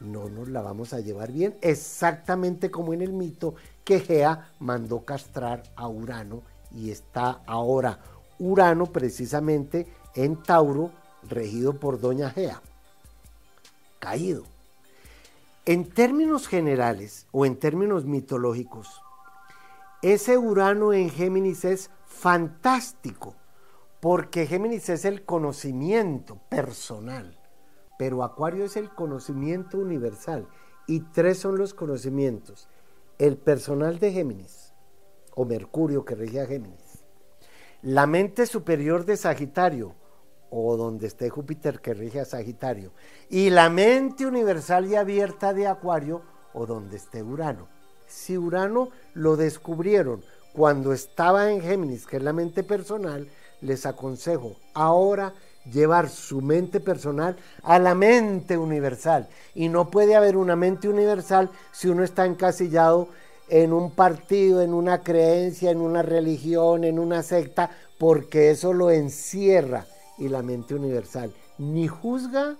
no 0.00 0.28
nos 0.28 0.48
la 0.48 0.62
vamos 0.62 0.92
a 0.94 1.00
llevar 1.00 1.30
bien, 1.30 1.56
exactamente 1.60 2.70
como 2.70 2.94
en 2.94 3.02
el 3.02 3.12
mito 3.12 3.54
que 3.84 4.00
Gea 4.00 4.50
mandó 4.58 5.04
castrar 5.04 5.62
a 5.76 5.86
Urano 5.88 6.42
y 6.74 6.90
está 6.90 7.42
ahora. 7.46 8.00
Urano 8.38 8.86
precisamente 8.86 9.86
en 10.14 10.42
Tauro, 10.42 10.90
regido 11.28 11.78
por 11.78 12.00
Doña 12.00 12.30
Gea, 12.30 12.62
caído. 13.98 14.44
En 15.66 15.86
términos 15.86 16.48
generales 16.48 17.26
o 17.30 17.44
en 17.44 17.58
términos 17.58 18.06
mitológicos, 18.06 19.02
ese 20.00 20.38
Urano 20.38 20.94
en 20.94 21.10
Géminis 21.10 21.66
es 21.66 21.90
fantástico 22.06 23.34
porque 24.00 24.46
Géminis 24.46 24.88
es 24.88 25.04
el 25.04 25.24
conocimiento 25.24 26.38
personal, 26.48 27.38
pero 27.98 28.22
Acuario 28.22 28.64
es 28.64 28.76
el 28.76 28.90
conocimiento 28.90 29.78
universal. 29.78 30.46
Y 30.86 31.00
tres 31.00 31.38
son 31.38 31.58
los 31.58 31.74
conocimientos. 31.74 32.68
El 33.18 33.36
personal 33.36 33.98
de 33.98 34.12
Géminis, 34.12 34.72
o 35.34 35.44
Mercurio 35.44 36.04
que 36.04 36.14
rige 36.14 36.40
a 36.40 36.46
Géminis. 36.46 37.04
La 37.82 38.06
mente 38.06 38.46
superior 38.46 39.04
de 39.04 39.16
Sagitario, 39.16 39.94
o 40.50 40.76
donde 40.76 41.08
esté 41.08 41.28
Júpiter 41.28 41.80
que 41.80 41.92
rige 41.92 42.20
a 42.20 42.24
Sagitario. 42.24 42.92
Y 43.28 43.50
la 43.50 43.68
mente 43.68 44.26
universal 44.26 44.86
y 44.86 44.94
abierta 44.94 45.52
de 45.52 45.66
Acuario, 45.66 46.22
o 46.54 46.66
donde 46.66 46.96
esté 46.96 47.22
Urano. 47.22 47.68
Si 48.06 48.38
Urano 48.38 48.88
lo 49.12 49.36
descubrieron 49.36 50.24
cuando 50.54 50.92
estaba 50.92 51.50
en 51.50 51.60
Géminis, 51.60 52.06
que 52.06 52.16
es 52.16 52.22
la 52.22 52.32
mente 52.32 52.62
personal, 52.62 53.28
les 53.60 53.86
aconsejo 53.86 54.56
ahora 54.74 55.34
llevar 55.72 56.08
su 56.08 56.40
mente 56.40 56.80
personal 56.80 57.36
a 57.62 57.78
la 57.78 57.94
mente 57.94 58.56
universal. 58.56 59.28
Y 59.54 59.68
no 59.68 59.90
puede 59.90 60.16
haber 60.16 60.36
una 60.36 60.56
mente 60.56 60.88
universal 60.88 61.50
si 61.72 61.88
uno 61.88 62.04
está 62.04 62.26
encasillado 62.26 63.08
en 63.48 63.72
un 63.72 63.90
partido, 63.90 64.62
en 64.62 64.74
una 64.74 65.02
creencia, 65.02 65.70
en 65.70 65.80
una 65.80 66.02
religión, 66.02 66.84
en 66.84 66.98
una 66.98 67.22
secta, 67.22 67.70
porque 67.98 68.50
eso 68.50 68.72
lo 68.72 68.90
encierra. 68.90 69.86
Y 70.18 70.28
la 70.28 70.42
mente 70.42 70.74
universal 70.74 71.32
ni 71.58 71.88
juzga, 71.88 72.56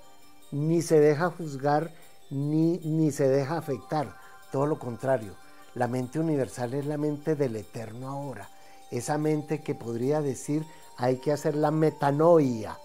ni 0.51 0.83
se 0.83 1.01
deja 1.01 1.31
juzgar, 1.31 1.93
ni, 2.31 2.79
ni 2.79 3.11
se 3.11 3.29
deja 3.29 3.57
afectar. 3.57 4.15
Todo 4.53 4.67
lo 4.67 4.79
contrario. 4.79 5.35
La 5.75 5.87
mente 5.87 6.19
universal 6.19 6.75
es 6.75 6.87
la 6.87 6.99
mente 6.99 7.37
del 7.37 7.57
eterno 7.57 8.09
ahora. 8.09 8.51
Esa 8.91 9.19
mente 9.19 9.63
que 9.63 9.75
podría 9.75 10.21
decir 10.21 10.65
hay 10.99 11.17
que 11.17 11.33
hacer 11.33 11.57
la 11.57 11.71
metanoia. 11.71 12.77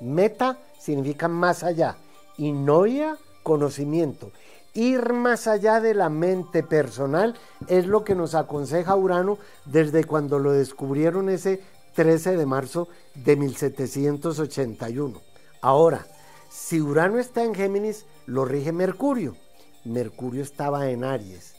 Meta 0.00 0.58
significa 0.78 1.28
más 1.28 1.62
allá 1.62 1.96
y 2.36 2.52
noia, 2.52 3.16
conocimiento. 3.42 4.32
Ir 4.74 5.12
más 5.12 5.46
allá 5.46 5.80
de 5.80 5.94
la 5.94 6.10
mente 6.10 6.62
personal 6.62 7.36
es 7.68 7.86
lo 7.86 8.04
que 8.04 8.14
nos 8.14 8.34
aconseja 8.34 8.94
Urano 8.96 9.38
desde 9.64 10.04
cuando 10.04 10.38
lo 10.38 10.52
descubrieron 10.52 11.28
ese 11.28 11.60
13 11.94 12.36
de 12.36 12.46
marzo 12.46 12.88
de 13.14 13.36
1781. 13.36 15.20
Ahora, 15.60 16.06
si 16.50 16.80
Urano 16.80 17.18
está 17.18 17.44
en 17.44 17.54
Géminis, 17.54 18.06
lo 18.26 18.44
rige 18.44 18.72
Mercurio. 18.72 19.36
Mercurio 19.84 20.42
estaba 20.42 20.88
en 20.90 21.04
Aries. 21.04 21.54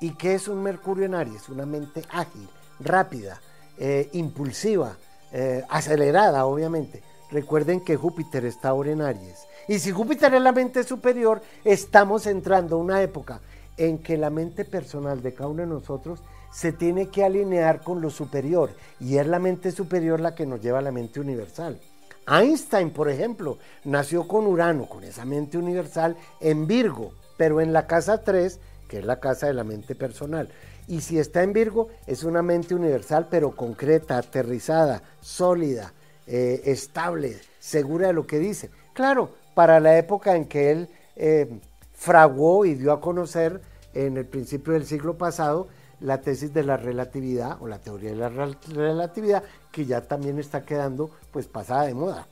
¿Y 0.00 0.14
qué 0.14 0.34
es 0.34 0.48
un 0.48 0.62
Mercurio 0.62 1.06
en 1.06 1.14
Aries? 1.14 1.48
Una 1.48 1.66
mente 1.66 2.04
ágil, 2.10 2.48
rápida, 2.80 3.40
eh, 3.78 4.08
impulsiva, 4.12 4.96
eh, 5.32 5.62
acelerada, 5.68 6.46
obviamente. 6.46 7.02
Recuerden 7.30 7.80
que 7.80 7.96
Júpiter 7.96 8.44
está 8.44 8.70
ahora 8.70 8.90
en 8.90 9.02
Aries. 9.02 9.46
Y 9.68 9.78
si 9.78 9.90
Júpiter 9.90 10.32
es 10.34 10.40
la 10.40 10.52
mente 10.52 10.82
superior, 10.82 11.42
estamos 11.64 12.26
entrando 12.26 12.76
a 12.76 12.80
una 12.80 13.02
época 13.02 13.40
en 13.76 13.98
que 13.98 14.16
la 14.16 14.30
mente 14.30 14.64
personal 14.64 15.22
de 15.22 15.34
cada 15.34 15.50
uno 15.50 15.62
de 15.62 15.68
nosotros 15.68 16.20
se 16.50 16.72
tiene 16.72 17.08
que 17.08 17.24
alinear 17.24 17.82
con 17.82 18.00
lo 18.00 18.10
superior. 18.10 18.70
Y 18.98 19.18
es 19.18 19.26
la 19.26 19.38
mente 19.38 19.70
superior 19.70 20.20
la 20.20 20.34
que 20.34 20.46
nos 20.46 20.62
lleva 20.62 20.78
a 20.78 20.82
la 20.82 20.92
mente 20.92 21.20
universal. 21.20 21.78
Einstein, 22.26 22.90
por 22.90 23.08
ejemplo, 23.08 23.58
nació 23.84 24.26
con 24.26 24.46
Urano, 24.46 24.86
con 24.86 25.04
esa 25.04 25.24
mente 25.24 25.56
universal 25.56 26.16
en 26.40 26.66
Virgo, 26.66 27.12
pero 27.36 27.60
en 27.60 27.72
la 27.72 27.86
casa 27.86 28.22
3, 28.22 28.60
que 28.88 28.98
es 28.98 29.04
la 29.04 29.20
casa 29.20 29.46
de 29.46 29.54
la 29.54 29.64
mente 29.64 29.94
personal. 29.94 30.48
Y 30.88 31.02
si 31.02 31.18
está 31.18 31.42
en 31.42 31.52
Virgo, 31.52 31.88
es 32.06 32.24
una 32.24 32.42
mente 32.42 32.74
universal, 32.74 33.28
pero 33.30 33.54
concreta, 33.54 34.16
aterrizada, 34.16 35.02
sólida, 35.20 35.92
eh, 36.26 36.62
estable, 36.64 37.38
segura 37.60 38.08
de 38.08 38.14
lo 38.14 38.26
que 38.26 38.38
dice. 38.38 38.70
Claro, 38.94 39.30
para 39.54 39.80
la 39.80 39.98
época 39.98 40.34
en 40.34 40.46
que 40.46 40.70
él 40.70 40.88
eh, 41.14 41.60
fraguó 41.92 42.64
y 42.64 42.74
dio 42.74 42.92
a 42.92 43.02
conocer 43.02 43.60
en 43.92 44.16
el 44.16 44.24
principio 44.24 44.72
del 44.72 44.86
siglo 44.86 45.18
pasado 45.18 45.68
la 46.00 46.22
tesis 46.22 46.54
de 46.54 46.62
la 46.62 46.76
relatividad 46.76 47.60
o 47.60 47.66
la 47.66 47.80
teoría 47.80 48.10
de 48.10 48.16
la 48.16 48.28
relatividad, 48.28 49.42
que 49.70 49.84
ya 49.84 50.00
también 50.00 50.38
está 50.38 50.64
quedando 50.64 51.10
pues 51.32 51.46
pasada 51.48 51.84
de 51.84 51.94
moda. 51.94 52.26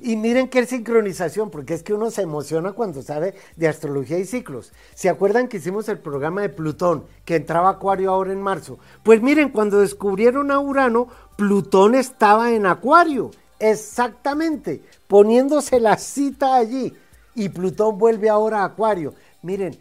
Y 0.00 0.16
miren 0.16 0.48
qué 0.48 0.66
sincronización, 0.66 1.50
porque 1.50 1.74
es 1.74 1.82
que 1.82 1.94
uno 1.94 2.10
se 2.10 2.22
emociona 2.22 2.72
cuando 2.72 3.02
sabe 3.02 3.34
de 3.56 3.68
astrología 3.68 4.18
y 4.18 4.24
ciclos. 4.24 4.72
¿Se 4.94 5.08
acuerdan 5.08 5.48
que 5.48 5.58
hicimos 5.58 5.88
el 5.88 5.98
programa 5.98 6.42
de 6.42 6.48
Plutón, 6.48 7.04
que 7.24 7.36
entraba 7.36 7.70
Acuario 7.70 8.10
ahora 8.10 8.32
en 8.32 8.42
marzo? 8.42 8.78
Pues 9.02 9.22
miren, 9.22 9.50
cuando 9.50 9.80
descubrieron 9.80 10.50
a 10.50 10.60
Urano, 10.60 11.08
Plutón 11.36 11.94
estaba 11.94 12.52
en 12.52 12.66
Acuario, 12.66 13.30
exactamente, 13.58 14.82
poniéndose 15.06 15.80
la 15.80 15.96
cita 15.96 16.56
allí. 16.56 16.94
Y 17.34 17.48
Plutón 17.48 17.98
vuelve 17.98 18.28
ahora 18.28 18.62
a 18.62 18.66
Acuario. 18.66 19.14
Miren, 19.42 19.78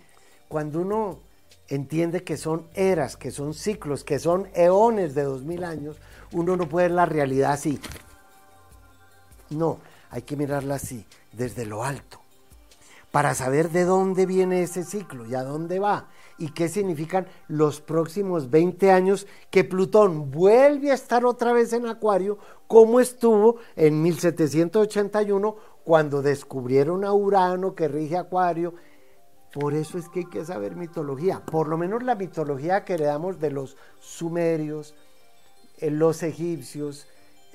cuando 0.48 0.82
uno 0.82 1.20
entiende 1.68 2.24
que 2.24 2.38
son 2.38 2.68
eras, 2.74 3.18
que 3.18 3.32
son 3.32 3.54
ciclos, 3.54 4.04
que 4.04 4.20
son 4.20 4.48
eones 4.54 5.16
de 5.16 5.24
dos 5.24 5.44
mil 5.44 5.64
años, 5.64 5.98
uno 6.32 6.56
no 6.56 6.70
puede 6.70 6.88
ver 6.88 6.96
la 6.96 7.06
realidad 7.06 7.52
así. 7.54 7.80
No, 9.50 9.80
hay 10.10 10.22
que 10.22 10.36
mirarla 10.36 10.76
así, 10.76 11.06
desde 11.32 11.66
lo 11.66 11.84
alto, 11.84 12.20
para 13.12 13.34
saber 13.34 13.72
de 13.72 13.86
dónde 13.86 14.26
viene 14.26 14.64
ese 14.64 14.84
ciclo 14.84 15.26
y 15.26 15.36
a 15.36 15.44
dónde 15.44 15.80
va. 15.80 16.08
y 16.40 16.52
qué 16.52 16.70
significan 16.70 17.26
los 17.48 17.82
próximos 17.82 18.52
20 18.52 18.92
años 18.92 19.26
que 19.50 19.64
Plutón 19.64 20.30
vuelve 20.30 20.92
a 20.92 20.94
estar 20.94 21.26
otra 21.26 21.52
vez 21.52 21.74
en 21.74 21.88
Acuario 21.88 22.38
como 22.68 23.00
estuvo 23.00 23.58
en 23.76 24.04
1781 24.04 25.56
cuando 25.84 26.22
descubrieron 26.22 27.06
a 27.06 27.14
Urano 27.14 27.74
que 27.74 27.88
rige 27.88 28.18
Acuario. 28.18 28.76
Por 29.54 29.74
eso 29.74 29.98
es 29.98 30.10
que 30.10 30.20
hay 30.20 30.26
que 30.26 30.46
saber 30.46 30.76
mitología, 30.76 31.40
por 31.44 31.68
lo 31.70 31.78
menos 31.78 32.04
la 32.04 32.14
mitología 32.14 32.84
que 32.84 32.94
heredamos 32.94 33.40
de 33.40 33.50
los 33.50 33.78
sumerios, 34.00 34.94
eh, 35.78 35.90
los 35.90 36.22
egipcios, 36.22 37.08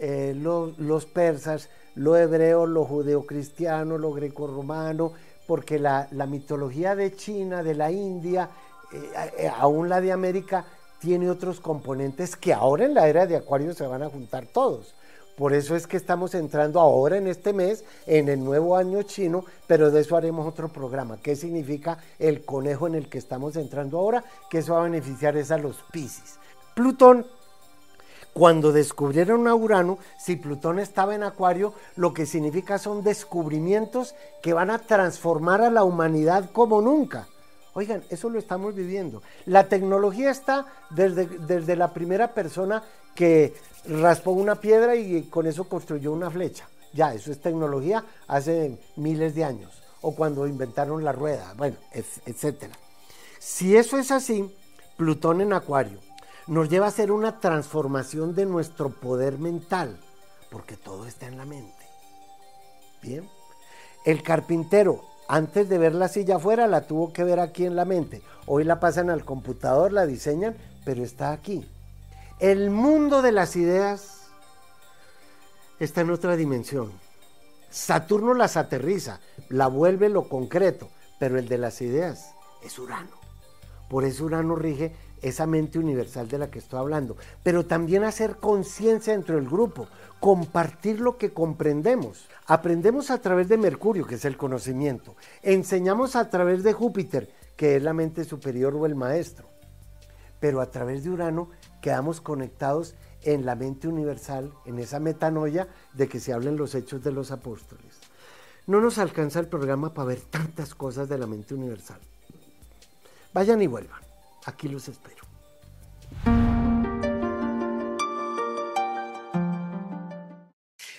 eh, 0.04 0.34
los 0.34 1.06
persas, 1.06 1.68
lo 1.94 2.16
hebreo, 2.16 2.66
lo 2.66 2.84
judeocristiano, 2.84 3.98
lo 3.98 4.12
greco-romano, 4.12 5.12
porque 5.46 5.78
la, 5.78 6.08
mitología 6.28 6.96
de 6.96 7.14
China, 7.14 7.62
de 7.62 7.74
la 7.74 7.92
India, 7.92 8.50
eh, 8.92 9.30
eh, 9.38 9.48
aún 9.56 9.88
la 9.88 10.00
de 10.00 10.10
América, 10.10 10.64
tiene 10.98 11.30
otros 11.30 11.60
componentes 11.60 12.34
que 12.34 12.52
ahora 12.52 12.84
en 12.84 12.94
la 12.94 13.06
era 13.06 13.28
de 13.28 13.36
Acuario 13.36 13.74
se 13.74 13.86
van 13.86 14.02
a 14.02 14.08
juntar 14.08 14.46
todos. 14.46 14.92
Por 15.36 15.52
eso 15.52 15.76
es 15.76 15.86
que 15.86 15.98
estamos 15.98 16.34
entrando 16.34 16.80
ahora 16.80 17.16
en 17.16 17.28
este 17.28 17.52
mes, 17.52 17.84
en 18.06 18.28
el 18.28 18.42
nuevo 18.42 18.76
año 18.76 19.02
chino, 19.04 19.44
pero 19.68 19.92
de 19.92 20.00
eso 20.00 20.16
haremos 20.16 20.48
otro 20.48 20.68
programa. 20.68 21.18
¿Qué 21.22 21.36
significa 21.36 21.98
el 22.18 22.44
conejo 22.44 22.88
en 22.88 22.96
el 22.96 23.08
que 23.08 23.18
estamos 23.18 23.54
entrando 23.54 24.00
ahora? 24.00 24.24
Que 24.50 24.58
eso 24.58 24.72
va 24.72 24.80
a 24.80 24.84
beneficiar 24.84 25.36
es 25.36 25.52
a 25.52 25.58
los 25.58 25.76
Piscis. 25.92 26.40
Plutón 26.74 27.24
cuando 28.32 28.72
descubrieron 28.72 29.46
a 29.46 29.54
Urano, 29.54 29.98
si 30.18 30.36
Plutón 30.36 30.78
estaba 30.78 31.14
en 31.14 31.22
Acuario, 31.22 31.74
lo 31.96 32.14
que 32.14 32.26
significa 32.26 32.78
son 32.78 33.02
descubrimientos 33.02 34.14
que 34.42 34.54
van 34.54 34.70
a 34.70 34.78
transformar 34.78 35.60
a 35.60 35.70
la 35.70 35.84
humanidad 35.84 36.50
como 36.50 36.80
nunca. 36.80 37.28
Oigan, 37.74 38.02
eso 38.10 38.30
lo 38.30 38.38
estamos 38.38 38.74
viviendo. 38.74 39.22
La 39.46 39.68
tecnología 39.68 40.30
está 40.30 40.66
desde, 40.90 41.26
desde 41.26 41.76
la 41.76 41.92
primera 41.92 42.34
persona 42.34 42.82
que 43.14 43.54
raspó 43.86 44.30
una 44.32 44.56
piedra 44.56 44.94
y 44.96 45.24
con 45.24 45.46
eso 45.46 45.64
construyó 45.64 46.12
una 46.12 46.30
flecha. 46.30 46.68
Ya, 46.92 47.14
eso 47.14 47.32
es 47.32 47.40
tecnología 47.40 48.04
hace 48.28 48.78
miles 48.96 49.34
de 49.34 49.44
años. 49.44 49.82
O 50.02 50.14
cuando 50.14 50.46
inventaron 50.46 51.04
la 51.04 51.12
rueda, 51.12 51.54
bueno, 51.56 51.76
etc. 51.92 52.64
Si 53.38 53.76
eso 53.76 53.98
es 53.98 54.10
así, 54.10 54.54
Plutón 54.96 55.40
en 55.40 55.52
Acuario, 55.52 55.98
nos 56.46 56.68
lleva 56.68 56.86
a 56.86 56.88
hacer 56.88 57.12
una 57.12 57.40
transformación 57.40 58.34
de 58.34 58.46
nuestro 58.46 58.90
poder 58.90 59.38
mental, 59.38 59.98
porque 60.50 60.76
todo 60.76 61.06
está 61.06 61.26
en 61.26 61.38
la 61.38 61.44
mente. 61.44 61.86
Bien. 63.02 63.28
El 64.04 64.22
carpintero, 64.22 65.04
antes 65.28 65.68
de 65.68 65.78
ver 65.78 65.94
la 65.94 66.08
silla 66.08 66.36
afuera, 66.36 66.66
la 66.66 66.86
tuvo 66.86 67.12
que 67.12 67.24
ver 67.24 67.40
aquí 67.40 67.64
en 67.64 67.76
la 67.76 67.84
mente. 67.84 68.22
Hoy 68.46 68.64
la 68.64 68.80
pasan 68.80 69.10
al 69.10 69.24
computador, 69.24 69.92
la 69.92 70.06
diseñan, 70.06 70.56
pero 70.84 71.02
está 71.02 71.32
aquí. 71.32 71.68
El 72.40 72.70
mundo 72.70 73.22
de 73.22 73.32
las 73.32 73.54
ideas 73.54 74.22
está 75.78 76.00
en 76.00 76.10
otra 76.10 76.36
dimensión. 76.36 76.92
Saturno 77.70 78.34
las 78.34 78.56
aterriza, 78.56 79.20
la 79.48 79.68
vuelve 79.68 80.08
lo 80.08 80.28
concreto, 80.28 80.90
pero 81.18 81.38
el 81.38 81.48
de 81.48 81.58
las 81.58 81.80
ideas 81.80 82.34
es 82.62 82.78
Urano. 82.78 83.16
Por 83.88 84.04
eso 84.04 84.24
Urano 84.24 84.56
rige 84.56 84.94
esa 85.22 85.46
mente 85.46 85.78
universal 85.78 86.28
de 86.28 86.38
la 86.38 86.50
que 86.50 86.58
estoy 86.58 86.80
hablando, 86.80 87.16
pero 87.42 87.64
también 87.64 88.04
hacer 88.04 88.36
conciencia 88.36 89.12
dentro 89.12 89.36
del 89.36 89.48
grupo, 89.48 89.86
compartir 90.20 91.00
lo 91.00 91.16
que 91.16 91.32
comprendemos. 91.32 92.28
Aprendemos 92.46 93.10
a 93.10 93.18
través 93.18 93.48
de 93.48 93.56
Mercurio, 93.56 94.06
que 94.06 94.16
es 94.16 94.24
el 94.24 94.36
conocimiento, 94.36 95.16
enseñamos 95.42 96.16
a 96.16 96.28
través 96.28 96.62
de 96.62 96.72
Júpiter, 96.72 97.30
que 97.56 97.76
es 97.76 97.82
la 97.82 97.92
mente 97.92 98.24
superior 98.24 98.74
o 98.74 98.86
el 98.86 98.96
maestro, 98.96 99.48
pero 100.40 100.60
a 100.60 100.70
través 100.70 101.04
de 101.04 101.10
Urano 101.10 101.50
quedamos 101.80 102.20
conectados 102.20 102.96
en 103.22 103.46
la 103.46 103.54
mente 103.54 103.86
universal, 103.86 104.52
en 104.64 104.80
esa 104.80 104.98
metanoia 104.98 105.68
de 105.92 106.08
que 106.08 106.18
se 106.18 106.32
hablen 106.32 106.56
los 106.56 106.74
hechos 106.74 107.04
de 107.04 107.12
los 107.12 107.30
apóstoles. 107.30 108.00
No 108.66 108.80
nos 108.80 108.98
alcanza 108.98 109.40
el 109.40 109.48
programa 109.48 109.92
para 109.92 110.08
ver 110.08 110.20
tantas 110.20 110.74
cosas 110.74 111.08
de 111.08 111.18
la 111.18 111.26
mente 111.26 111.54
universal. 111.54 112.00
Vayan 113.32 113.62
y 113.62 113.66
vuelvan. 113.66 114.11
Aquí 114.44 114.68
los 114.68 114.88
espero. 114.88 115.22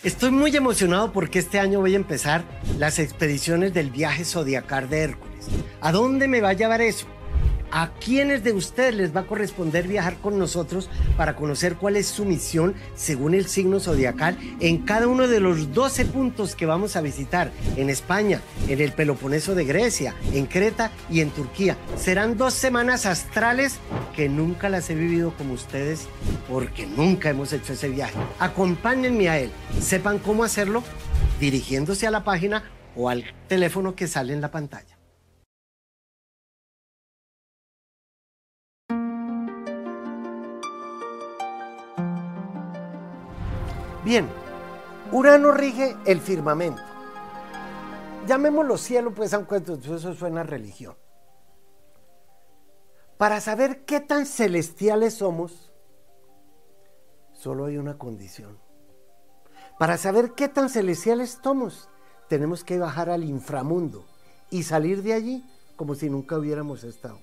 Estoy 0.03 0.31
muy 0.31 0.53
emocionado 0.55 1.13
porque 1.13 1.39
este 1.39 1.59
año 1.59 1.79
voy 1.79 1.93
a 1.93 1.95
empezar 1.95 2.43
las 2.77 2.99
expediciones 2.99 3.73
del 3.73 3.89
viaje 3.89 4.25
zodiacal 4.25 4.89
de 4.89 4.99
Hércules. 4.99 5.47
¿A 5.79 5.93
dónde 5.93 6.27
me 6.27 6.41
va 6.41 6.49
a 6.49 6.53
llevar 6.53 6.81
eso? 6.81 7.07
¿A 7.75 7.89
quiénes 7.89 8.43
de 8.43 8.53
ustedes 8.53 8.93
les 8.93 9.15
va 9.15 9.21
a 9.21 9.25
corresponder 9.25 9.87
viajar 9.87 10.17
con 10.17 10.37
nosotros 10.37 10.91
para 11.17 11.35
conocer 11.35 11.75
cuál 11.75 11.95
es 11.95 12.05
su 12.05 12.23
misión 12.23 12.75
según 12.93 13.33
el 13.33 13.47
signo 13.47 13.79
zodiacal 13.79 14.37
en 14.59 14.83
cada 14.85 15.07
uno 15.07 15.27
de 15.27 15.39
los 15.39 15.73
12 15.73 16.05
puntos 16.05 16.55
que 16.55 16.67
vamos 16.67 16.95
a 16.95 17.01
visitar 17.01 17.51
en 17.75 17.89
España, 17.89 18.41
en 18.67 18.79
el 18.79 18.91
Peloponeso 18.91 19.55
de 19.55 19.65
Grecia, 19.65 20.13
en 20.33 20.45
Creta 20.45 20.91
y 21.09 21.21
en 21.21 21.31
Turquía? 21.31 21.75
Serán 21.97 22.37
dos 22.37 22.53
semanas 22.53 23.07
astrales 23.07 23.79
que 24.15 24.29
nunca 24.29 24.69
las 24.69 24.91
he 24.91 24.93
vivido 24.93 25.33
como 25.35 25.55
ustedes 25.55 26.07
porque 26.47 26.85
nunca 26.85 27.31
hemos 27.31 27.53
hecho 27.53 27.73
ese 27.73 27.89
viaje. 27.89 28.19
Acompáñenme 28.37 29.29
a 29.29 29.39
él, 29.39 29.49
sepan 29.81 30.19
cómo 30.19 30.43
hacerlo 30.43 30.83
dirigiéndose 31.39 32.05
a 32.05 32.11
la 32.11 32.23
página 32.23 32.65
o 32.95 33.09
al 33.09 33.23
teléfono 33.47 33.95
que 33.95 34.05
sale 34.05 34.31
en 34.31 34.41
la 34.41 34.51
pantalla. 34.51 34.92
Bien, 44.03 44.27
Urano 45.13 45.51
rige 45.51 45.95
el 46.05 46.19
firmamento. 46.19 46.81
Llamémoslo 48.27 48.77
cielo, 48.77 49.13
pues 49.13 49.33
aunque 49.33 49.57
eso 49.57 50.13
suena 50.13 50.41
a 50.41 50.43
religión. 50.43 50.95
Para 53.17 53.39
saber 53.39 53.85
qué 53.85 54.01
tan 54.01 54.25
celestiales 54.25 55.13
somos, 55.13 55.71
solo 57.31 57.65
hay 57.65 57.77
una 57.77 57.97
condición. 57.97 58.57
Para 59.79 59.97
saber 59.97 60.33
qué 60.33 60.49
tan 60.49 60.69
celestiales 60.69 61.39
somos, 61.41 61.89
tenemos 62.27 62.65
que 62.65 62.79
bajar 62.79 63.09
al 63.09 63.23
inframundo 63.23 64.05
y 64.49 64.63
salir 64.63 65.01
de 65.03 65.13
allí 65.13 65.45
como 65.77 65.95
si 65.95 66.09
nunca 66.09 66.37
hubiéramos 66.37 66.83
estado. 66.83 67.19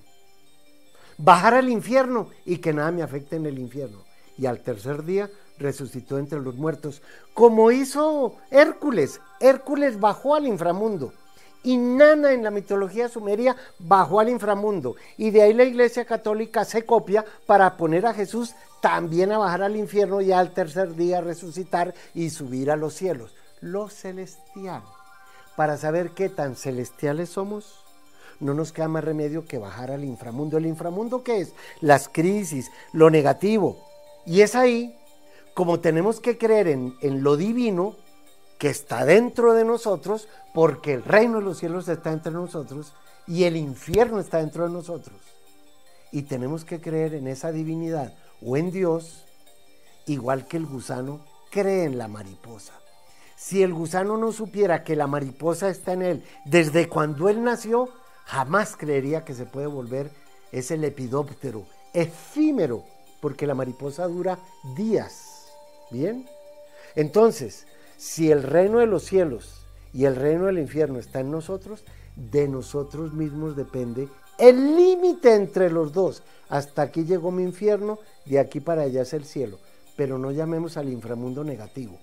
Bajar 1.17 1.53
al 1.53 1.69
infierno 1.69 2.29
y 2.45 2.57
que 2.57 2.73
nada 2.73 2.91
me 2.91 3.03
afecte 3.03 3.35
en 3.35 3.45
el 3.45 3.59
infierno. 3.59 4.10
Y 4.41 4.47
al 4.47 4.61
tercer 4.61 5.03
día 5.03 5.29
resucitó 5.59 6.17
entre 6.17 6.39
los 6.39 6.55
muertos, 6.55 7.03
como 7.35 7.69
hizo 7.69 8.37
Hércules. 8.49 9.21
Hércules 9.39 9.99
bajó 9.99 10.33
al 10.33 10.47
inframundo. 10.47 11.13
Y 11.61 11.77
Nana 11.77 12.31
en 12.31 12.43
la 12.43 12.49
mitología 12.49 13.07
sumeria 13.07 13.55
bajó 13.77 14.19
al 14.19 14.29
inframundo. 14.29 14.95
Y 15.15 15.29
de 15.29 15.43
ahí 15.43 15.53
la 15.53 15.63
iglesia 15.63 16.05
católica 16.05 16.65
se 16.65 16.87
copia 16.87 17.23
para 17.45 17.77
poner 17.77 18.07
a 18.07 18.15
Jesús 18.15 18.55
también 18.81 19.31
a 19.31 19.37
bajar 19.37 19.61
al 19.61 19.75
infierno 19.75 20.21
y 20.21 20.31
al 20.31 20.55
tercer 20.55 20.95
día 20.95 21.21
resucitar 21.21 21.93
y 22.15 22.31
subir 22.31 22.71
a 22.71 22.77
los 22.77 22.95
cielos. 22.95 23.35
Lo 23.59 23.89
celestial. 23.89 24.81
Para 25.55 25.77
saber 25.77 26.15
qué 26.15 26.29
tan 26.29 26.55
celestiales 26.55 27.29
somos, 27.29 27.83
no 28.39 28.55
nos 28.55 28.71
queda 28.71 28.87
más 28.87 29.03
remedio 29.03 29.45
que 29.45 29.59
bajar 29.59 29.91
al 29.91 30.03
inframundo. 30.03 30.57
¿El 30.57 30.65
inframundo 30.65 31.23
qué 31.23 31.41
es? 31.41 31.53
Las 31.79 32.09
crisis, 32.09 32.71
lo 32.91 33.11
negativo. 33.11 33.90
Y 34.25 34.41
es 34.41 34.55
ahí 34.55 34.97
como 35.53 35.79
tenemos 35.79 36.19
que 36.19 36.37
creer 36.37 36.67
en, 36.67 37.23
lo 37.23 37.35
divino 37.35 37.95
que 38.57 38.69
está 38.69 39.05
dentro 39.05 39.53
de 39.53 39.65
nosotros, 39.65 40.27
porque 40.53 40.93
el 40.93 41.03
reino 41.03 41.39
de 41.39 41.43
los 41.43 41.57
cielos 41.57 41.87
está 41.87 42.11
entre 42.11 42.31
nosotros 42.31 42.93
y 43.27 43.43
el 43.43 43.57
infierno 43.57 44.19
está 44.19 44.37
dentro 44.37 44.65
de 44.65 44.73
nosotros. 44.73 45.17
Y 46.11 46.23
tenemos 46.23 46.65
que 46.65 46.79
creer 46.79 47.15
en 47.15 47.27
esa 47.27 47.51
divinidad 47.51 48.13
o 48.41 48.57
en 48.57 48.71
Dios, 48.71 49.25
igual 50.05 50.47
que 50.47 50.57
el 50.57 50.65
gusano 50.65 51.21
cree 51.49 51.85
en 51.85 51.97
la 51.97 52.07
mariposa. 52.07 52.73
Si 53.35 53.63
el 53.63 53.73
gusano 53.73 54.17
no 54.17 54.31
supiera 54.31 54.83
que 54.83 54.95
la 54.95 55.07
mariposa 55.07 55.69
está 55.69 55.93
en 55.93 56.03
él 56.03 56.23
desde 56.45 56.87
cuando 56.87 57.27
él 57.27 57.43
nació, 57.43 57.89
jamás 58.25 58.77
creería 58.77 59.25
que 59.25 59.33
se 59.33 59.45
puede 59.45 59.67
volver 59.67 60.11
ese 60.51 60.77
lepidóptero 60.77 61.65
efímero, 61.93 62.83
porque 63.21 63.47
la 63.47 63.55
mariposa 63.55 64.07
dura 64.07 64.39
días 64.75 65.37
Bien. 65.91 66.25
Entonces, 66.95 67.67
si 67.97 68.31
el 68.31 68.43
reino 68.43 68.79
de 68.79 68.87
los 68.87 69.03
cielos 69.03 69.65
y 69.93 70.05
el 70.05 70.15
reino 70.15 70.45
del 70.45 70.57
infierno 70.57 70.99
está 70.99 71.19
en 71.19 71.31
nosotros, 71.31 71.83
de 72.15 72.47
nosotros 72.47 73.13
mismos 73.13 73.57
depende 73.57 74.07
el 74.41 74.75
límite 74.75 75.35
entre 75.35 75.69
los 75.69 75.93
dos. 75.93 76.23
Hasta 76.49 76.81
aquí 76.81 77.03
llegó 77.05 77.29
mi 77.29 77.43
infierno, 77.43 77.99
de 78.25 78.39
aquí 78.39 78.59
para 78.59 78.81
allá 78.81 79.03
es 79.03 79.13
el 79.13 79.23
cielo. 79.23 79.59
Pero 79.95 80.17
no 80.17 80.31
llamemos 80.31 80.77
al 80.77 80.89
inframundo 80.89 81.43
negativo. 81.43 81.99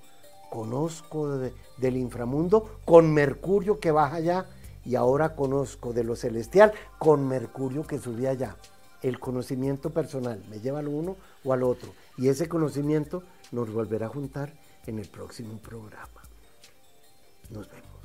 Conozco 0.49 1.37
del 1.79 1.97
inframundo 1.97 2.79
con 2.85 3.13
Mercurio 3.13 3.81
que 3.81 3.91
baja 3.91 4.17
allá 4.17 4.47
y 4.85 4.95
ahora 4.95 5.35
conozco 5.35 5.93
de 5.93 6.05
lo 6.05 6.15
celestial 6.15 6.73
con 6.99 7.27
Mercurio 7.27 7.85
que 7.85 7.99
subía 7.99 8.31
allá. 8.31 8.57
El 9.03 9.21
conocimiento 9.21 9.91
personal 9.91 10.43
me 10.51 10.61
lleva 10.61 10.81
al 10.81 10.89
uno 10.89 11.17
o 11.45 11.53
al 11.53 11.63
otro 11.63 11.93
y 12.17 12.29
ese 12.29 12.49
conocimiento 12.49 13.23
nos 13.53 13.73
volverá 13.73 14.07
a 14.07 14.11
juntar 14.11 14.53
en 14.87 14.99
el 14.99 15.09
próximo 15.09 15.59
programa. 15.59 16.23
Nos 17.51 17.69
vemos. 17.71 17.98